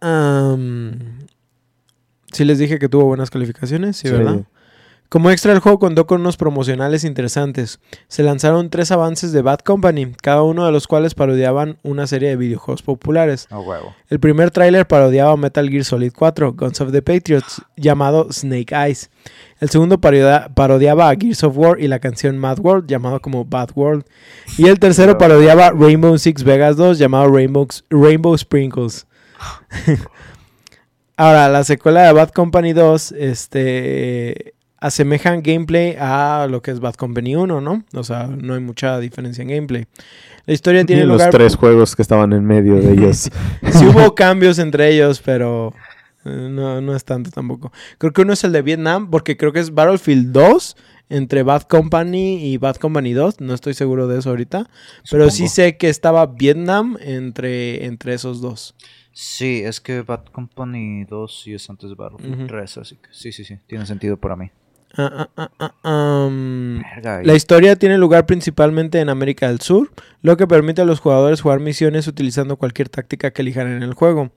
Am. 0.00 1.26
Sí 2.32 2.44
les 2.44 2.58
dije 2.58 2.78
que 2.78 2.88
tuvo 2.88 3.04
buenas 3.06 3.30
calificaciones, 3.30 3.96
sí, 3.96 4.08
Sí. 4.08 4.14
¿verdad? 4.14 4.40
Como 5.14 5.30
extra 5.30 5.52
el 5.52 5.60
juego 5.60 5.78
contó 5.78 6.08
con 6.08 6.22
unos 6.22 6.36
promocionales 6.36 7.04
interesantes. 7.04 7.78
Se 8.08 8.24
lanzaron 8.24 8.68
tres 8.68 8.90
avances 8.90 9.30
de 9.30 9.42
Bad 9.42 9.60
Company, 9.60 10.12
cada 10.20 10.42
uno 10.42 10.66
de 10.66 10.72
los 10.72 10.88
cuales 10.88 11.14
parodiaban 11.14 11.78
una 11.84 12.08
serie 12.08 12.30
de 12.30 12.36
videojuegos 12.36 12.82
populares. 12.82 13.46
Huevo. 13.52 13.94
El 14.08 14.18
primer 14.18 14.50
tráiler 14.50 14.88
parodiaba 14.88 15.36
Metal 15.36 15.70
Gear 15.70 15.84
Solid 15.84 16.12
4, 16.12 16.54
Guns 16.54 16.80
of 16.80 16.90
the 16.90 17.00
Patriots, 17.00 17.62
llamado 17.76 18.26
Snake 18.32 18.74
Eyes. 18.74 19.08
El 19.60 19.70
segundo 19.70 20.00
parodia- 20.00 20.52
parodiaba 20.52 21.08
a 21.08 21.14
Gears 21.14 21.44
of 21.44 21.56
War 21.56 21.78
y 21.78 21.86
la 21.86 22.00
canción 22.00 22.36
Mad 22.36 22.58
World, 22.58 22.88
llamado 22.88 23.20
como 23.20 23.44
Bad 23.44 23.68
World. 23.76 24.04
Y 24.58 24.66
el 24.66 24.80
tercero 24.80 25.16
parodiaba 25.16 25.70
Rainbow 25.70 26.18
Six 26.18 26.42
Vegas 26.42 26.76
2, 26.76 26.98
llamado 26.98 27.28
Rainbow, 27.32 27.68
Rainbow 27.88 28.36
Sprinkles. 28.36 29.06
Ahora, 31.16 31.48
la 31.48 31.62
secuela 31.62 32.02
de 32.02 32.12
Bad 32.12 32.30
Company 32.30 32.72
2, 32.72 33.12
este, 33.12 34.53
asemejan 34.84 35.42
gameplay 35.42 35.96
a 35.98 36.46
lo 36.50 36.60
que 36.60 36.70
es 36.70 36.78
Bad 36.78 36.94
Company 36.96 37.34
1, 37.36 37.60
¿no? 37.62 37.84
O 37.94 38.04
sea, 38.04 38.26
no 38.26 38.52
hay 38.52 38.60
mucha 38.60 38.98
diferencia 39.00 39.40
en 39.40 39.48
gameplay. 39.48 39.86
La 40.44 40.52
historia 40.52 40.84
tiene 40.84 41.04
los 41.04 41.14
lugar... 41.14 41.30
tres 41.30 41.56
juegos 41.56 41.96
que 41.96 42.02
estaban 42.02 42.34
en 42.34 42.44
medio 42.44 42.74
de 42.76 42.92
ellos. 42.92 43.30
Sí 43.72 43.86
hubo 43.86 44.14
cambios 44.14 44.58
entre 44.58 44.92
ellos, 44.92 45.22
pero 45.24 45.72
Eh, 46.26 46.48
No, 46.50 46.82
no 46.82 46.94
es 46.94 47.04
tanto 47.04 47.30
tampoco. 47.30 47.72
Creo 47.98 48.12
que 48.12 48.22
uno 48.22 48.34
es 48.34 48.44
el 48.44 48.52
de 48.52 48.60
Vietnam, 48.62 49.10
porque 49.10 49.36
creo 49.38 49.52
que 49.52 49.60
es 49.60 49.72
Battlefield 49.72 50.32
2 50.32 50.76
entre 51.08 51.42
Bad 51.42 51.62
Company 51.62 52.44
y 52.44 52.58
Bad 52.58 52.76
Company 52.76 53.12
2. 53.14 53.40
No 53.40 53.54
estoy 53.54 53.72
seguro 53.74 54.06
de 54.06 54.18
eso 54.18 54.30
ahorita. 54.30 54.68
Pero 55.10 55.30
sí 55.30 55.48
sé 55.48 55.76
que 55.78 55.88
estaba 55.88 56.26
Vietnam 56.26 56.98
entre, 57.00 57.86
entre 57.86 58.12
esos 58.14 58.40
dos. 58.42 58.74
Sí, 59.12 59.62
es 59.64 59.80
que 59.80 60.02
Bad 60.02 60.24
Company 60.32 61.04
2 61.04 61.40
sí 61.42 61.54
es 61.54 61.70
antes 61.70 61.88
de 61.88 61.94
Battlefield 61.94 62.36
Ujú. 62.36 62.46
3, 62.48 62.78
así 62.78 62.96
que 62.96 63.08
sí, 63.12 63.32
sí, 63.32 63.44
sí, 63.44 63.56
tiene 63.66 63.86
sentido 63.86 64.16
para 64.18 64.34
mí. 64.36 64.50
Ah, 64.96 65.28
ah, 65.36 65.50
ah, 65.82 66.26
um, 66.26 66.80
La 67.24 67.34
historia 67.34 67.76
tiene 67.76 67.98
lugar 67.98 68.26
principalmente 68.26 69.00
en 69.00 69.08
América 69.08 69.48
del 69.48 69.60
Sur, 69.60 69.90
lo 70.22 70.36
que 70.36 70.46
permite 70.46 70.82
a 70.82 70.84
los 70.84 71.00
jugadores 71.00 71.40
jugar 71.40 71.60
misiones 71.60 72.06
utilizando 72.06 72.56
cualquier 72.56 72.88
táctica 72.88 73.30
que 73.32 73.42
elijan 73.42 73.66
en 73.68 73.82
el 73.82 73.94
juego. 73.94 74.30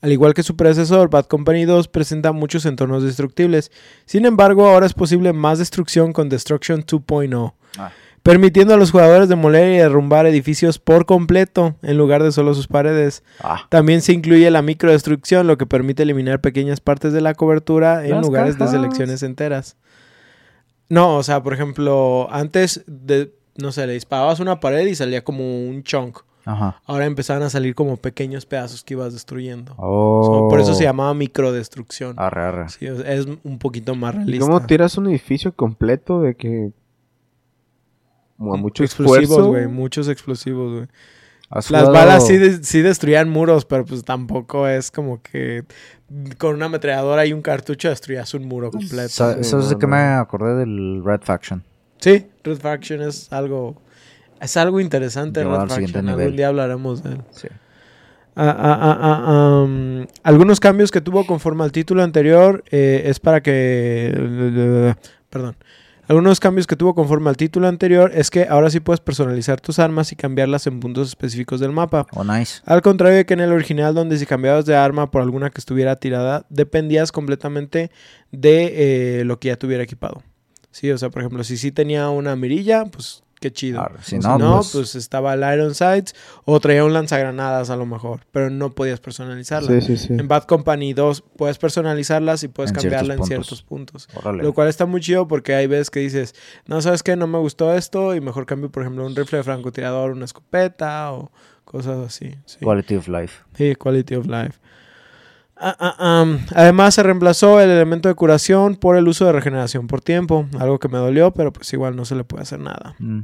Al 0.00 0.12
igual 0.12 0.32
que 0.34 0.44
su 0.44 0.54
predecesor, 0.54 1.10
Bad 1.10 1.24
Company 1.26 1.64
2 1.64 1.88
presenta 1.88 2.30
muchos 2.30 2.64
entornos 2.66 3.02
destructibles. 3.02 3.72
Sin 4.06 4.26
embargo, 4.26 4.68
ahora 4.68 4.86
es 4.86 4.94
posible 4.94 5.32
más 5.32 5.58
destrucción 5.58 6.12
con 6.12 6.28
Destruction 6.28 6.84
2.0, 6.86 7.54
Ah. 7.78 7.90
permitiendo 8.22 8.74
a 8.74 8.76
los 8.76 8.92
jugadores 8.92 9.28
demoler 9.28 9.72
y 9.72 9.78
derrumbar 9.78 10.26
edificios 10.26 10.78
por 10.78 11.04
completo 11.06 11.74
en 11.82 11.96
lugar 11.98 12.22
de 12.22 12.30
solo 12.30 12.54
sus 12.54 12.68
paredes. 12.68 13.24
Ah, 13.42 13.66
También 13.70 14.00
se 14.02 14.12
incluye 14.12 14.48
la 14.52 14.62
microdestrucción, 14.62 15.48
lo 15.48 15.58
que 15.58 15.66
permite 15.66 16.04
eliminar 16.04 16.40
pequeñas 16.40 16.80
partes 16.80 17.12
de 17.12 17.20
la 17.20 17.34
cobertura 17.34 18.04
en 18.04 18.12
Las 18.12 18.22
lugares 18.22 18.54
cajas. 18.56 18.70
de 18.72 18.78
selecciones 18.78 19.22
enteras. 19.24 19.76
No, 20.88 21.16
o 21.16 21.22
sea, 21.22 21.42
por 21.42 21.52
ejemplo, 21.52 22.28
antes 22.30 22.82
de, 22.86 23.34
no 23.56 23.72
sé, 23.72 23.86
le 23.86 23.92
disparabas 23.92 24.40
una 24.40 24.60
pared 24.60 24.86
y 24.86 24.94
salía 24.94 25.22
como 25.22 25.44
un 25.68 25.82
chunk. 25.82 26.18
ajá. 26.44 26.80
Ahora 26.86 27.04
empezaban 27.04 27.42
a 27.42 27.50
salir 27.50 27.74
como 27.74 27.96
pequeños 27.98 28.46
pedazos 28.46 28.82
que 28.82 28.94
ibas 28.94 29.12
destruyendo. 29.12 29.74
Oh. 29.76 30.22
So, 30.24 30.48
por 30.48 30.60
eso 30.60 30.74
se 30.74 30.84
llamaba 30.84 31.12
microdestrucción. 31.14 32.14
Arre, 32.18 32.42
arre. 32.42 32.68
Sí, 32.70 32.86
es 32.86 33.26
un 33.44 33.58
poquito 33.58 33.94
más 33.94 34.14
¿Y 34.14 34.18
realista. 34.18 34.46
¿Cómo 34.46 34.64
tiras 34.66 34.96
un 34.96 35.08
edificio 35.08 35.52
completo 35.52 36.20
de 36.22 36.34
que... 36.34 36.72
Como 38.38 38.54
a 38.54 38.56
mucho 38.56 38.84
explosivos, 38.84 39.46
güey, 39.48 39.66
muchos 39.66 40.08
explosivos, 40.08 40.72
güey. 40.72 40.88
¿Has 41.50 41.70
Las 41.70 41.84
jugado- 41.84 41.92
balas 42.06 42.26
sí, 42.26 42.36
de- 42.36 42.62
sí 42.62 42.82
destruían 42.82 43.30
muros, 43.30 43.64
pero 43.64 43.84
pues 43.84 44.04
tampoco 44.04 44.68
es 44.68 44.90
como 44.90 45.22
que 45.22 45.64
con 46.36 46.54
una 46.56 46.66
ametralladora 46.66 47.24
y 47.26 47.32
un 47.32 47.40
cartucho 47.42 47.88
destruyas 47.88 48.32
un 48.34 48.46
muro 48.46 48.70
completo. 48.70 49.08
Sa- 49.08 49.34
Sí, 49.36 49.44
¿Sabes 49.44 49.68
de 49.70 49.74
no, 49.76 49.80
no. 49.80 49.88
me 49.88 50.02
acordé 50.02 50.54
del 50.56 51.02
Red 51.04 51.20
Faction? 51.22 51.64
Sí, 51.98 52.26
Red 52.44 52.58
Faction 52.58 53.02
es 53.02 53.32
algo 53.32 53.80
es 54.40 54.56
algo 54.56 54.78
interesante. 54.80 55.42
Red 55.42 55.50
al 55.52 55.70
siguiente 55.70 55.94
Faction. 56.00 56.20
Algún 56.20 56.36
día 56.36 56.48
hablaremos 56.48 57.02
de 57.02 57.12
él. 57.12 57.22
Sí. 57.30 57.48
Ah, 58.40 58.54
ah, 58.56 58.78
ah, 58.80 59.22
ah, 59.26 59.62
um, 59.64 60.06
algunos 60.22 60.60
cambios 60.60 60.92
que 60.92 61.00
tuvo 61.00 61.26
conforme 61.26 61.64
al 61.64 61.72
título 61.72 62.04
anterior 62.04 62.62
eh, 62.70 63.02
es 63.06 63.18
para 63.18 63.42
que... 63.42 64.94
Perdón. 65.28 65.56
Algunos 66.08 66.40
cambios 66.40 66.66
que 66.66 66.74
tuvo 66.74 66.94
conforme 66.94 67.28
al 67.28 67.36
título 67.36 67.68
anterior 67.68 68.10
es 68.14 68.30
que 68.30 68.46
ahora 68.48 68.70
sí 68.70 68.80
puedes 68.80 68.98
personalizar 68.98 69.60
tus 69.60 69.78
armas 69.78 70.10
y 70.10 70.16
cambiarlas 70.16 70.66
en 70.66 70.80
puntos 70.80 71.08
específicos 71.08 71.60
del 71.60 71.70
mapa. 71.70 72.06
Oh, 72.12 72.24
nice. 72.24 72.62
Al 72.64 72.80
contrario 72.80 73.18
de 73.18 73.26
que 73.26 73.34
en 73.34 73.40
el 73.40 73.52
original, 73.52 73.94
donde 73.94 74.16
si 74.16 74.24
cambiabas 74.24 74.64
de 74.64 74.74
arma 74.74 75.10
por 75.10 75.20
alguna 75.20 75.50
que 75.50 75.60
estuviera 75.60 75.96
tirada, 75.96 76.46
dependías 76.48 77.12
completamente 77.12 77.90
de 78.32 79.18
eh, 79.20 79.24
lo 79.24 79.38
que 79.38 79.48
ya 79.48 79.56
tuviera 79.56 79.82
equipado. 79.82 80.22
Sí, 80.70 80.90
o 80.90 80.96
sea, 80.96 81.10
por 81.10 81.20
ejemplo, 81.20 81.44
si 81.44 81.58
sí 81.58 81.72
tenía 81.72 82.08
una 82.08 82.36
mirilla, 82.36 82.86
pues 82.86 83.22
qué 83.38 83.52
chido. 83.52 83.80
Arre, 83.80 83.98
Si 84.02 84.20
Si 84.20 84.28
no, 84.28 84.38
pues, 84.56 84.70
pues, 84.72 84.94
estaba 84.94 85.34
el 85.34 85.40
Iron 85.54 85.74
Sights 85.74 86.14
o 86.44 86.58
traía 86.60 86.84
un 86.84 86.92
lanzagranadas 86.92 87.70
a 87.70 87.76
lo 87.76 87.86
mejor, 87.86 88.20
pero 88.32 88.50
no 88.50 88.70
podías 88.74 89.00
personalizarla. 89.00 89.80
Sí, 89.80 89.96
sí, 89.96 89.96
sí. 89.96 90.12
En 90.14 90.28
Bad 90.28 90.44
Company 90.44 90.92
2 90.92 91.22
puedes 91.36 91.58
personalizarlas 91.58 92.42
y 92.42 92.48
puedes 92.48 92.70
En 92.70 92.76
cambiarla 92.76 93.14
ciertos 93.14 93.20
en 93.20 93.26
ciertos 93.44 93.62
puntos. 93.62 94.08
órale. 94.14 94.42
Lo 94.42 94.52
cual 94.52 94.68
está 94.68 94.86
muy 94.86 95.00
chido 95.00 95.28
porque 95.28 95.54
hay 95.54 95.66
veces 95.66 95.90
que 95.90 96.00
dices, 96.00 96.34
no, 96.66 96.80
¿sabes 96.82 97.02
qué? 97.02 97.16
No 97.16 97.26
me 97.26 97.38
gustó 97.38 97.74
esto 97.74 98.14
y 98.14 98.20
mejor 98.20 98.46
cambio, 98.46 98.70
por 98.70 98.82
ejemplo, 98.82 99.04
un 99.06 99.14
rifle 99.16 99.38
de 99.38 99.44
francotirador, 99.44 100.10
una 100.12 100.24
escopeta 100.24 101.12
o 101.12 101.30
cosas 101.64 101.98
así. 101.98 102.34
Sí, 102.46 102.58
Quality 102.60 102.96
of 102.96 103.08
life. 103.08 103.42
Sí, 103.54 103.74
quality 103.74 104.14
of 104.14 104.26
life. 104.26 104.58
Ah, 105.60 105.76
ah, 105.78 106.22
um, 106.22 106.38
además 106.54 106.94
se 106.94 107.02
reemplazó 107.02 107.60
el 107.60 107.70
elemento 107.70 108.08
de 108.08 108.14
curación 108.14 108.76
por 108.76 108.96
el 108.96 109.08
uso 109.08 109.26
de 109.26 109.32
regeneración 109.32 109.88
por 109.88 110.00
tiempo, 110.00 110.46
algo 110.58 110.78
que 110.78 110.88
me 110.88 110.98
dolió, 110.98 111.32
pero 111.32 111.52
pues 111.52 111.72
igual 111.72 111.96
no 111.96 112.04
se 112.04 112.14
le 112.14 112.24
puede 112.24 112.42
hacer 112.42 112.60
nada. 112.60 112.94
Mm. 112.98 113.22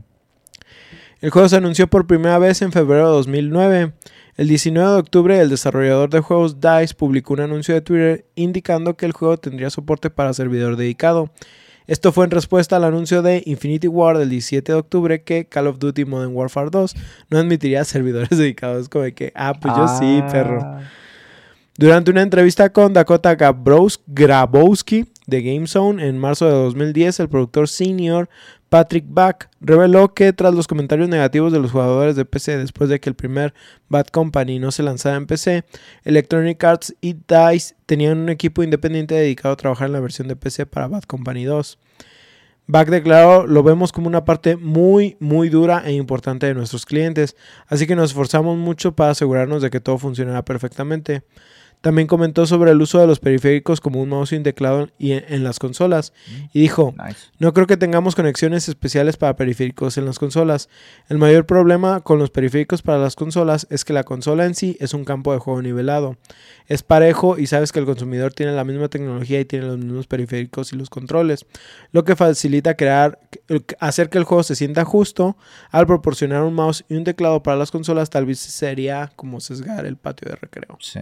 El 1.20 1.30
juego 1.30 1.49
se 1.49 1.57
anunció 1.57 1.87
por 1.87 2.07
primera 2.07 2.39
vez 2.39 2.61
en 2.61 2.72
febrero 2.72 3.07
de 3.07 3.12
2009. 3.14 3.93
El 4.37 4.49
19 4.49 4.91
de 4.91 4.99
octubre, 4.99 5.41
el 5.41 5.49
desarrollador 5.49 6.11
de 6.11 6.20
juegos 6.20 6.61
DICE 6.61 6.95
publicó 6.95 7.35
un 7.35 7.41
anuncio 7.41 7.72
de 7.72 7.80
Twitter 7.80 8.26
indicando 8.35 8.97
que 8.97 9.07
el 9.07 9.12
juego 9.12 9.39
tendría 9.39 9.70
soporte 9.70 10.11
para 10.11 10.35
servidor 10.35 10.76
dedicado. 10.76 11.30
Esto 11.87 12.12
fue 12.12 12.24
en 12.24 12.30
respuesta 12.30 12.76
al 12.76 12.85
anuncio 12.85 13.22
de 13.22 13.43
Infinity 13.47 13.89
War 13.89 14.18
del 14.18 14.30
17 14.30 14.72
de 14.72 14.78
octubre 14.78 15.22
que 15.22 15.47
Call 15.47 15.66
of 15.66 15.78
Duty 15.78 16.05
Modern 16.05 16.35
Warfare 16.35 16.70
2 16.70 16.95
no 17.30 17.39
admitiría 17.39 17.85
servidores 17.85 18.30
dedicados. 18.30 18.89
Como 18.89 19.05
de 19.05 19.14
que, 19.14 19.32
ah, 19.35 19.55
pues 19.61 19.74
yo 19.76 19.87
sí, 19.99 20.22
perro. 20.30 20.80
Durante 21.77 22.12
una 22.12 22.22
entrevista 22.22 22.72
con 22.72 22.93
Dakota 22.93 23.35
Grabowski 23.35 25.07
de 25.27 25.43
GameZone 25.43 26.07
en 26.07 26.18
marzo 26.18 26.47
de 26.47 26.53
2010, 26.53 27.18
el 27.18 27.29
productor 27.29 27.68
senior 27.68 28.29
Patrick 28.68 29.07
Back 29.09 29.51
reveló 29.61 30.14
que 30.14 30.33
tras 30.33 30.55
los 30.55 30.68
comentarios 30.68 31.09
negativos 31.09 31.53
de 31.53 31.59
los 31.59 31.72
jugadores 31.72 32.14
de 32.14 32.25
PC 32.25 32.59
después 32.59 32.89
de 32.89 33.01
que 33.01 33.09
el 33.09 33.16
primer 33.16 33.55
Bad 33.89 34.07
Company 34.07 34.61
no 34.61 34.70
se 34.70 34.85
lanzara 34.85 35.16
en 35.16 35.27
PC, 35.27 35.64
Electronic 36.05 36.62
Arts 36.62 36.95
y 37.01 37.14
DICE 37.14 37.75
tenían 37.87 38.18
un 38.18 38.29
equipo 38.29 38.62
independiente 38.62 39.16
dedicado 39.16 39.55
a 39.55 39.57
trabajar 39.57 39.89
en 39.89 39.95
la 39.95 40.01
versión 40.01 40.29
de 40.29 40.37
PC 40.37 40.66
para 40.66 40.87
Bad 40.87 41.03
Company 41.03 41.43
2. 41.43 41.81
Back 42.68 42.89
declaró, 42.89 43.49
lo 43.49 43.64
vemos 43.64 43.91
como 43.91 44.07
una 44.07 44.25
parte 44.25 44.55
muy, 44.55 45.16
muy 45.18 45.49
dura 45.49 45.83
e 45.85 45.93
importante 45.93 46.47
de 46.47 46.55
nuestros 46.55 46.87
clientes, 46.87 47.35
así 47.66 47.89
que 47.89 47.97
nos 47.97 48.11
esforzamos 48.11 48.57
mucho 48.57 48.95
para 48.95 49.11
asegurarnos 49.11 49.61
de 49.61 49.70
que 49.70 49.81
todo 49.81 49.99
funcionara 49.99 50.45
perfectamente. 50.45 51.25
También 51.85 52.09
comentó 52.09 52.47
sobre 52.47 52.70
el 52.70 52.80
uso 52.80 52.99
de 52.99 53.07
los 53.07 53.20
periféricos 53.20 53.78
como 53.78 54.01
un 54.01 54.09
mouse 54.09 54.32
y 54.32 54.37
un 54.37 54.43
teclado 54.43 54.89
y 54.99 55.12
en, 55.12 55.22
en 55.28 55.45
las 55.45 55.59
consolas 55.59 56.14
y 56.55 56.61
dijo, 56.62 56.95
Nice. 56.97 57.26
no 57.39 57.53
creo 57.53 57.66
que 57.66 57.76
tengamos 57.76 58.14
conexiones 58.14 58.70
especiales 58.70 59.18
para 59.18 59.37
periféricos 59.37 59.99
en 59.99 60.07
las 60.07 60.18
consolas. 60.18 60.70
El 61.11 61.18
mayor 61.18 61.45
problema 61.45 62.01
con 62.01 62.18
los 62.18 62.30
periféricos 62.30 62.80
para 62.80 62.97
las 62.97 63.16
consolas 63.16 63.66
es 63.68 63.85
que 63.85 63.93
la 63.93 64.03
consola 64.03 64.47
en 64.47 64.55
sí 64.55 64.78
es 64.80 64.95
un 64.95 65.05
campo 65.05 65.35
de 65.35 65.41
juego 65.41 65.61
nivelado. 65.61 66.16
Es 66.68 66.82
parejo 66.82 67.39
y 67.39 67.49
sabes 67.49 67.70
que 67.70 67.80
el 67.80 67.85
consumidor 67.85 68.32
tiene 68.32 68.53
la 68.53 68.64
misma 68.64 68.89
tecnología 68.89 69.41
y 69.41 69.45
tiene 69.45 69.66
los 69.66 69.76
mismos 69.76 70.07
periféricos 70.07 70.72
y 70.72 70.76
los 70.76 70.89
controles, 70.89 71.45
lo 71.93 72.05
que 72.05 72.16
facilita 72.16 72.78
crear 72.78 73.18
hacer 73.78 74.09
que 74.09 74.16
el 74.16 74.24
juego 74.24 74.43
se 74.43 74.57
sienta 74.57 74.87
justo 74.87 75.37
al 75.70 75.87
proporcionar 75.87 76.45
un 76.45 76.55
mouse 76.55 76.82
y 76.89 76.95
un 76.95 77.05
teclado 77.05 77.43
para 77.43 77.59
las 77.59 77.70
consolas 77.70 78.09
tal 78.09 78.24
vez 78.24 78.39
sería 78.39 79.12
como 79.16 79.41
sesgar 79.41 79.85
el 79.85 79.99
patio 79.99 80.30
de 80.30 80.37
recreo. 80.37 80.78
Sí. 80.80 81.01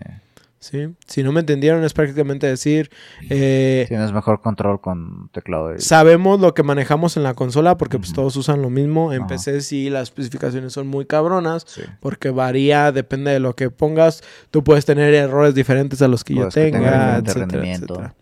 ¿Sí? 0.63 0.95
Si 1.09 1.23
no 1.25 1.33
me 1.33 1.41
entendieron 1.41 1.83
es 1.83 1.93
prácticamente 1.93 2.47
decir 2.47 2.89
eh, 3.29 3.85
Tienes 3.89 4.13
mejor 4.13 4.41
control 4.41 4.81
con 4.81 5.29
teclado. 5.33 5.75
y- 5.75 5.81
Sabemos 5.81 6.41
lo 6.41 6.55
que 6.55 6.63
manejamos 6.63 7.17
en 7.17 7.25
la 7.25 7.35
consola 7.35 7.77
porque 7.77 7.99
pues 7.99 8.13
todos 8.13 8.37
usan 8.37 8.63
lo 8.63 8.71
mismo. 8.71 9.13
En 9.13 9.23
Ajá. 9.23 9.29
PC 9.29 9.61
sí 9.61 9.91
las 9.91 10.05
especificaciones 10.05 10.73
son 10.73 10.87
muy 10.87 11.05
cabronas 11.05 11.65
Sí. 11.67 11.83
porque 12.01 12.31
varía, 12.31 12.93
depende 12.93 13.33
de 13.33 13.41
lo 13.41 13.55
que 13.57 13.71
pongas. 13.71 14.23
Tú 14.53 14.63
puedes 14.63 14.85
tener 14.87 15.13
errores 15.15 15.55
diferentes 15.55 16.01
a 16.01 16.09
los 16.09 16.23
que 16.25 16.35
yo 16.35 16.49
que 16.49 16.71
tenga 16.71 16.79
tenga, 16.79 17.17
etcétera, 17.19 17.67
etcétera. 17.73 18.15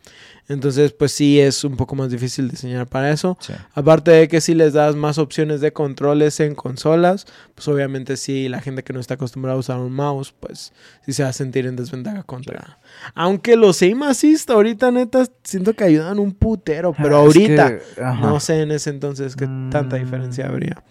Entonces 0.51 0.93
pues 0.93 1.13
sí 1.13 1.39
es 1.41 1.63
un 1.63 1.77
poco 1.77 1.95
más 1.95 2.11
difícil 2.11 2.51
diseñar 2.51 2.89
para 2.89 3.11
eso. 3.13 3.39
Sí. 3.41 3.53
Aparte 3.73 4.11
de 4.11 4.27
que 4.27 4.41
si 4.41 4.53
les 4.55 4.73
das 4.73 4.97
más 4.97 5.17
opciones 5.19 5.61
de 5.61 5.73
controles 5.73 6.41
en 6.41 6.55
consolas, 6.57 7.27
pues 7.55 7.69
obviamente 7.69 8.17
sí, 8.17 8.49
la 8.49 8.61
gente 8.61 8.83
que 8.83 8.93
no 8.93 8.99
está 8.99 9.15
acostumbrada 9.15 9.57
a 9.57 9.61
usar 9.61 9.79
un 9.79 9.93
mouse, 9.93 10.33
pues 10.39 10.73
sí 11.07 11.13
se 11.13 11.23
va 11.23 11.29
a 11.29 11.33
sentir 11.33 11.67
en 11.67 11.77
desventaja 11.77 12.25
contra. 12.25 12.79
Aunque 13.15 13.55
los 13.57 13.81
aim 13.83 14.03
assist 14.03 14.51
ahorita 14.51 14.91
neta 14.91 15.25
siento 15.45 15.73
que 15.75 15.85
ayudan 15.85 16.19
un 16.19 16.33
putero, 16.33 16.93
pero 17.01 17.17
Ah, 17.19 17.21
es 17.21 17.27
ahorita 17.27 17.69
que- 17.79 17.83
no 18.21 18.41
sé 18.41 18.63
en 18.63 18.73
ese 18.73 18.91
entonces 18.91 19.37
qué 19.37 19.47
tanta 19.71 19.97
Mm. 19.97 20.01
diferencia 20.01 20.47
habría. 20.49 20.83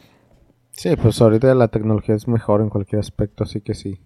Sí, 0.72 0.96
pues 0.96 1.20
ahorita 1.20 1.54
la 1.56 1.68
tecnología 1.68 2.16
es 2.16 2.30
mejor 2.30 2.62
en 2.62 2.70
cualquier 2.70 3.02
aspecto, 3.02 3.44
así 3.44 3.60
que 3.60 3.74
sí. 3.76 4.00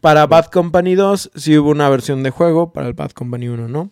Para 0.00 0.26
Bad 0.26 0.46
Company 0.46 0.94
2 0.94 1.30
sí 1.34 1.58
hubo 1.58 1.70
una 1.70 1.88
versión 1.88 2.22
de 2.22 2.30
juego, 2.30 2.72
para 2.72 2.86
el 2.86 2.92
Bad 2.94 3.10
Company 3.10 3.48
1 3.48 3.66
no. 3.68 3.90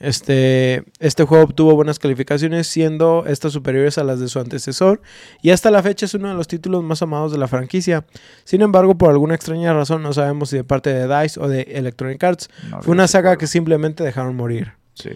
Este, 0.00 0.84
este 1.00 1.24
juego 1.24 1.44
obtuvo 1.44 1.74
buenas 1.74 1.98
calificaciones, 1.98 2.68
siendo 2.68 3.24
estas 3.26 3.52
superiores 3.52 3.98
a 3.98 4.04
las 4.04 4.20
de 4.20 4.28
su 4.28 4.38
antecesor, 4.38 5.02
y 5.42 5.50
hasta 5.50 5.70
la 5.70 5.82
fecha 5.82 6.06
es 6.06 6.14
uno 6.14 6.28
de 6.28 6.34
los 6.34 6.46
títulos 6.46 6.84
más 6.84 7.02
amados 7.02 7.32
de 7.32 7.38
la 7.38 7.48
franquicia. 7.48 8.06
Sin 8.44 8.62
embargo, 8.62 8.96
por 8.96 9.10
alguna 9.10 9.34
extraña 9.34 9.72
razón, 9.72 10.02
no 10.02 10.12
sabemos 10.12 10.50
si 10.50 10.56
de 10.56 10.64
parte 10.64 10.92
de 10.92 11.08
DICE 11.08 11.40
o 11.40 11.48
de 11.48 11.62
Electronic 11.62 12.22
Arts, 12.22 12.48
No 12.70 12.82
fue 12.82 12.92
una 12.92 13.08
saga 13.08 13.36
que 13.36 13.46
simplemente 13.46 14.04
dejaron 14.04 14.36
morir. 14.36 14.72
Sí. 14.94 15.10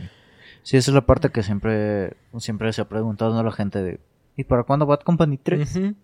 Sí, 0.65 0.77
esa 0.77 0.91
es 0.91 0.95
la 0.95 1.07
parte 1.07 1.31
que 1.31 1.43
siempre, 1.43 2.17
siempre 2.39 2.73
se 2.73 2.83
ha 2.83 2.89
preguntado 2.89 3.39
a 3.39 3.43
la 3.43 3.53
gente 3.53 3.83
de... 3.83 4.01
¿Y 4.37 4.45
para 4.45 4.63
cuándo 4.63 4.87
Bad 4.87 5.01
Company 5.01 5.37
3? 5.37 5.77
Ujú. 5.77 5.95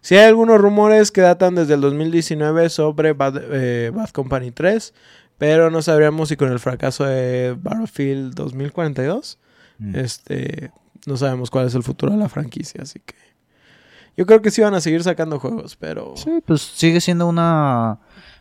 Sí 0.00 0.16
hay 0.16 0.26
algunos 0.26 0.60
rumores 0.60 1.12
que 1.12 1.20
datan 1.20 1.54
desde 1.54 1.74
el 1.74 1.80
2019 1.80 2.68
sobre 2.70 3.12
Bad, 3.12 3.40
eh, 3.50 3.90
Bad 3.94 4.10
Company 4.10 4.50
3, 4.50 4.94
Pero 5.38 5.70
no 5.70 5.82
sabríamos 5.82 6.28
si 6.28 6.36
con 6.36 6.50
el 6.52 6.58
fracaso 6.58 7.04
de 7.04 7.56
Battlefield 7.60 8.34
2042, 8.34 9.38
Mm. 9.78 9.94
este, 9.96 10.72
no 11.06 11.16
sabemos 11.16 11.50
cuál 11.50 11.66
es 11.68 11.74
el 11.76 11.84
futuro 11.84 12.10
de 12.12 12.18
la 12.18 12.28
franquicia, 12.28 12.82
así 12.82 12.98
que 12.98 13.14
yo 14.16 14.26
creo 14.26 14.42
que 14.42 14.50
sí 14.50 14.60
van 14.60 14.74
a 14.74 14.80
seguir 14.80 15.02
sacando 15.04 15.38
juegos, 15.38 15.76
pero 15.76 16.14
Sí, 16.16 16.42
pues 16.44 16.60
sigue 16.62 17.00
siendo 17.00 17.28
una 17.28 17.98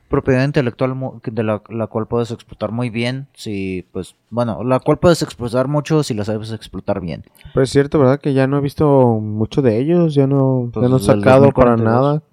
propiedad 0.09 0.43
intelectual 0.43 0.95
mu- 0.95 1.19
que- 1.19 1.29
de 1.29 1.43
la, 1.43 1.61
la 1.69 1.85
cual 1.87 2.07
puedes 2.07 2.31
explotar 2.31 2.71
muy 2.71 2.89
bien. 2.89 3.27
Si, 3.35 3.85
pues, 3.91 4.15
bueno, 4.31 4.63
la 4.63 4.79
cual 4.79 4.97
puedes 4.97 5.21
explotar 5.21 5.67
mucho 5.67 6.01
si 6.01 6.13
la 6.15 6.23
sabes 6.25 6.51
explotar 6.51 7.01
bien. 7.01 7.23
Pero 7.53 7.63
es 7.63 7.69
cierto, 7.69 7.99
¿verdad? 7.99 8.19
Que 8.19 8.33
ya 8.33 8.47
no 8.47 8.57
he 8.57 8.61
visto 8.61 9.19
mucho 9.21 9.61
de 9.61 9.77
ellos. 9.77 10.15
Ya 10.15 10.25
no, 10.25 10.69
Pues 10.73 10.83
ya 10.83 10.89
no 10.89 10.95
el 10.97 11.03
sacado 11.03 11.51
para 11.51 11.71
2042. 11.75 11.83
nada. 11.83 12.23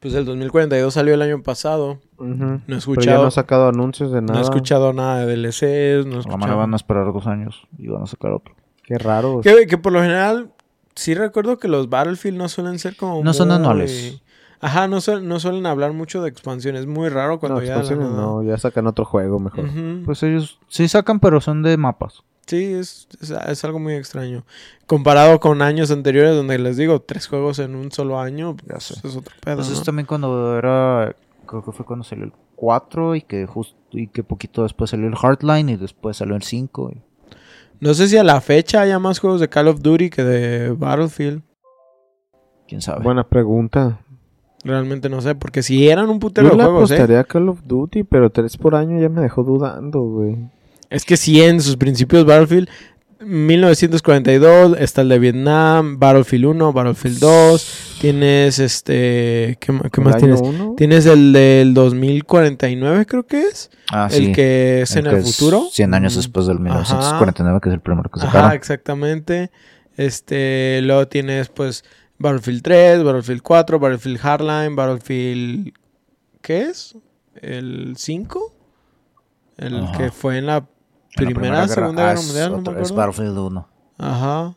Pues 0.00 0.14
el 0.14 0.24
2042 0.24 0.92
salió 0.94 1.14
el 1.14 1.22
año 1.22 1.42
pasado. 1.42 1.98
No 2.18 2.34
he 2.44 2.58
Pero 2.58 2.68
ya 2.68 2.76
escuchado, 2.76 3.22
no 3.22 3.28
ha 3.28 3.30
sacado 3.30 3.68
anuncios 3.68 4.10
de 4.12 4.20
no 4.20 4.28
nada. 4.28 4.40
he 4.40 4.42
escuchado 4.42 4.92
nada 4.92 5.24
de 5.24 5.36
DLCs, 5.36 6.06
no 6.06 6.16
he 6.16 6.20
escuchado. 6.20 6.56
van 6.56 6.72
a 6.72 6.76
esperar 6.76 7.12
dos 7.12 7.26
años 7.26 7.66
y 7.78 7.88
van 7.88 8.02
a 8.02 8.06
sacar 8.06 8.32
otro. 8.32 8.54
Qué 8.82 8.98
raro. 8.98 9.40
Que, 9.42 9.66
que 9.66 9.78
por 9.78 9.92
lo 9.92 10.00
general, 10.00 10.50
sí 10.94 11.14
recuerdo 11.14 11.58
que 11.58 11.68
los 11.68 11.88
Battlefield 11.88 12.36
no 12.38 12.48
suelen 12.48 12.78
ser 12.78 12.96
como. 12.96 13.22
No 13.22 13.32
son 13.32 13.50
anuales. 13.52 14.20
Ajá, 14.62 14.88
no, 14.88 14.98
suel- 15.00 15.22
no 15.22 15.40
suelen 15.40 15.64
hablar 15.64 15.92
mucho 15.94 16.20
de 16.22 16.28
expansiones. 16.28 16.82
Es 16.82 16.86
muy 16.86 17.08
raro 17.08 17.38
cuando 17.40 17.60
no, 17.60 17.64
ya. 17.66 17.72
de 17.72 17.74
la 17.76 17.80
expansiones 17.80 18.10
nada- 18.14 18.26
no, 18.26 18.42
ya 18.42 18.58
sacan 18.58 18.86
otro 18.86 19.04
juego 19.06 19.38
mejor. 19.38 19.64
Ujú. 19.66 20.02
Pues 20.04 20.22
ellos 20.22 20.58
sí 20.68 20.86
sacan, 20.88 21.18
pero 21.20 21.40
son 21.40 21.62
de 21.62 21.76
mapas. 21.78 22.22
Sí, 22.50 22.74
es, 22.74 23.06
es, 23.20 23.30
es 23.30 23.64
algo 23.64 23.78
muy 23.78 23.94
extraño. 23.94 24.44
Comparado 24.86 25.38
con 25.40 25.62
años 25.62 25.90
anteriores, 25.90 26.34
donde 26.34 26.58
les 26.58 26.76
digo, 26.76 27.00
tres 27.00 27.26
juegos 27.28 27.58
en 27.60 27.74
un 27.76 27.92
solo 27.92 28.18
año, 28.20 28.56
Ya 28.66 28.74
pues, 28.74 28.90
es 29.04 29.16
otro 29.16 29.32
pedo. 29.40 29.56
Pues 29.56 29.68
¿no? 29.68 29.74
es 29.74 29.82
también 29.84 30.06
cuando 30.06 30.58
era, 30.58 31.14
creo 31.46 31.64
que 31.64 31.72
fue 31.72 31.86
cuando 31.86 32.04
salió 32.04 32.24
el 32.24 32.32
4 32.56 33.14
y 33.16 33.22
que 33.22 33.46
justo 33.46 33.76
y 33.92 34.08
que 34.08 34.22
poquito 34.22 34.62
después 34.64 34.90
salió 34.90 35.06
el 35.08 35.14
Hardline 35.16 35.68
y 35.70 35.76
después 35.76 36.16
salió 36.16 36.34
el 36.36 36.42
5. 36.42 36.90
y- 36.94 37.02
No 37.80 37.94
sé 37.94 38.08
si 38.08 38.16
a 38.18 38.24
la 38.24 38.40
fecha 38.40 38.80
haya 38.82 38.98
más 38.98 39.18
juegos 39.20 39.40
de 39.40 39.48
Call 39.48 39.68
of 39.68 39.80
Duty 39.80 40.10
que 40.10 40.22
de 40.24 40.70
Battlefield. 40.70 41.42
quién 42.68 42.80
sabe. 42.82 43.02
Buena 43.02 43.26
pregunta. 43.28 44.00
Realmente 44.62 45.08
no 45.08 45.20
sé, 45.22 45.34
porque 45.34 45.62
si 45.62 45.88
eran 45.88 46.10
un 46.10 46.18
putero 46.20 46.48
Yo 46.48 46.52
de 46.52 46.58
le 46.58 46.64
juegos, 46.64 46.90
¿eh? 46.90 46.94
apostaría 46.94 47.20
a 47.20 47.24
Call 47.24 47.48
of 47.48 47.62
Duty, 47.64 48.04
pero 48.04 48.30
tres 48.30 48.56
por 48.58 48.74
año 48.74 49.00
ya 49.00 49.08
me 49.08 49.22
dejó 49.22 49.42
dudando, 49.42 50.00
güey. 50.02 50.36
Es 50.90 51.04
que 51.04 51.16
sí, 51.16 51.40
en 51.40 51.60
sus 51.60 51.76
principios 51.76 52.24
Battlefield, 52.24 52.68
1942, 53.20 54.76
está 54.80 55.02
el 55.02 55.08
de 55.10 55.18
Vietnam, 55.18 55.98
Battlefield 55.98 56.46
1, 56.46 56.72
Battlefield 56.72 57.18
2, 57.20 57.96
tienes 58.00 58.58
este, 58.58 59.56
¿qué, 59.60 59.78
qué 59.92 60.00
¿El 60.00 60.04
más 60.04 60.16
tienes? 60.16 60.40
uno? 60.42 60.74
Tienes 60.76 61.06
el 61.06 61.32
del 61.32 61.74
2049 61.74 63.06
creo 63.06 63.26
que 63.26 63.42
es, 63.42 63.70
ah, 63.92 64.08
el 64.10 64.26
sí. 64.26 64.32
que 64.32 64.82
es 64.82 64.96
en 64.96 65.04
que 65.04 65.10
el 65.10 65.22
futuro. 65.22 65.68
100 65.70 65.94
años 65.94 66.16
después 66.16 66.46
del 66.46 66.56
Ajá. 66.56 66.64
1949, 66.64 67.60
que 67.62 67.68
es 67.68 67.74
el 67.74 67.80
primero 67.80 68.10
que 68.10 68.20
Ajá, 68.20 68.26
sacaron. 68.26 68.52
exactamente. 68.52 69.50
Este, 69.96 70.80
luego 70.82 71.06
tienes 71.08 71.48
pues 71.50 71.84
Battlefield 72.18 72.62
3, 72.62 73.04
Battlefield 73.04 73.42
4, 73.42 73.78
Battlefield 73.78 74.18
Hardline, 74.18 74.74
Battlefield 74.74 75.72
¿qué 76.40 76.62
es? 76.62 76.96
¿El 77.36 77.94
5? 77.96 78.54
El 79.58 79.76
Ajá. 79.84 79.98
que 79.98 80.10
fue 80.10 80.38
en 80.38 80.46
la 80.46 80.66
Primera, 81.16 81.66
Segunda 81.68 82.02
ah, 82.02 82.06
Guerra 82.08 82.20
es 82.20 82.26
Mundial, 82.26 82.62
no 82.62 82.72
me 82.72 82.82
es. 82.82 82.92
Battlefield 82.92 83.38
1. 83.38 83.68
Ajá. 83.98 84.54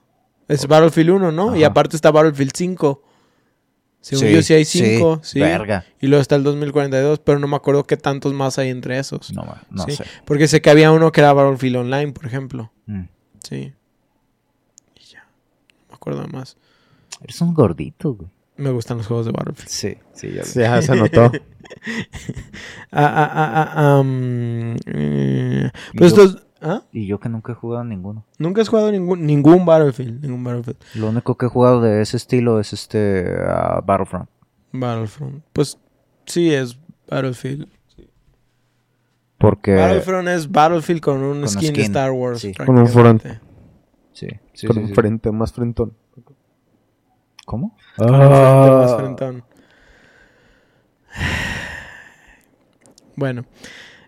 Es 0.47 0.67
Battlefield 0.67 1.09
1, 1.11 1.31
¿no? 1.31 1.55
Y 1.55 1.63
aparte 1.63 1.95
está 1.95 2.11
Battlefield 2.11 2.51
5. 2.55 3.03
Según 4.01 4.27
yo 4.27 4.41
sí 4.41 4.53
hay 4.53 4.65
5, 4.65 5.21
sí. 5.23 5.39
Verga. 5.39 5.85
Y 6.01 6.07
luego 6.07 6.21
está 6.21 6.35
el 6.35 6.43
2042, 6.43 7.19
pero 7.19 7.39
no 7.39 7.47
me 7.47 7.55
acuerdo 7.55 7.85
qué 7.85 7.95
tantos 7.95 8.33
más 8.33 8.57
hay 8.59 8.69
entre 8.69 8.99
esos. 8.99 9.31
No, 9.33 9.45
no 9.69 9.85
Sí. 9.85 9.93
sé. 9.95 10.03
Porque 10.25 10.47
sé 10.49 10.61
que 10.61 10.69
había 10.69 10.91
uno 10.91 11.11
que 11.13 11.21
era 11.21 11.31
Battlefield 11.31 11.77
Online, 11.77 12.11
por 12.11 12.25
ejemplo. 12.25 12.71
Mm. 12.85 13.03
Sí. 13.41 13.73
Y 14.95 15.03
ya. 15.05 15.23
No 15.79 15.87
me 15.89 15.95
acuerdo 15.95 16.27
más. 16.27 16.57
Eres 17.21 17.39
un 17.41 17.53
gordito, 17.53 18.13
güey. 18.13 18.29
Me 18.57 18.71
gustan 18.71 18.97
los 18.97 19.07
juegos 19.07 19.25
de 19.25 19.31
Battlefield. 19.31 19.69
Sí, 19.69 19.97
sí, 20.13 20.33
ya 20.33 20.43
Sí, 20.43 20.59
ya 20.59 20.81
se 20.81 20.95
notó. 20.95 21.31
Ah, 22.91 23.11
ah, 23.15 23.31
ah, 23.33 23.73
ah, 23.75 24.03
eh, 24.85 25.71
Y 25.93 25.97
pues 25.97 26.13
yo- 26.15 26.23
estos... 26.23 26.43
¿Ah? 26.61 26.83
Y 26.93 27.07
yo 27.07 27.19
que 27.19 27.27
nunca 27.27 27.51
he 27.51 27.55
jugado 27.55 27.83
ninguno. 27.83 28.23
Nunca 28.37 28.61
has 28.61 28.69
jugado 28.69 28.89
ningún, 28.91 29.25
ningún 29.25 29.65
Battlefield. 29.65 30.21
Ningún 30.21 30.43
Battlefield. 30.45 30.77
Lo 30.95 31.09
único 31.09 31.35
que 31.37 31.47
he 31.47 31.49
jugado 31.49 31.81
de 31.81 32.01
ese 32.01 32.15
estilo 32.17 32.59
es 32.61 32.71
este 32.71 33.25
ah, 33.45 33.81
Battlefront. 33.85 34.29
Battlefront. 34.71 35.43
Pues 35.51 35.77
sí, 36.25 36.53
es 36.53 36.79
Battlefield. 37.09 37.67
Porque... 39.37 39.75
Battlefront 39.75 40.27
es 40.29 40.49
Battlefield 40.49 41.01
con 41.01 41.21
un 41.21 41.39
Con 41.41 41.49
skin, 41.49 41.73
de 41.73 41.81
Star 41.81 42.11
Wars. 42.11 42.39
sí. 42.39 42.53
Con 42.53 42.69
un 42.69 42.75
prácticamente. 42.85 43.39
Sí, 44.13 44.27
sí, 44.53 44.67
con 44.67 44.75
sí, 44.77 44.81
un 44.83 44.87
sí. 44.89 44.93
frente 44.93 45.31
más 45.31 45.51
frentón. 45.51 45.93
¿Cómo? 47.45 47.75
Con 47.97 48.09
un 48.09 48.21
frente 48.21 48.35
Ah. 48.37 48.77
más 48.85 48.95
frentón. 48.95 49.43
Bueno. 53.15 53.45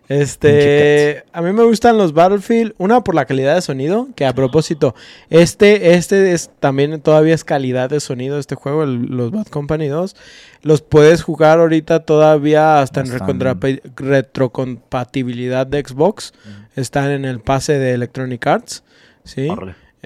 Este, 0.08 1.24
a 1.32 1.42
mí 1.42 1.52
me 1.52 1.64
gustan 1.64 1.98
los 1.98 2.12
Battlefield, 2.12 2.74
una 2.78 3.02
por 3.02 3.16
la 3.16 3.24
calidad 3.24 3.56
de 3.56 3.60
sonido, 3.60 4.06
que 4.14 4.24
a 4.24 4.32
propósito, 4.32 4.94
este, 5.30 5.94
este 5.94 6.32
es 6.32 6.48
también 6.60 7.00
todavía 7.00 7.34
es 7.34 7.42
calidad 7.42 7.90
de 7.90 7.98
sonido 7.98 8.38
este 8.38 8.54
juego, 8.54 8.84
el- 8.84 9.06
los 9.06 9.32
Bad 9.32 9.46
Company 9.48 9.88
2, 9.88 10.14
los 10.62 10.80
puedes 10.80 11.22
jugar 11.24 11.58
ahorita 11.58 12.04
todavía 12.04 12.80
hasta 12.80 13.00
en 13.00 13.06
retrocompatibilidad 13.96 15.66
de 15.66 15.80
Xbox, 15.84 16.32
están 16.76 17.10
en 17.10 17.24
el 17.24 17.40
pase 17.40 17.76
de 17.76 17.92
Electronic 17.94 18.46
Arts, 18.46 18.84
¿sí? 19.24 19.48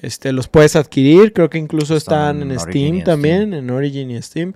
Este, 0.03 0.33
los 0.33 0.49
puedes 0.49 0.77
adquirir, 0.77 1.33
creo 1.33 1.51
que 1.51 1.59
incluso 1.59 1.95
están, 1.97 2.43
en 2.43 2.59
Steam 2.59 3.05
también, 3.05 3.53
en 3.55 3.71
Origin 3.71 4.11
y 4.11 4.21
Steam. 4.23 4.55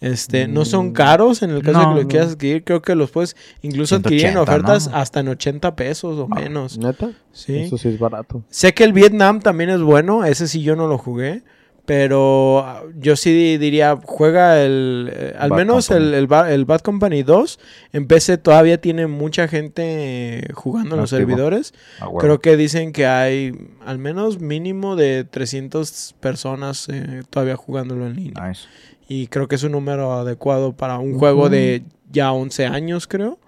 Este, 0.00 0.48
no 0.48 0.64
son 0.64 0.88
Mm. 0.88 0.92
caros 0.92 1.42
en 1.42 1.50
el 1.50 1.62
caso 1.62 1.78
de 1.80 1.94
que 1.94 2.02
lo 2.02 2.08
quieras 2.08 2.32
adquirir, 2.32 2.62
creo 2.64 2.82
que 2.82 2.94
los 2.94 3.10
puedes 3.10 3.36
incluso 3.62 3.96
adquirir 3.96 4.26
en 4.26 4.32
180, 4.32 4.42
ofertas 4.42 4.88
¿no? 4.90 4.96
hasta 4.96 5.20
en 5.20 5.28
80 5.28 5.76
pesos 5.76 6.18
o 6.18 6.28
Ah, 6.30 6.40
menos. 6.40 6.76
¿Neta? 6.78 7.10
Sí. 7.32 7.56
Eso 7.60 7.78
sí 7.78 7.88
es 7.88 7.98
barato. 7.98 8.42
Sé 8.50 8.74
que 8.74 8.84
el 8.84 8.92
Vietnam 8.92 9.40
también 9.40 9.70
es 9.70 9.80
bueno, 9.80 10.24
ese 10.24 10.46
sí 10.46 10.62
yo 10.62 10.76
no 10.76 10.88
lo 10.88 10.98
jugué, 10.98 11.42
pero 11.86 12.60
ah, 12.64 12.82
yo 12.98 13.14
sí 13.16 13.30
di- 13.32 13.58
diría, 13.58 13.98
juega 14.02 14.62
el, 14.62 15.10
eh, 15.12 15.34
al 15.38 15.50
Bad 15.50 15.56
menos 15.58 15.90
el, 15.90 16.14
el, 16.14 16.26
Ba- 16.26 16.50
el 16.52 16.64
Bad 16.64 16.80
Company 16.80 17.22
2, 17.22 17.58
en 17.92 18.06
PC 18.06 18.38
todavía 18.38 18.80
tiene 18.80 19.06
mucha 19.06 19.48
gente 19.48 20.48
jugando 20.54 20.94
en 20.94 21.02
los 21.02 21.10
servidores. 21.10 21.74
Ah. 22.00 22.08
Creo 22.18 22.40
que 22.40 22.56
dicen 22.56 22.92
que 22.92 23.06
hay 23.06 23.52
al 23.84 23.98
menos 23.98 24.40
mínimo 24.40 24.96
de 24.96 25.24
300 25.24 26.14
personas 26.20 26.88
eh, 26.88 27.22
todavía 27.28 27.56
jugándolo 27.56 28.06
en 28.06 28.14
línea. 28.16 28.48
Nice. 28.48 28.62
Y 29.06 29.26
creo 29.26 29.48
que 29.48 29.56
es 29.56 29.62
un 29.62 29.72
número 29.72 30.14
adecuado 30.14 30.72
para 30.74 30.98
un 30.98 31.18
juego 31.18 31.50
de 31.50 31.82
ya 32.10 32.32
11 32.32 32.64
años, 32.66 33.06
creo. 33.06 33.38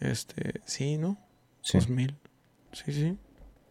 Este, 0.00 0.60
sí, 0.64 0.96
¿no? 0.98 1.18
Sí. 1.62 1.78
2000. 1.78 2.14
Sí, 2.72 2.92
sí. 2.92 3.16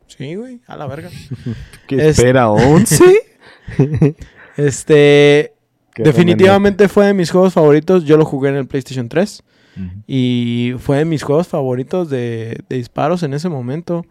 Sí, 0.07 0.35
güey, 0.35 0.59
a 0.67 0.75
la 0.75 0.87
verga. 0.87 1.09
¿Qué 1.87 1.95
Es- 1.95 2.19
espera? 2.19 2.47
¿11? 2.49 3.01
Este, 4.55 5.53
definitivamente 5.95 6.87
fue 6.87 7.07
de 7.07 7.13
mis 7.15 7.31
juegos 7.31 7.53
favoritos. 7.53 8.05
Yo 8.05 8.17
lo 8.17 8.25
jugué 8.25 8.49
en 8.49 8.55
el 8.55 8.67
PlayStation 8.67 9.09
3 9.09 9.43
Ujú. 9.75 9.85
y 10.05 10.73
fue 10.77 10.97
de 10.99 11.05
mis 11.05 11.23
juegos 11.23 11.47
favoritos 11.47 12.09
de, 12.09 12.59
de 12.69 12.75
disparos 12.75 13.23
en 13.23 13.33
ese 13.33 13.49
momento. 13.49 14.05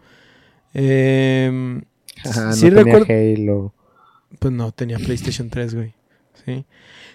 Em, 0.73 1.81
Ajá, 2.25 2.51
sí 2.53 2.69
no 2.69 2.83
tenía 2.83 3.05
Halo. 3.07 3.73
Pues 4.39 4.53
no, 4.53 4.71
tenía 4.71 4.97
PlayStation 4.97 5.49
3, 5.49 5.75
güey. 5.75 5.93
Sí. 6.45 6.65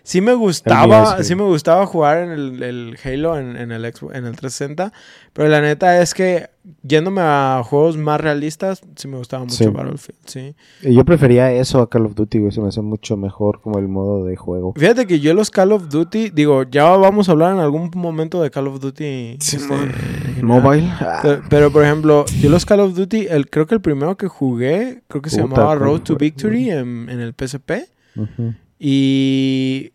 Sí 0.02 0.20
me 0.20 0.32
gustaba, 0.34 1.22
sí 1.22 1.34
me 1.34 1.42
gustaba 1.44 1.84
jugar 1.86 2.18
en 2.18 2.30
el, 2.30 2.62
el 2.62 2.98
Halo 3.04 3.38
en, 3.38 3.56
en 3.56 3.72
el 3.72 3.84
Xbox- 3.84 4.14
en 4.16 4.24
el 4.26 4.36
360, 4.36 4.92
pero 5.32 5.48
la 5.48 5.60
neta 5.60 6.00
es 6.00 6.14
que 6.14 6.48
yéndome 6.82 7.20
a 7.22 7.62
juegos 7.64 7.96
más 7.96 8.20
realistas, 8.20 8.80
sí 8.96 9.08
me 9.08 9.16
gustaba 9.18 9.44
mucho 9.44 9.56
Sí. 9.56 9.66
Battlefield, 9.66 10.18
sí. 10.26 10.54
Yo 10.82 11.04
prefería 11.04 11.50
eso 11.52 11.80
a 11.80 11.88
Call 11.88 12.06
of 12.06 12.14
Duty, 12.14 12.38
güey. 12.40 12.52
Se 12.52 12.60
me 12.60 12.68
hace 12.68 12.80
mucho 12.82 13.16
mejor 13.16 13.60
como 13.60 13.78
el 13.78 13.88
modo 13.88 14.24
de 14.24 14.36
juego. 14.36 14.72
Fíjate 14.76 15.06
que 15.06 15.20
yo 15.20 15.32
los 15.34 15.50
Call 15.50 15.72
of 15.72 15.88
Duty, 15.88 16.30
digo, 16.30 16.62
ya 16.64 16.84
vamos 16.84 17.28
a 17.28 17.32
hablar 17.32 17.54
en 17.54 17.60
algún 17.60 17.90
momento 17.94 18.42
de 18.42 18.50
Call 18.50 18.68
of 18.68 18.80
Duty. 18.80 19.36
este, 19.40 19.56
en- 19.56 20.46
Mobile. 20.46 20.90
Pero, 21.22 21.42
pero, 21.48 21.70
por 21.72 21.84
ejemplo, 21.84 22.24
yo 22.40 22.48
los 22.50 22.64
Call 22.64 22.80
of 22.80 22.94
Duty, 22.94 23.26
el, 23.28 23.48
creo 23.50 23.66
que 23.66 23.74
el 23.74 23.80
primero 23.80 24.16
que 24.16 24.28
jugué, 24.28 25.02
creo 25.08 25.20
que 25.22 25.30
se 25.30 25.42
Puta, 25.42 25.54
llamaba 25.56 25.76
¿cuál 25.78 25.78
Road 25.80 26.00
to? 26.02 26.16
Victory 26.16 26.70
en, 26.70 27.08
en 27.10 27.20
el 27.20 27.34
PSP. 27.34 27.72
Ujú. 28.16 28.54
Y 28.78 29.92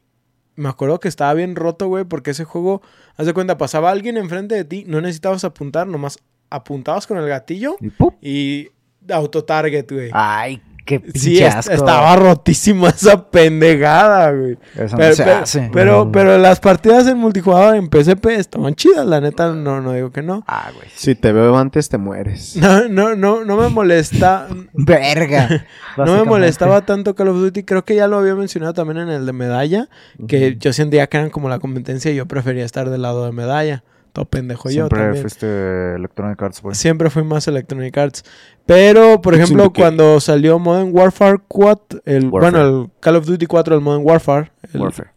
me 0.56 0.70
acuerdo 0.70 1.00
que 1.00 1.08
estaba 1.08 1.34
bien 1.34 1.56
roto, 1.56 1.88
güey, 1.88 2.04
porque 2.04 2.32
ese 2.32 2.44
juego, 2.44 2.82
haz 3.16 3.26
de 3.26 3.34
cuenta, 3.34 3.58
pasaba 3.58 3.92
alguien 3.92 4.18
enfrente 4.18 4.56
de 4.56 4.66
ti, 4.66 4.84
no 4.88 5.02
necesitabas 5.02 5.44
apuntar, 5.44 5.88
nomás 5.88 6.20
apuntabas 6.50 7.08
con 7.08 7.18
el 7.18 7.28
gatillo 7.28 7.78
Y 8.22 8.70
y 9.10 9.12
auto-target, 9.12 9.92
güey. 9.92 10.10
Ay, 10.14 10.62
Qué 10.86 11.00
pinche 11.00 11.20
Sí, 11.20 11.40
est- 11.44 11.56
asco. 11.58 11.74
estaba 11.74 12.16
rotísima 12.18 12.90
esa 12.96 13.30
pendejada, 13.30 14.32
güey. 14.32 14.58
Eso 14.76 14.98
Pero, 14.98 15.10
no 15.10 15.16
se 15.16 15.24
pero- 15.24 15.38
hace. 15.38 15.70
pero, 15.72 16.12
pero 16.12 16.38
las 16.38 16.60
partidas 16.60 17.08
en 17.08 17.18
multijugador 17.18 17.76
en 17.76 17.90
PSP 17.90 18.26
estaban 18.36 18.76
chidas, 18.76 19.06
la 19.06 19.22
neta, 19.22 19.54
no, 19.54 19.80
no 19.82 19.94
digo 19.94 20.12
que 20.12 20.22
no. 20.22 20.44
Ah, 20.48 20.70
güey. 20.76 20.88
Si 20.96 21.16
te 21.16 21.32
veo 21.32 21.58
antes, 21.58 21.90
te 21.90 21.98
mueres. 21.98 22.56
No, 22.64 22.88
no, 22.90 23.16
no, 23.16 23.46
no 23.46 23.58
me 23.58 23.70
molesta. 23.70 24.48
Verga. 24.74 25.66
No 25.98 26.18
me 26.18 26.24
molestaba 26.24 26.82
tanto 26.86 27.16
Call 27.16 27.30
of 27.30 27.38
Duty. 27.38 27.64
Creo 27.64 27.86
que 27.86 27.96
ya 27.96 28.08
lo 28.08 28.18
había 28.20 28.36
mencionado 28.36 28.74
también 28.74 28.98
en 29.00 29.10
el 29.10 29.26
de 29.26 29.34
medalla. 29.34 29.88
Que 30.28 30.58
yo 30.60 30.74
sentía 30.74 31.08
que 31.08 31.18
eran 31.18 31.30
como 31.30 31.50
la 31.50 31.60
competencia 31.60 32.12
y 32.12 32.16
yo 32.16 32.26
prefería 32.28 32.66
estar 32.66 32.90
del 32.90 33.02
lado 33.04 33.26
de 33.26 33.32
medalla. 33.32 33.84
Todo 34.14 34.26
pendejo 34.26 34.70
yo 34.70 34.74
Siempre 34.74 35.00
también. 35.00 35.22
fuiste 35.24 35.96
Electronic 35.96 36.42
Arts, 36.42 36.62
güey. 36.62 36.76
Siempre 36.76 37.10
fui 37.10 37.24
más 37.24 37.48
Electronic 37.48 37.98
Arts. 37.98 38.24
Pero, 38.66 39.20
por 39.22 39.34
ejemplo, 39.34 39.74
cuando 39.74 40.20
salió 40.20 40.60
Modern 40.60 40.90
Warfare 40.94 41.40
4, 41.48 42.02
el, 42.06 42.30
Warfare. 42.30 42.52
bueno, 42.64 42.82
el 42.84 42.90
Call 43.00 43.16
of 43.16 43.26
Duty 43.26 43.46
4, 43.48 43.76
el 43.76 43.82
Modern 43.82 44.04
Warfare. 44.06 44.52
el- 44.72 44.82
Warfare. 44.82 45.10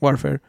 Warfare. 0.00 0.40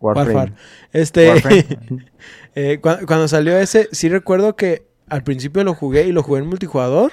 Warframe. 0.00 0.32
Warfare. 0.34 0.52
Este, 0.92 1.28
Warframe. 1.30 1.66
eh, 2.54 2.78
cu- 2.80 3.06
cuando 3.06 3.26
salió 3.28 3.58
ese, 3.58 3.88
sí 3.92 4.08
recuerdo 4.08 4.54
que 4.54 4.86
al 5.08 5.22
principio 5.24 5.64
lo 5.64 5.72
jugué 5.74 6.06
y 6.06 6.12
lo 6.12 6.22
jugué 6.22 6.40
en 6.42 6.48
multijugador. 6.48 7.10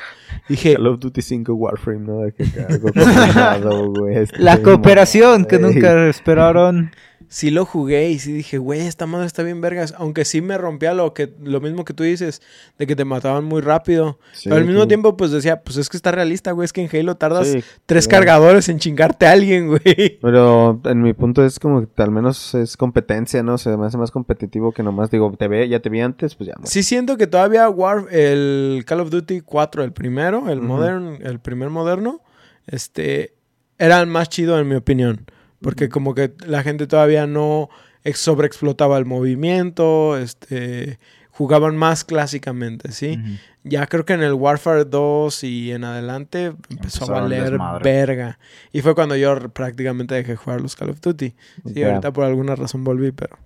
Dije, 0.50 0.76
Call 0.76 0.88
of 0.88 1.00
Duty 1.00 1.22
5 1.22 1.54
Warframe, 1.54 2.00
¿no? 2.02 2.20
De 2.20 2.34
que 2.34 2.44
algo 3.40 3.88
güey. 3.94 4.18
Este, 4.18 4.38
La 4.40 4.62
cooperación 4.62 5.46
que 5.46 5.60
nunca 5.60 6.10
esperaron. 6.10 6.92
Sí 7.30 7.52
lo 7.52 7.66
jugué 7.66 8.10
y 8.10 8.20
sí 8.20 8.32
dije, 8.32 8.58
güey, 8.58 8.82
esta 8.82 9.06
madre 9.06 9.26
está 9.28 9.44
bien 9.44 9.62
vergas. 9.62 9.94
Aunque 9.98 10.26
sí 10.26 10.42
me 10.42 10.58
rompía 10.58 10.94
lo 10.94 11.14
que 11.14 11.34
lo 11.44 11.62
mismo 11.62 11.86
que 11.86 11.94
tú 11.94 12.04
dices, 12.04 12.42
de 12.78 12.88
que 12.88 12.96
te 12.96 13.06
mataban 13.06 13.44
muy 13.44 13.62
rápido. 13.62 14.20
Sí, 14.34 14.50
Pero 14.50 14.56
al 14.62 14.66
mismo 14.66 14.82
sí. 14.84 14.88
tiempo, 14.88 15.18
pues 15.18 15.32
decía, 15.32 15.62
pues 15.62 15.78
es 15.78 15.90
que 15.90 15.98
está 15.98 16.12
realista, 16.12 16.52
güey. 16.52 16.66
Es 16.66 16.74
que 16.74 16.82
en 16.84 16.90
Halo 16.96 17.16
tardas 17.18 17.48
Sí, 17.48 17.64
tres 17.86 18.08
claro. 18.08 18.22
cargadores 18.26 18.70
en 18.70 18.80
chingarte 18.80 19.26
a 19.28 19.32
alguien, 19.32 19.68
güey. 19.70 20.20
Pero 20.22 20.82
en 20.86 21.02
mi 21.02 21.14
punto 21.14 21.46
es 21.46 21.60
como 21.60 21.88
que 21.88 22.02
al 22.02 22.12
menos 22.12 22.54
es 22.56 22.78
competencia, 22.78 23.44
¿no? 23.44 23.58
Se 23.58 23.76
me 23.78 23.86
hace 23.86 23.98
más 23.98 24.12
competitivo 24.12 24.72
que 24.72 24.84
nomás 24.84 25.10
digo, 25.12 25.34
te 25.38 25.48
ve, 25.48 25.68
ya 25.68 25.80
te 25.80 25.90
vi 25.90 26.02
antes, 26.02 26.36
pues 26.36 26.48
ya. 26.48 26.54
muere. 26.58 26.70
Sí 26.70 26.84
siento 26.84 27.18
que 27.18 27.28
todavía 27.28 27.70
War, 27.70 28.06
el 28.12 28.84
Call 28.86 29.02
of 29.02 29.10
Duty 29.10 29.42
4, 29.42 29.84
el 29.84 29.94
primero, 29.94 30.50
el 30.50 30.60
Ujú. 30.60 30.68
modern, 30.68 31.20
el 31.22 31.40
primer 31.40 31.70
moderno, 31.70 32.22
este, 32.68 33.34
era 33.78 34.00
el 34.00 34.08
más 34.08 34.30
chido 34.30 34.60
en 34.60 34.68
mi 34.68 34.76
opinión. 34.76 35.26
Porque 35.62 35.90
como 35.90 36.14
que 36.16 36.34
la 36.46 36.64
gente 36.64 36.88
todavía 36.88 37.28
no 37.28 37.70
ex- 38.04 38.20
sobreexplotaba 38.20 38.98
el 38.98 39.06
movimiento, 39.06 40.18
este, 40.18 41.00
jugaban 41.32 41.76
más 41.78 42.04
clásicamente, 42.04 42.92
¿sí? 42.92 43.20
Ya 43.64 43.88
creo 43.88 44.06
que 44.06 44.14
en 44.14 44.22
el 44.22 44.34
Warfare 44.34 44.86
2 44.86 45.44
y 45.44 45.72
en 45.72 45.84
adelante 45.86 46.54
empezó 46.70 47.06
a 47.06 47.22
valer 47.22 47.58
verga. 47.84 48.38
Y 48.72 48.82
fue 48.82 48.94
cuando 48.94 49.16
yo 49.16 49.50
prácticamente 49.50 50.14
dejé 50.14 50.36
jugar 50.36 50.62
los 50.62 50.76
Call 50.76 50.92
of 50.92 51.02
Duty. 51.02 51.34
Sí, 51.74 51.84
ahorita 51.84 52.14
por 52.14 52.26
alguna 52.26 52.56
razón 52.56 52.84
volví, 52.84 53.12
pero 53.12 53.38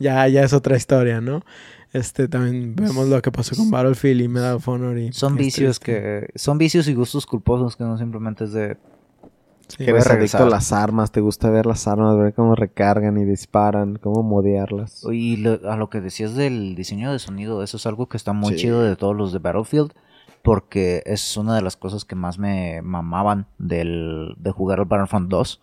ya, 0.00 0.26
ya 0.26 0.42
es 0.42 0.52
otra 0.52 0.76
historia, 0.76 1.20
¿no? 1.20 1.42
Este, 1.92 2.26
también 2.28 2.74
vemos 2.74 3.08
lo 3.08 3.22
que 3.22 3.30
pasó 3.30 3.54
con 3.54 3.70
Battlefield 3.70 4.20
y 4.20 4.28
Medal 4.28 4.56
of 4.56 4.68
Honor 4.68 4.98
y... 4.98 5.12
Son 5.12 5.36
vicios 5.36 5.78
que. 5.78 6.28
Son 6.34 6.58
vicios 6.58 6.88
y 6.88 6.94
gustos 6.94 7.24
culposos 7.24 7.76
que 7.76 7.84
no 7.84 7.96
simplemente 7.96 8.44
es 8.44 8.52
de. 8.52 8.76
Sí. 9.68 9.84
Que 9.84 9.90
eres 9.90 10.06
adicto 10.06 10.44
a 10.44 10.48
las 10.48 10.72
armas, 10.72 11.10
te 11.10 11.20
gusta 11.20 11.50
ver 11.50 11.66
las 11.66 11.88
armas, 11.88 12.16
ver 12.16 12.34
cómo 12.34 12.54
recargan 12.54 13.18
y 13.18 13.24
disparan, 13.24 13.96
cómo 13.96 14.22
modearlas. 14.22 15.04
Y 15.10 15.38
lo- 15.38 15.68
a 15.70 15.76
lo 15.76 15.90
que 15.90 16.00
decías 16.00 16.34
del 16.34 16.74
diseño 16.76 17.10
de 17.12 17.18
sonido, 17.18 17.62
eso 17.62 17.76
es 17.76 17.86
algo 17.86 18.08
que 18.08 18.16
está 18.16 18.32
muy 18.32 18.52
Sí. 18.52 18.60
chido 18.60 18.82
de 18.82 18.94
todos 18.96 19.16
los 19.16 19.32
de 19.32 19.38
Battlefield. 19.40 19.92
Porque 20.42 21.02
es 21.06 21.36
una 21.36 21.56
de 21.56 21.62
las 21.62 21.76
cosas 21.76 22.04
que 22.04 22.14
más 22.14 22.38
me 22.38 22.80
mamaban 22.80 23.46
del, 23.58 24.34
de 24.38 24.52
jugar 24.52 24.78
al 24.78 24.84
Battlefront 24.84 25.28
2. 25.28 25.60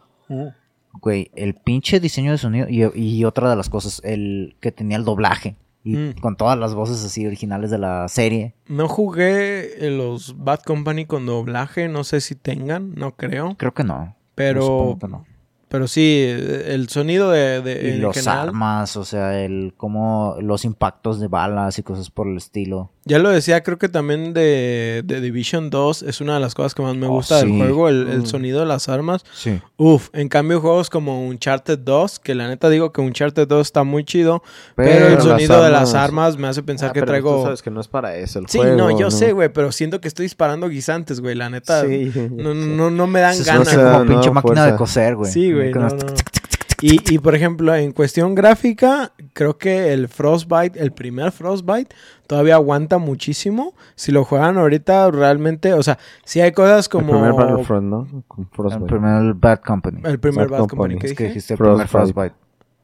Güey, 1.02 1.32
el 1.36 1.56
pinche 1.56 2.00
diseño 2.02 2.32
de 2.34 2.38
sonido. 2.38 2.68
Y, 2.70 2.84
y 2.94 3.24
otra 3.24 3.50
de 3.50 3.56
las 3.56 3.70
cosas, 3.70 4.02
el 4.04 4.58
que 4.60 4.74
tenía 4.74 4.98
el 4.98 5.06
doblaje. 5.06 5.56
Y 5.86 5.96
Mm. 5.98 6.14
con 6.22 6.38
todas 6.38 6.58
las 6.58 6.74
voces 6.76 7.04
así 7.04 7.26
originales 7.28 7.70
de 7.70 7.78
la 7.78 8.08
serie. 8.08 8.56
No 8.68 8.88
jugué 8.88 9.76
los 9.92 10.36
Bad 10.38 10.62
Company 10.62 11.06
con 11.06 11.26
doblaje, 11.26 11.90
no 11.90 12.04
sé 12.06 12.22
si 12.22 12.36
tengan, 12.36 12.96
no 12.96 13.16
creo. 13.18 13.56
Creo 13.58 13.74
que 13.74 13.84
no. 13.84 14.16
Pero, 14.36 14.98
que 15.02 15.08
no. 15.10 15.26
pero 15.68 15.88
sí, 15.88 16.24
el 16.26 16.88
sonido 16.88 17.30
de... 17.32 17.62
de 17.62 17.96
Y 17.96 17.98
los 18.00 18.16
general- 18.16 18.48
armas, 18.50 18.96
o 18.96 19.04
sea, 19.04 19.44
el 19.44 19.74
cómo 19.76 20.38
los 20.40 20.64
impactos 20.66 21.20
de 21.20 21.28
balas 21.28 21.78
y 21.78 21.84
cosas 21.84 22.10
por 22.10 22.28
el 22.28 22.38
estilo. 22.38 22.90
Ya 23.06 23.20
lo 23.20 23.30
decía, 23.30 23.62
creo 23.64 23.78
que 23.78 23.90
también 23.90 24.34
de, 24.34 25.02
de 25.04 25.20
Division 25.20 25.70
2 25.70 26.04
es 26.04 26.22
una 26.22 26.36
de 26.36 26.40
las 26.40 26.56
cosas 26.56 26.74
que 26.74 26.82
más 26.82 26.96
me 26.96 27.08
Oh, 27.08 27.12
gusta 27.12 27.38
del 27.40 27.50
juego, 27.50 27.90
el, 27.90 28.08
el 28.08 28.20
Mm. 28.22 28.26
sonido 28.26 28.62
de 28.62 28.66
las 28.66 28.88
armas. 28.88 29.26
Sí. 29.34 29.60
Uf, 29.76 30.08
en 30.14 30.30
cambio 30.30 30.62
juegos 30.62 30.90
como 30.90 31.28
Uncharted 31.28 31.80
2, 31.80 32.20
que 32.20 32.34
la 32.34 32.48
neta 32.48 32.70
digo 32.70 32.94
que 32.94 33.02
Uncharted 33.02 33.46
2 33.48 33.68
está 33.68 33.84
muy 33.84 34.06
chido, 34.06 34.42
pero, 34.76 34.90
Pero 34.90 35.08
el 35.08 35.14
las 35.16 35.24
sonido 35.26 35.64
de 35.64 35.70
las 35.70 35.94
armas- 35.96 36.38
me 36.38 36.48
hace 36.48 36.64
pensar 36.64 36.92
Ah, 36.92 36.94
que 36.94 37.02
pero 37.02 37.12
traigo... 37.12 37.36
Tú 37.40 37.44
sabes 37.44 37.62
que 37.62 37.72
no 37.72 37.82
es 37.82 37.90
para 37.90 38.16
eso 38.16 38.40
el 38.40 38.48
Sí, 38.48 38.58
juego. 38.60 38.78
no, 38.78 38.98
yo 38.98 39.12
sé, 39.12 39.34
güey, 39.34 39.50
pero 39.52 39.72
siento 39.74 40.00
que 40.00 40.08
estoy 40.08 40.24
disparando 40.24 40.70
guisantes, 40.70 41.20
güey, 41.20 41.36
la 41.36 41.50
neta. 41.50 41.82
Sí, 41.86 42.10
No, 42.32 42.54
no, 42.54 42.66
no, 42.66 42.90
no 42.90 43.08
me 43.08 43.20
dan 43.20 43.36
ganas. 43.44 43.68
escucha 43.68 43.82
o 43.82 43.84
sea, 43.84 43.92
como 44.00 44.06
pinche 44.06 44.28
no, 44.30 44.34
máquina 44.36 44.42
fuerza. 44.56 44.72
de 44.72 44.78
coser, 44.78 45.16
güey. 45.18 45.32
Sí, 45.32 45.52
güey, 45.52 45.72
Como 45.72 45.90
no, 45.90 45.96
no. 45.96 46.14
Y, 46.86 47.00
y 47.16 47.20
por 47.20 47.34
ejemplo, 47.34 47.74
en 47.74 47.94
cuestión 47.94 48.36
gráfica, 48.36 49.14
creo 49.32 49.58
que 49.58 49.94
el 49.94 50.10
Frostbite, 50.10 50.78
el 50.82 50.92
primer 50.92 51.32
Frostbite, 51.32 51.96
todavía 52.28 52.56
aguanta 52.56 52.98
muchísimo. 52.98 53.74
Si 53.96 54.12
lo 54.12 54.26
juegan 54.26 54.58
ahorita, 54.58 55.10
realmente, 55.12 55.74
o 55.74 55.82
sea, 55.82 55.98
si 56.26 56.42
hay 56.42 56.52
cosas 56.52 56.90
como... 56.90 57.14
El 57.14 57.22
primer 57.22 57.34
Battlefront, 57.34 57.88
¿no? 57.90 58.24
Con 58.28 58.44
El 58.44 58.50
Frostbite. 58.52 58.86
primer 58.88 59.34
Bad 59.36 59.60
Company. 59.62 60.02
El 60.04 60.20
primer 60.20 60.50
Bad 60.50 60.60
Bad 60.60 60.68
Company 60.68 60.96
Company. 60.96 61.00
que 61.00 61.08
es 61.08 61.14
que 61.14 61.24
dijiste 61.30 61.54
el 61.54 61.58
primer 61.60 61.88
Frostbite. 61.88 62.14
Frostbite. 62.14 62.36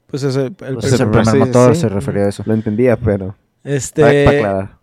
Pues 0.08 0.24
es 0.24 0.36
el, 0.38 0.46
el 0.46 0.76
Pues 0.76 1.00
el 1.00 1.10
primer- 1.10 1.36
motor, 1.38 1.76
sí. 1.76 1.82
se 1.82 1.90
refería 1.90 2.24
a 2.24 2.30
eso. 2.30 2.44
Lo 2.46 2.54
entendía, 2.54 2.96
pero... 2.96 3.36
Este, 3.66 4.02
Para, 4.02 4.24
para 4.24 4.38
aclarar. 4.38 4.79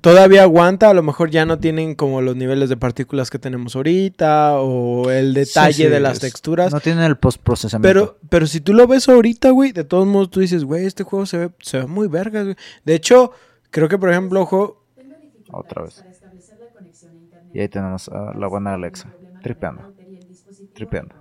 Todavía 0.00 0.42
aguanta, 0.42 0.90
a 0.90 0.94
lo 0.94 1.02
mejor 1.02 1.30
ya 1.30 1.44
no 1.46 1.58
tienen 1.58 1.94
como 1.94 2.20
los 2.20 2.36
niveles 2.36 2.68
de 2.68 2.76
partículas 2.76 3.30
que 3.30 3.38
tenemos 3.38 3.76
ahorita 3.76 4.60
o 4.60 5.10
el 5.10 5.34
detalle 5.34 5.72
Sí, 5.72 5.82
sí, 5.84 5.88
de 5.88 6.00
las 6.00 6.14
es- 6.14 6.20
texturas. 6.20 6.72
No 6.72 6.80
tiene 6.80 7.04
el 7.06 7.16
postprocesamiento. 7.16 7.88
Pero, 7.88 8.18
pero 8.28 8.46
si 8.46 8.60
tú 8.60 8.74
lo 8.74 8.86
ves 8.86 9.08
ahorita, 9.08 9.50
güey, 9.50 9.72
de 9.72 9.84
todos 9.84 10.06
modos 10.06 10.30
tú 10.30 10.40
dices, 10.40 10.64
güey, 10.64 10.86
este 10.86 11.02
juego 11.04 11.26
se 11.26 11.38
ve, 11.38 11.50
se 11.60 11.78
ve 11.78 11.86
muy 11.86 12.08
vergas, 12.08 12.44
güey. 12.44 12.56
De 12.84 12.94
hecho, 12.94 13.32
creo 13.70 13.88
que, 13.88 13.98
por 13.98 14.10
ejemplo, 14.10 14.44
juego... 14.46 14.84
Otra 15.52 15.82
vez. 15.84 16.04
Y 17.54 17.60
ahí 17.60 17.68
tenemos 17.68 18.08
a 18.08 18.34
la 18.36 18.48
buena 18.48 18.74
Alexa. 18.74 19.12
Tripeando. 19.42 19.82
Tripeando. 20.74 21.14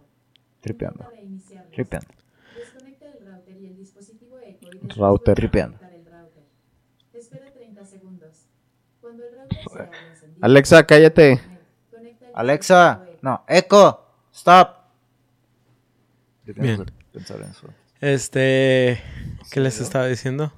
Tripeando. 0.62 1.06
Tripeando. 1.72 2.08
Router. 4.98 5.36
Tripeando. 5.36 5.78
Alexa, 10.42 10.84
cállate. 10.86 11.40
Alexa. 12.34 13.02
No. 13.22 13.44
Echo. 13.48 14.02
Stop. 14.34 14.70
Bien. 16.46 16.86
Pensar 17.12 17.42
en 17.42 17.50
eso. 17.50 17.68
Este... 18.02 19.02
¿Qué 19.52 19.60
les 19.60 19.80
estaba 19.80 20.06
diciendo? 20.08 20.52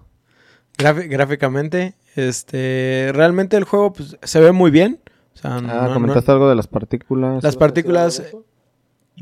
Gráficamente, 0.78 1.96
este... 2.16 3.12
Realmente 3.14 3.58
el 3.58 3.64
juego 3.64 3.94
pues, 3.94 4.18
se 4.22 4.40
ve 4.40 4.52
muy 4.52 4.72
bien. 4.72 5.00
O 5.34 5.38
sea, 5.38 5.56
Ah, 5.58 5.62
no- 5.62 5.88
no- 5.88 5.94
comentaste 5.94 6.32
algo 6.32 6.50
de 6.50 6.56
las 6.56 6.68
partículas. 6.68 7.44
las 7.44 7.56
partículas... 7.56 8.24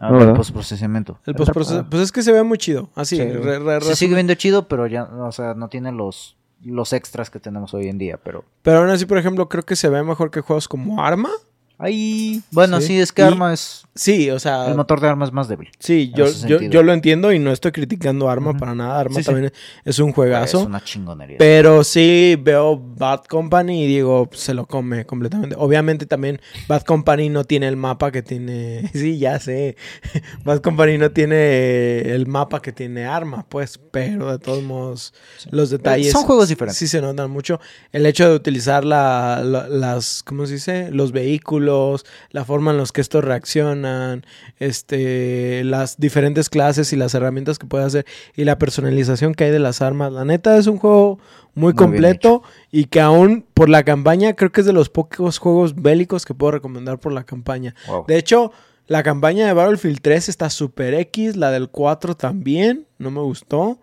Ah, 0.01 0.09
No, 0.09 0.15
el 0.15 0.19
¿verdad? 0.25 0.35
postprocesamiento. 0.35 1.19
El 1.25 1.35
postproceso- 1.35 1.87
pues 1.89 2.01
es 2.03 2.11
que 2.11 2.21
se 2.23 2.31
ve 2.33 2.43
muy 2.43 2.57
chido. 2.57 2.89
Así, 2.95 3.15
Sí. 3.15 3.23
re- 3.23 3.59
re- 3.59 3.81
Se 3.81 3.95
sigue 3.95 4.15
viendo 4.15 4.33
chido, 4.33 4.67
pero 4.67 4.87
ya, 4.87 5.03
o 5.03 5.31
sea, 5.31 5.53
no 5.53 5.69
tiene 5.69 5.91
los, 5.93 6.35
los 6.65 6.93
extras 6.93 7.29
que 7.29 7.39
tenemos 7.39 7.73
hoy 7.73 7.87
en 7.87 7.97
día, 7.97 8.19
pero... 8.21 8.43
Pero 8.63 8.79
aún 8.79 8.89
así, 8.89 9.05
por 9.05 9.17
ejemplo, 9.17 9.47
creo 9.47 9.63
que 9.63 9.75
se 9.75 9.89
ve 9.89 10.03
mejor 10.03 10.31
que 10.31 10.41
juegos 10.41 10.67
como 10.67 11.03
Arma. 11.03 11.29
Ahí... 11.77 12.41
Bueno, 12.51 12.79
Sí. 12.79 12.87
sí, 12.87 12.99
es 12.99 13.11
que 13.11 13.21
Y- 13.21 13.25
Arma 13.25 13.53
es... 13.53 13.83
Sí, 13.97 14.29
o 14.29 14.39
sea... 14.39 14.67
El 14.67 14.75
motor 14.75 14.99
de 14.99 15.07
Arma 15.07 15.23
es 15.25 15.31
más 15.31 15.47
débil. 15.47 15.69
Sí, 15.79 16.11
yo, 16.15 16.25
yo, 16.47 16.59
yo 16.61 16.83
lo 16.83 16.91
entiendo 16.91 17.31
y 17.31 17.39
no 17.39 17.51
estoy 17.51 17.71
criticando 17.71 18.29
Arma 18.29 18.53
para 18.57 18.75
nada. 18.75 18.99
Arma 18.99 19.15
Sí, 19.15 19.21
sí. 19.23 19.25
también 19.27 19.53
es 19.85 19.99
un 19.99 20.11
juegazo. 20.11 20.59
Es 20.61 20.65
una 20.65 20.83
chingonería. 20.83 21.37
Pero 21.39 21.83
sí 21.85 22.37
veo 22.41 22.77
Bad 22.77 23.23
Company 23.25 23.83
y 23.83 23.87
digo, 23.87 24.29
se 24.33 24.53
lo 24.53 24.65
come 24.65 25.05
completamente. 25.05 25.55
Obviamente 25.57 26.05
también 26.05 26.41
Bad 26.67 26.81
Company 26.83 27.29
no 27.29 27.45
tiene 27.45 27.67
el 27.69 27.77
mapa 27.77 28.11
que 28.11 28.21
tiene. 28.21 28.89
Sí, 28.93 29.17
ya 29.17 29.39
sé. 29.39 29.77
Bad 30.43 30.59
Company 30.61 30.97
no 30.97 31.11
tiene 31.11 32.01
el 32.13 32.27
mapa 32.27 32.61
que 32.61 32.71
tiene 32.73 33.05
Arma, 33.05 33.45
pues. 33.47 33.77
Pero 33.91 34.29
de 34.31 34.39
todos 34.39 34.61
modos, 34.63 35.13
los 35.51 35.69
detalles. 35.69 36.11
Son 36.11 36.23
juegos 36.23 36.49
diferentes. 36.49 36.77
Sí 36.77 36.87
se 36.89 36.99
notan 37.01 37.31
mucho. 37.31 37.61
El 37.93 38.05
hecho 38.05 38.27
de 38.29 38.35
utilizar 38.35 38.83
la, 38.83 39.41
la- 39.43 39.69
las. 39.69 40.21
¿Cómo 40.23 40.45
se 40.45 40.53
dice? 40.55 40.89
Los 40.91 41.11
vehículos. 41.13 41.64
Vehículos, 41.65 42.05
la 42.31 42.45
forma 42.45 42.71
en 42.71 42.77
los 42.77 42.91
que 42.91 43.01
estos 43.01 43.23
reaccionan, 43.23 44.25
este, 44.59 45.63
las 45.63 45.97
diferentes 45.97 46.49
clases 46.49 46.93
y 46.93 46.95
las 46.95 47.13
herramientas 47.13 47.59
que 47.59 47.67
puede 47.67 47.85
hacer 47.85 48.05
y 48.35 48.43
la 48.43 48.57
personalización 48.57 49.33
que 49.33 49.45
hay 49.45 49.51
de 49.51 49.59
las 49.59 49.81
armas. 49.81 50.11
La 50.11 50.25
neta 50.25 50.57
es 50.57 50.67
un 50.67 50.77
juego 50.77 51.19
muy, 51.53 51.73
completo 51.73 52.43
y 52.71 52.85
que 52.85 52.99
aún 52.99 53.45
por 53.53 53.69
la 53.69 53.83
campaña 53.83 54.33
creo 54.33 54.51
que 54.51 54.61
es 54.61 54.67
de 54.67 54.73
los 54.73 54.89
pocos 54.89 55.37
juegos 55.37 55.75
bélicos 55.75 56.25
que 56.25 56.33
puedo 56.33 56.51
recomendar 56.51 56.99
por 56.99 57.11
la 57.13 57.23
campaña. 57.23 57.75
Wow. 57.87 58.05
De 58.07 58.17
hecho, 58.17 58.51
la 58.87 59.01
campaña 59.03 59.47
de 59.47 59.53
Battlefield 59.53 59.99
3 60.01 60.29
está 60.29 60.49
super 60.49 60.93
X, 60.93 61.35
la 61.35 61.51
del 61.51 61.69
4 61.69 62.15
también, 62.15 62.85
no 62.99 63.09
me 63.09 63.21
gustó. 63.21 63.79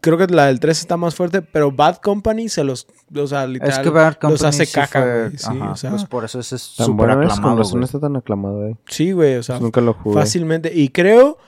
Creo 0.00 0.16
que 0.18 0.26
la 0.28 0.46
del 0.46 0.60
3 0.60 0.78
está 0.78 0.96
más 0.96 1.14
fuerte, 1.14 1.42
pero 1.42 1.72
Bad 1.72 1.96
Company 1.96 2.48
se 2.48 2.62
los, 2.64 2.86
o 3.14 3.26
sea, 3.26 3.46
literal, 3.46 3.72
Es 3.72 3.78
que 3.80 3.90
Bad 3.90 4.06
los 4.06 4.16
Company 4.18 4.48
hace 4.48 4.66
sí 4.66 4.72
caca, 4.74 5.02
fue- 5.02 5.20
güey. 5.28 5.38
Sí, 5.38 5.46
ajá, 5.50 5.70
o 5.72 5.76
sea, 5.76 5.90
pues 5.90 6.04
por 6.04 6.24
eso 6.24 6.38
ese 6.40 6.56
es 6.56 6.74
Tan 6.76 6.86
súper 6.86 7.06
bueno 7.08 7.22
es, 7.22 7.28
con 7.28 7.38
aclamado, 7.38 7.68
güey. 7.70 7.84
está 7.84 8.00
tan 8.00 8.16
aclamado, 8.16 8.66
eh. 8.66 8.76
sí, 8.86 9.12
güey, 9.12 9.36
o 9.36 9.42
sea, 9.42 9.58
Nunca 9.58 9.80
lo 9.80 9.94
jugué. 9.94 10.16
fácilmente. 10.20 10.72
Y 10.74 10.90
creo, 10.90 11.38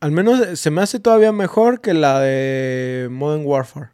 al 0.00 0.12
menos 0.12 0.58
se 0.58 0.70
me 0.70 0.80
hace 0.82 1.00
todavía 1.00 1.32
mejor 1.32 1.80
que 1.80 1.94
la 1.94 2.20
de 2.20 3.08
Modern 3.10 3.44
Warfare. 3.44 3.88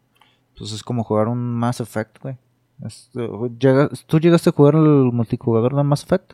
Pues 0.58 0.72
es 0.72 0.82
como 0.82 1.02
jugar 1.04 1.28
un 1.28 1.38
Mass 1.54 1.80
Effect, 1.80 2.18
güey. 2.22 2.36
Es- 2.84 3.10
llega- 3.58 3.88
¿Tú 4.06 4.20
llegaste 4.20 4.50
a 4.50 4.52
jugar 4.52 4.74
el 4.74 5.10
multijugador 5.12 5.74
de 5.74 5.82
Mass 5.82 6.02
Effect? 6.02 6.32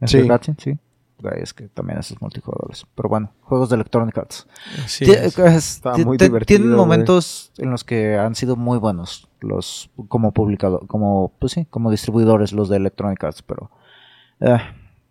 ¿En 0.00 0.08
Sí. 0.08 0.26
Sí. 0.58 0.78
Es 1.36 1.54
que 1.54 1.68
también 1.68 1.98
esos 1.98 2.20
multijugadores. 2.20 2.86
Pero 2.94 3.08
bueno, 3.08 3.32
juegos 3.42 3.68
de 3.68 3.76
Electronic 3.76 4.16
Arts. 4.18 4.46
Sí, 4.86 5.04
Está 5.10 5.96
muy 5.98 6.16
divertido, 6.16 6.58
Tienen 6.58 6.76
momentos 6.76 7.52
en 7.58 7.70
los 7.70 7.84
que 7.84 8.18
han 8.18 8.34
sido 8.34 8.56
muy 8.56 8.78
buenos 8.78 9.28
los 9.40 9.90
como 10.08 10.32
publicador, 10.32 10.86
como 10.86 11.32
pues 11.38 11.52
sí, 11.52 11.66
como 11.68 11.90
distribuidores 11.90 12.52
los 12.52 12.68
de 12.68 12.76
Electronic 12.76 13.22
Arts, 13.24 13.42
pero 13.42 13.70
eh, 14.40 14.58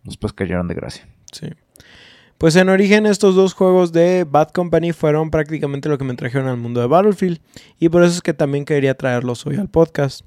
después 0.04 0.32
cayeron 0.32 0.68
de 0.68 0.74
gracia. 0.74 1.06
Sí. 1.32 1.48
Pues 2.38 2.56
en 2.56 2.68
origen 2.68 3.06
estos 3.06 3.36
dos 3.36 3.54
juegos 3.54 3.92
de 3.92 4.26
Bad 4.28 4.48
Company 4.48 4.92
fueron 4.92 5.30
prácticamente 5.30 5.88
lo 5.88 5.96
que 5.96 6.04
me 6.04 6.14
trajeron 6.14 6.48
al 6.48 6.56
mundo 6.56 6.80
de 6.80 6.88
Battlefield 6.88 7.40
y 7.78 7.88
por 7.88 8.02
eso 8.02 8.14
es 8.14 8.20
que 8.20 8.34
también 8.34 8.64
quería 8.64 8.96
traerlos 8.96 9.46
hoy 9.46 9.56
al 9.56 9.68
podcast. 9.68 10.26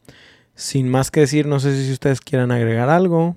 Sin 0.54 0.88
más 0.88 1.12
que 1.12 1.20
decir, 1.20 1.46
no 1.46 1.60
sé 1.60 1.76
si 1.76 1.92
ustedes 1.92 2.22
quieran 2.22 2.52
agregar 2.52 2.88
algo. 2.88 3.36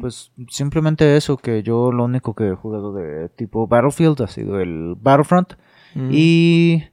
Pues 0.00 0.32
simplemente 0.48 1.16
eso, 1.16 1.36
que 1.38 1.62
yo 1.62 1.92
lo 1.92 2.04
único 2.04 2.34
que 2.34 2.48
he 2.48 2.54
jugado 2.54 2.92
de 2.92 3.28
tipo 3.30 3.66
Battlefield 3.66 4.20
ha 4.22 4.26
sido 4.28 4.60
el 4.60 4.94
Battlefront. 5.00 5.54
Mm. 5.94 6.10
Y 6.12 6.84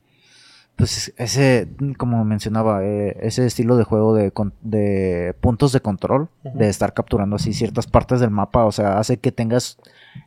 pues 0.76 1.14
ese, 1.18 1.70
como 1.98 2.24
mencionaba, 2.26 2.84
eh, 2.86 3.18
ese 3.22 3.46
estilo 3.46 3.78
de 3.78 3.84
juego 3.86 4.14
de, 4.14 4.32
de 4.62 5.34
puntos 5.40 5.72
de 5.72 5.80
control, 5.82 6.30
de 6.44 6.70
estar 6.70 6.94
capturando 6.94 7.38
así 7.38 7.54
ciertas 7.54 7.88
partes 7.88 8.20
del 8.20 8.30
mapa, 8.32 8.66
o 8.66 8.72
sea, 8.72 8.98
hace 9.00 9.18
que 9.18 9.32
tengas 9.32 9.78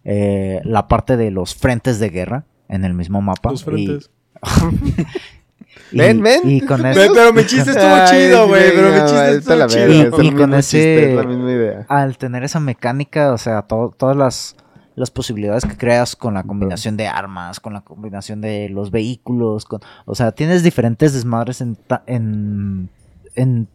eh, 0.05 0.61
la 0.65 0.89
parte 0.89 1.17
de 1.17 1.31
los 1.31 1.55
frentes 1.55 1.99
de 2.01 2.09
guerra 2.11 2.45
en 2.69 2.85
el 2.85 2.95
mismo 2.95 3.21
mapa. 3.21 3.51
Los 3.51 3.65
frentes. 3.65 4.11
y- 4.11 4.19
Ven, 5.93 6.23
ven. 6.23 6.41
Y 6.45 6.61
con 6.61 6.83
Ve, 6.83 6.91
eso, 6.91 7.13
pero 7.15 7.33
mi 7.33 7.45
chiste 7.47 7.71
estuvo 7.71 7.87
Ay, 7.95 8.09
chido, 8.11 8.49
güey. 8.49 8.71
Pero 8.75 8.91
mi 8.93 9.01
chiste 9.01 9.31
estuvo 9.37 9.57
la 9.57 9.67
chido. 9.67 9.87
verga, 9.87 10.07
Y- 10.07 10.11
con 10.11 10.21
chiste, 10.53 10.59
ese- 10.59 11.11
es 11.11 11.17
la 11.17 11.23
misma 11.25 11.51
idea. 11.53 11.87
al 11.89 12.19
tener 12.19 12.45
esa 12.45 12.61
mecánica, 12.61 13.33
o 13.33 13.39
sea, 13.39 13.63
to- 13.63 13.95
todas 13.97 14.17
las, 14.17 14.57
las 14.97 15.11
posibilidades 15.11 15.65
que 15.65 15.77
creas 15.77 16.17
con 16.17 16.35
la 16.35 16.43
combinación 16.43 16.97
de 16.97 17.07
armas, 17.07 17.61
con 17.61 17.73
la 17.73 17.81
combinación 17.83 18.41
de 18.41 18.69
los 18.69 18.91
vehículos, 18.91 19.65
con, 19.65 19.81
o 20.07 20.15
sea, 20.15 20.33
tienes 20.33 20.63
diferentes 20.63 21.13
desmadres 21.13 21.61
en, 21.61 21.77
ta- 21.77 22.03
en, 22.07 22.89
en 23.37 23.69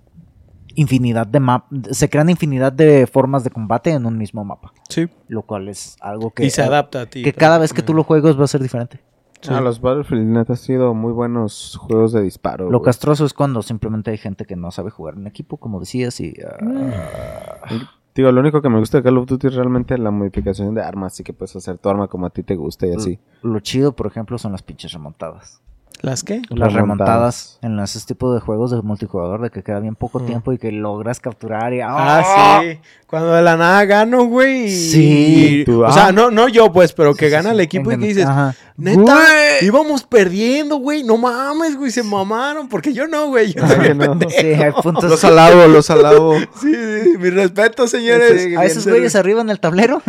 infinidad 0.75 1.27
de 1.27 1.39
mapas, 1.39 1.95
se 1.97 2.09
crean 2.09 2.29
infinidad 2.29 2.73
de 2.73 3.07
formas 3.07 3.43
de 3.43 3.51
combate 3.51 3.91
en 3.91 4.05
un 4.05 4.17
mismo 4.17 4.43
mapa, 4.43 4.73
Sí. 4.89 5.07
lo 5.27 5.43
cual 5.43 5.69
es 5.69 5.95
algo 6.01 6.31
que, 6.31 6.45
Y 6.45 6.49
se 6.49 6.63
adapta 6.63 7.01
a 7.01 7.05
ti. 7.05 7.21
que 7.23 7.31
cada 7.31 7.57
vez 7.59 7.73
que 7.73 7.83
tú 7.83 7.93
lo 7.93 8.03
juegas 8.03 8.37
va 8.39 8.43
a 8.45 8.47
ser 8.47 8.61
diferente. 8.61 8.99
Sí. 9.43 9.49
Ah, 9.53 9.61
los 9.61 9.81
Battlefield 9.81 10.25
neta 10.25 10.53
han 10.53 10.57
sido 10.57 10.93
muy 10.93 11.11
buenos 11.11 11.77
juegos 11.77 12.13
de 12.13 12.21
disparo. 12.21 12.69
Lo 12.71 12.81
castroso 12.81 13.25
es 13.25 13.33
cuando 13.33 13.61
simplemente 13.61 14.11
hay 14.11 14.17
gente 14.17 14.45
que 14.45 14.55
no 14.55 14.71
sabe 14.71 14.89
jugar 14.89 15.15
en 15.15 15.27
equipo, 15.27 15.57
como 15.57 15.79
decías, 15.79 16.19
y 16.21 16.33
ah, 16.45 17.67
Digo, 18.15 18.31
lo 18.31 18.41
único 18.41 18.61
que 18.61 18.69
me 18.69 18.79
gusta 18.79 18.97
de 18.99 19.03
Call 19.03 19.17
of 19.17 19.25
Duty 19.25 19.47
es 19.47 19.55
realmente 19.55 19.97
la 19.97 20.11
modificación 20.11 20.75
de 20.75 20.83
armas, 20.83 21.13
así 21.13 21.23
que 21.23 21.33
puedes 21.33 21.55
hacer 21.55 21.79
tu 21.79 21.89
arma 21.89 22.07
como 22.07 22.27
a 22.27 22.29
ti 22.29 22.43
te 22.43 22.55
gusta 22.55 22.85
y 22.85 22.93
así. 22.93 23.19
lo 23.41 23.59
chido, 23.59 23.95
por 23.95 24.07
ejemplo, 24.07 24.37
son 24.37 24.51
las 24.51 24.61
pinches 24.61 24.93
remontadas. 24.93 25.61
¿Las 26.01 26.23
qué? 26.23 26.41
las 26.49 26.73
Remontadas. 26.73 26.73
remontadas 26.73 27.59
en 27.61 27.79
ese 27.79 27.99
tipo 28.05 28.33
de 28.33 28.41
juegos 28.41 28.71
de 28.71 28.81
multijugador 28.81 29.41
de 29.41 29.49
que 29.51 29.63
queda 29.63 29.79
bien 29.79 29.95
poco 29.95 30.19
Mm. 30.19 30.25
tiempo 30.25 30.51
y 30.51 30.57
que 30.57 30.71
logras 30.71 31.19
capturar 31.21 31.73
y 31.73 31.79
Ah, 31.81 32.59
sí. 32.61 32.77
Cuando 33.07 33.31
de 33.33 33.41
la 33.43 33.55
nada 33.55 33.85
gano, 33.85 34.25
güey. 34.25 34.69
Sí. 34.69 35.59
y- 35.61 35.65
Tú, 35.65 35.83
o 35.83 35.85
ah. 35.85 35.91
sea, 35.93 36.11
no, 36.11 36.31
no 36.31 36.47
yo, 36.49 36.73
pues, 36.73 36.91
pero 36.93 37.13
que 37.13 37.27
Sí, 37.27 37.31
gana 37.31 37.49
sí, 37.49 37.55
el 37.55 37.57
sí. 37.59 37.63
equipo 37.63 37.91
y 37.91 37.99
que 37.99 38.07
dices, 38.07 38.25
ajá. 38.25 38.55
neta, 38.75 39.01
Güey. 39.01 39.65
íbamos 39.67 40.03
perdiendo, 40.03 40.77
güey. 40.77 41.03
No 41.03 41.17
mames, 41.17 41.77
güey, 41.77 41.91
se 41.91 42.01
mamaron. 42.03 42.67
Porque 42.67 42.91
yo 42.91 43.07
no, 43.07 43.27
güey. 43.27 43.53
Yo 43.53 43.61
Ay, 43.63 43.93
no. 43.93 44.17
Sí, 44.29 44.45
hay 44.47 44.71
puntos. 44.71 45.03
Los 45.05 45.23
alabo, 45.23 45.67
los 45.67 45.89
alabo. 45.89 46.33
Sí, 46.59 46.73
sí, 46.73 47.17
mi 47.19 47.29
respeto, 47.29 47.87
señores. 47.87 48.41
Sí, 48.43 48.55
a 48.55 48.65
esos 48.65 48.87
güeyes 48.87 49.15
arriba 49.15 49.41
en 49.41 49.49
el 49.51 49.59
tablero. 49.59 50.01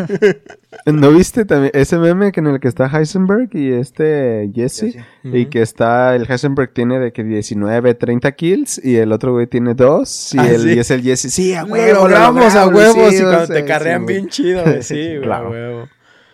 ¿No 0.87 1.11
viste 1.11 1.45
también 1.45 1.72
ese 1.74 1.99
meme 1.99 2.32
que 2.32 2.41
en 2.41 2.47
el 2.49 2.59
que 2.61 2.68
está 2.68 2.87
Heisenberg 2.87 3.51
y 3.55 3.72
este 3.72 4.51
Jesse? 4.55 4.97
Y 5.22 5.47
que 5.47 5.61
está, 5.62 5.74
el 5.79 6.27
Heisenberg 6.31 6.72
tiene 6.72 6.99
de 6.99 7.12
que 7.12 7.22
19, 7.25 7.95
30 7.95 8.33
kills 8.33 8.81
y 8.85 8.97
el 8.97 9.12
otro 9.12 9.33
güey 9.33 9.47
tiene 9.47 9.75
2 9.75 10.35
y, 10.35 10.39
Ah, 10.39 10.51
el, 10.51 10.61
sí. 10.62 10.75
y 10.75 10.79
es 10.79 10.91
el 10.91 11.03
Jesse. 11.03 11.33
Sí, 11.33 11.55
a 11.55 11.62
Lo 11.64 11.72
huevo, 11.72 11.95
lo 11.95 12.01
logramos 12.09 12.55
a 12.55 12.66
huevos 12.68 13.11
sí, 13.11 13.16
y 13.18 13.22
cuando 13.22 13.47
te 13.49 13.64
carrean 13.64 14.03
sí, 14.03 14.07
bien 14.12 14.29
chido, 14.29 14.62
güey. 14.62 14.83
Sí, 14.95 14.95
güey, 15.09 15.22
Claro. 15.22 15.49
a 15.49 15.51
huevo. 15.51 15.89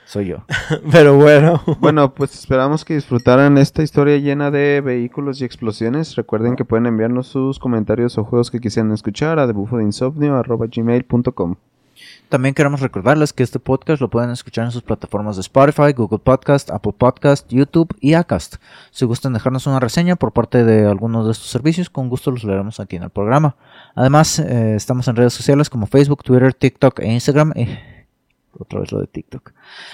Soy 0.07 0.27
yo. 0.27 0.45
Pero 0.91 1.15
bueno. 1.17 1.63
Bueno, 1.79 2.13
pues 2.15 2.35
esperamos 2.35 2.85
que 2.85 2.95
disfrutaran 2.95 3.57
esta 3.59 3.83
historia 3.85 4.17
llena 4.17 4.51
de 4.51 4.81
vehículos 4.81 5.41
y 5.41 5.45
explosiones. 5.45 6.17
Recuerden 6.17 6.57
que 6.57 6.65
pueden 6.65 6.87
enviarnos 6.87 7.29
sus 7.29 7.61
comentarios 7.61 8.19
o 8.19 8.25
juegos 8.25 8.51
que 8.51 8.59
quisieran 8.59 8.91
escuchar 8.93 9.39
a 9.39 9.47
debufodeinsomnio.gmail.com 9.47 11.55
También 12.31 12.55
queremos 12.55 12.81
recordarles 12.81 13.33
que 13.33 13.43
este 13.43 13.59
podcast 13.59 14.01
lo 14.01 14.09
pueden 14.09 14.31
escuchar 14.31 14.65
en 14.65 14.71
sus 14.71 14.83
plataformas 14.83 15.35
de 15.37 15.41
Spotify, 15.41 15.93
Google 15.95 16.21
Podcast, 16.21 16.71
Apple 16.71 16.95
Podcast, 16.97 17.49
YouTube 17.53 17.95
y 18.01 18.15
Acast. 18.15 18.57
Si 18.93 19.05
gustan 19.05 19.33
dejarnos 19.33 19.67
una 19.67 19.81
reseña 19.81 20.15
por 20.15 20.31
parte 20.33 20.65
de 20.65 20.87
algunos 20.87 21.27
de 21.27 21.33
estos 21.33 21.49
servicios, 21.49 21.91
con 21.91 22.09
gusto 22.09 22.31
los 22.31 22.45
leeremos 22.45 22.79
aquí 22.79 22.95
en 22.95 23.03
el 23.03 23.11
programa. 23.11 23.57
Además, 23.97 24.39
eh, 24.39 24.77
estamos 24.77 25.09
en 25.09 25.17
redes 25.17 25.35
sociales 25.35 25.69
como 25.69 25.87
Facebook, 25.87 26.23
Twitter, 26.23 26.55
TikTok 26.55 27.01
e 27.01 27.13
Instagram. 27.13 27.53
y- 27.57 27.67
otra 28.59 28.81
vez 28.81 28.93
lo 28.93 29.01
de 29.01 29.07
TikTok. 29.07 29.53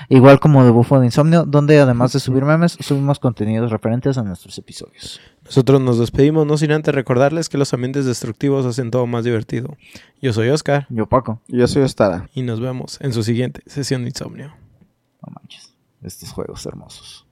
Igual 0.08 0.40
como 0.40 0.64
de 0.64 0.70
Bufo 0.70 0.98
de 0.98 1.06
Insomnio, 1.06 1.44
donde 1.44 1.78
además 1.78 2.12
de 2.12 2.20
subir 2.20 2.44
memes, 2.44 2.76
subimos 2.80 3.18
contenidos 3.18 3.70
referentes 3.70 4.18
a 4.18 4.22
nuestros 4.22 4.56
episodios. 4.58 5.20
Nosotros 5.44 5.80
nos 5.80 5.98
despedimos, 5.98 6.46
no 6.46 6.56
sin 6.56 6.72
antes 6.72 6.94
recordarles 6.94 7.48
que 7.48 7.58
los 7.58 7.72
ambientes 7.74 8.04
destructivos 8.04 8.66
hacen 8.66 8.90
todo 8.90 9.06
más 9.06 9.24
divertido. 9.24 9.76
Yo 10.20 10.32
soy 10.32 10.48
Oscar 10.48 10.86
Yo, 10.90 11.06
Paco, 11.06 11.40
Yo 11.48 11.66
soy 11.68 11.82
Ostada. 11.82 12.28
y 12.34 12.42
nos 12.42 12.60
vemos 12.60 12.98
en 13.00 13.12
su 13.12 13.22
siguiente 13.22 13.62
sesión 13.66 14.02
de 14.02 14.08
insomnio. 14.08 14.54
no 15.26 15.32
manches, 15.34 15.74
estos 16.02 16.30
juegos 16.32 16.64
hermosos. 16.66 17.26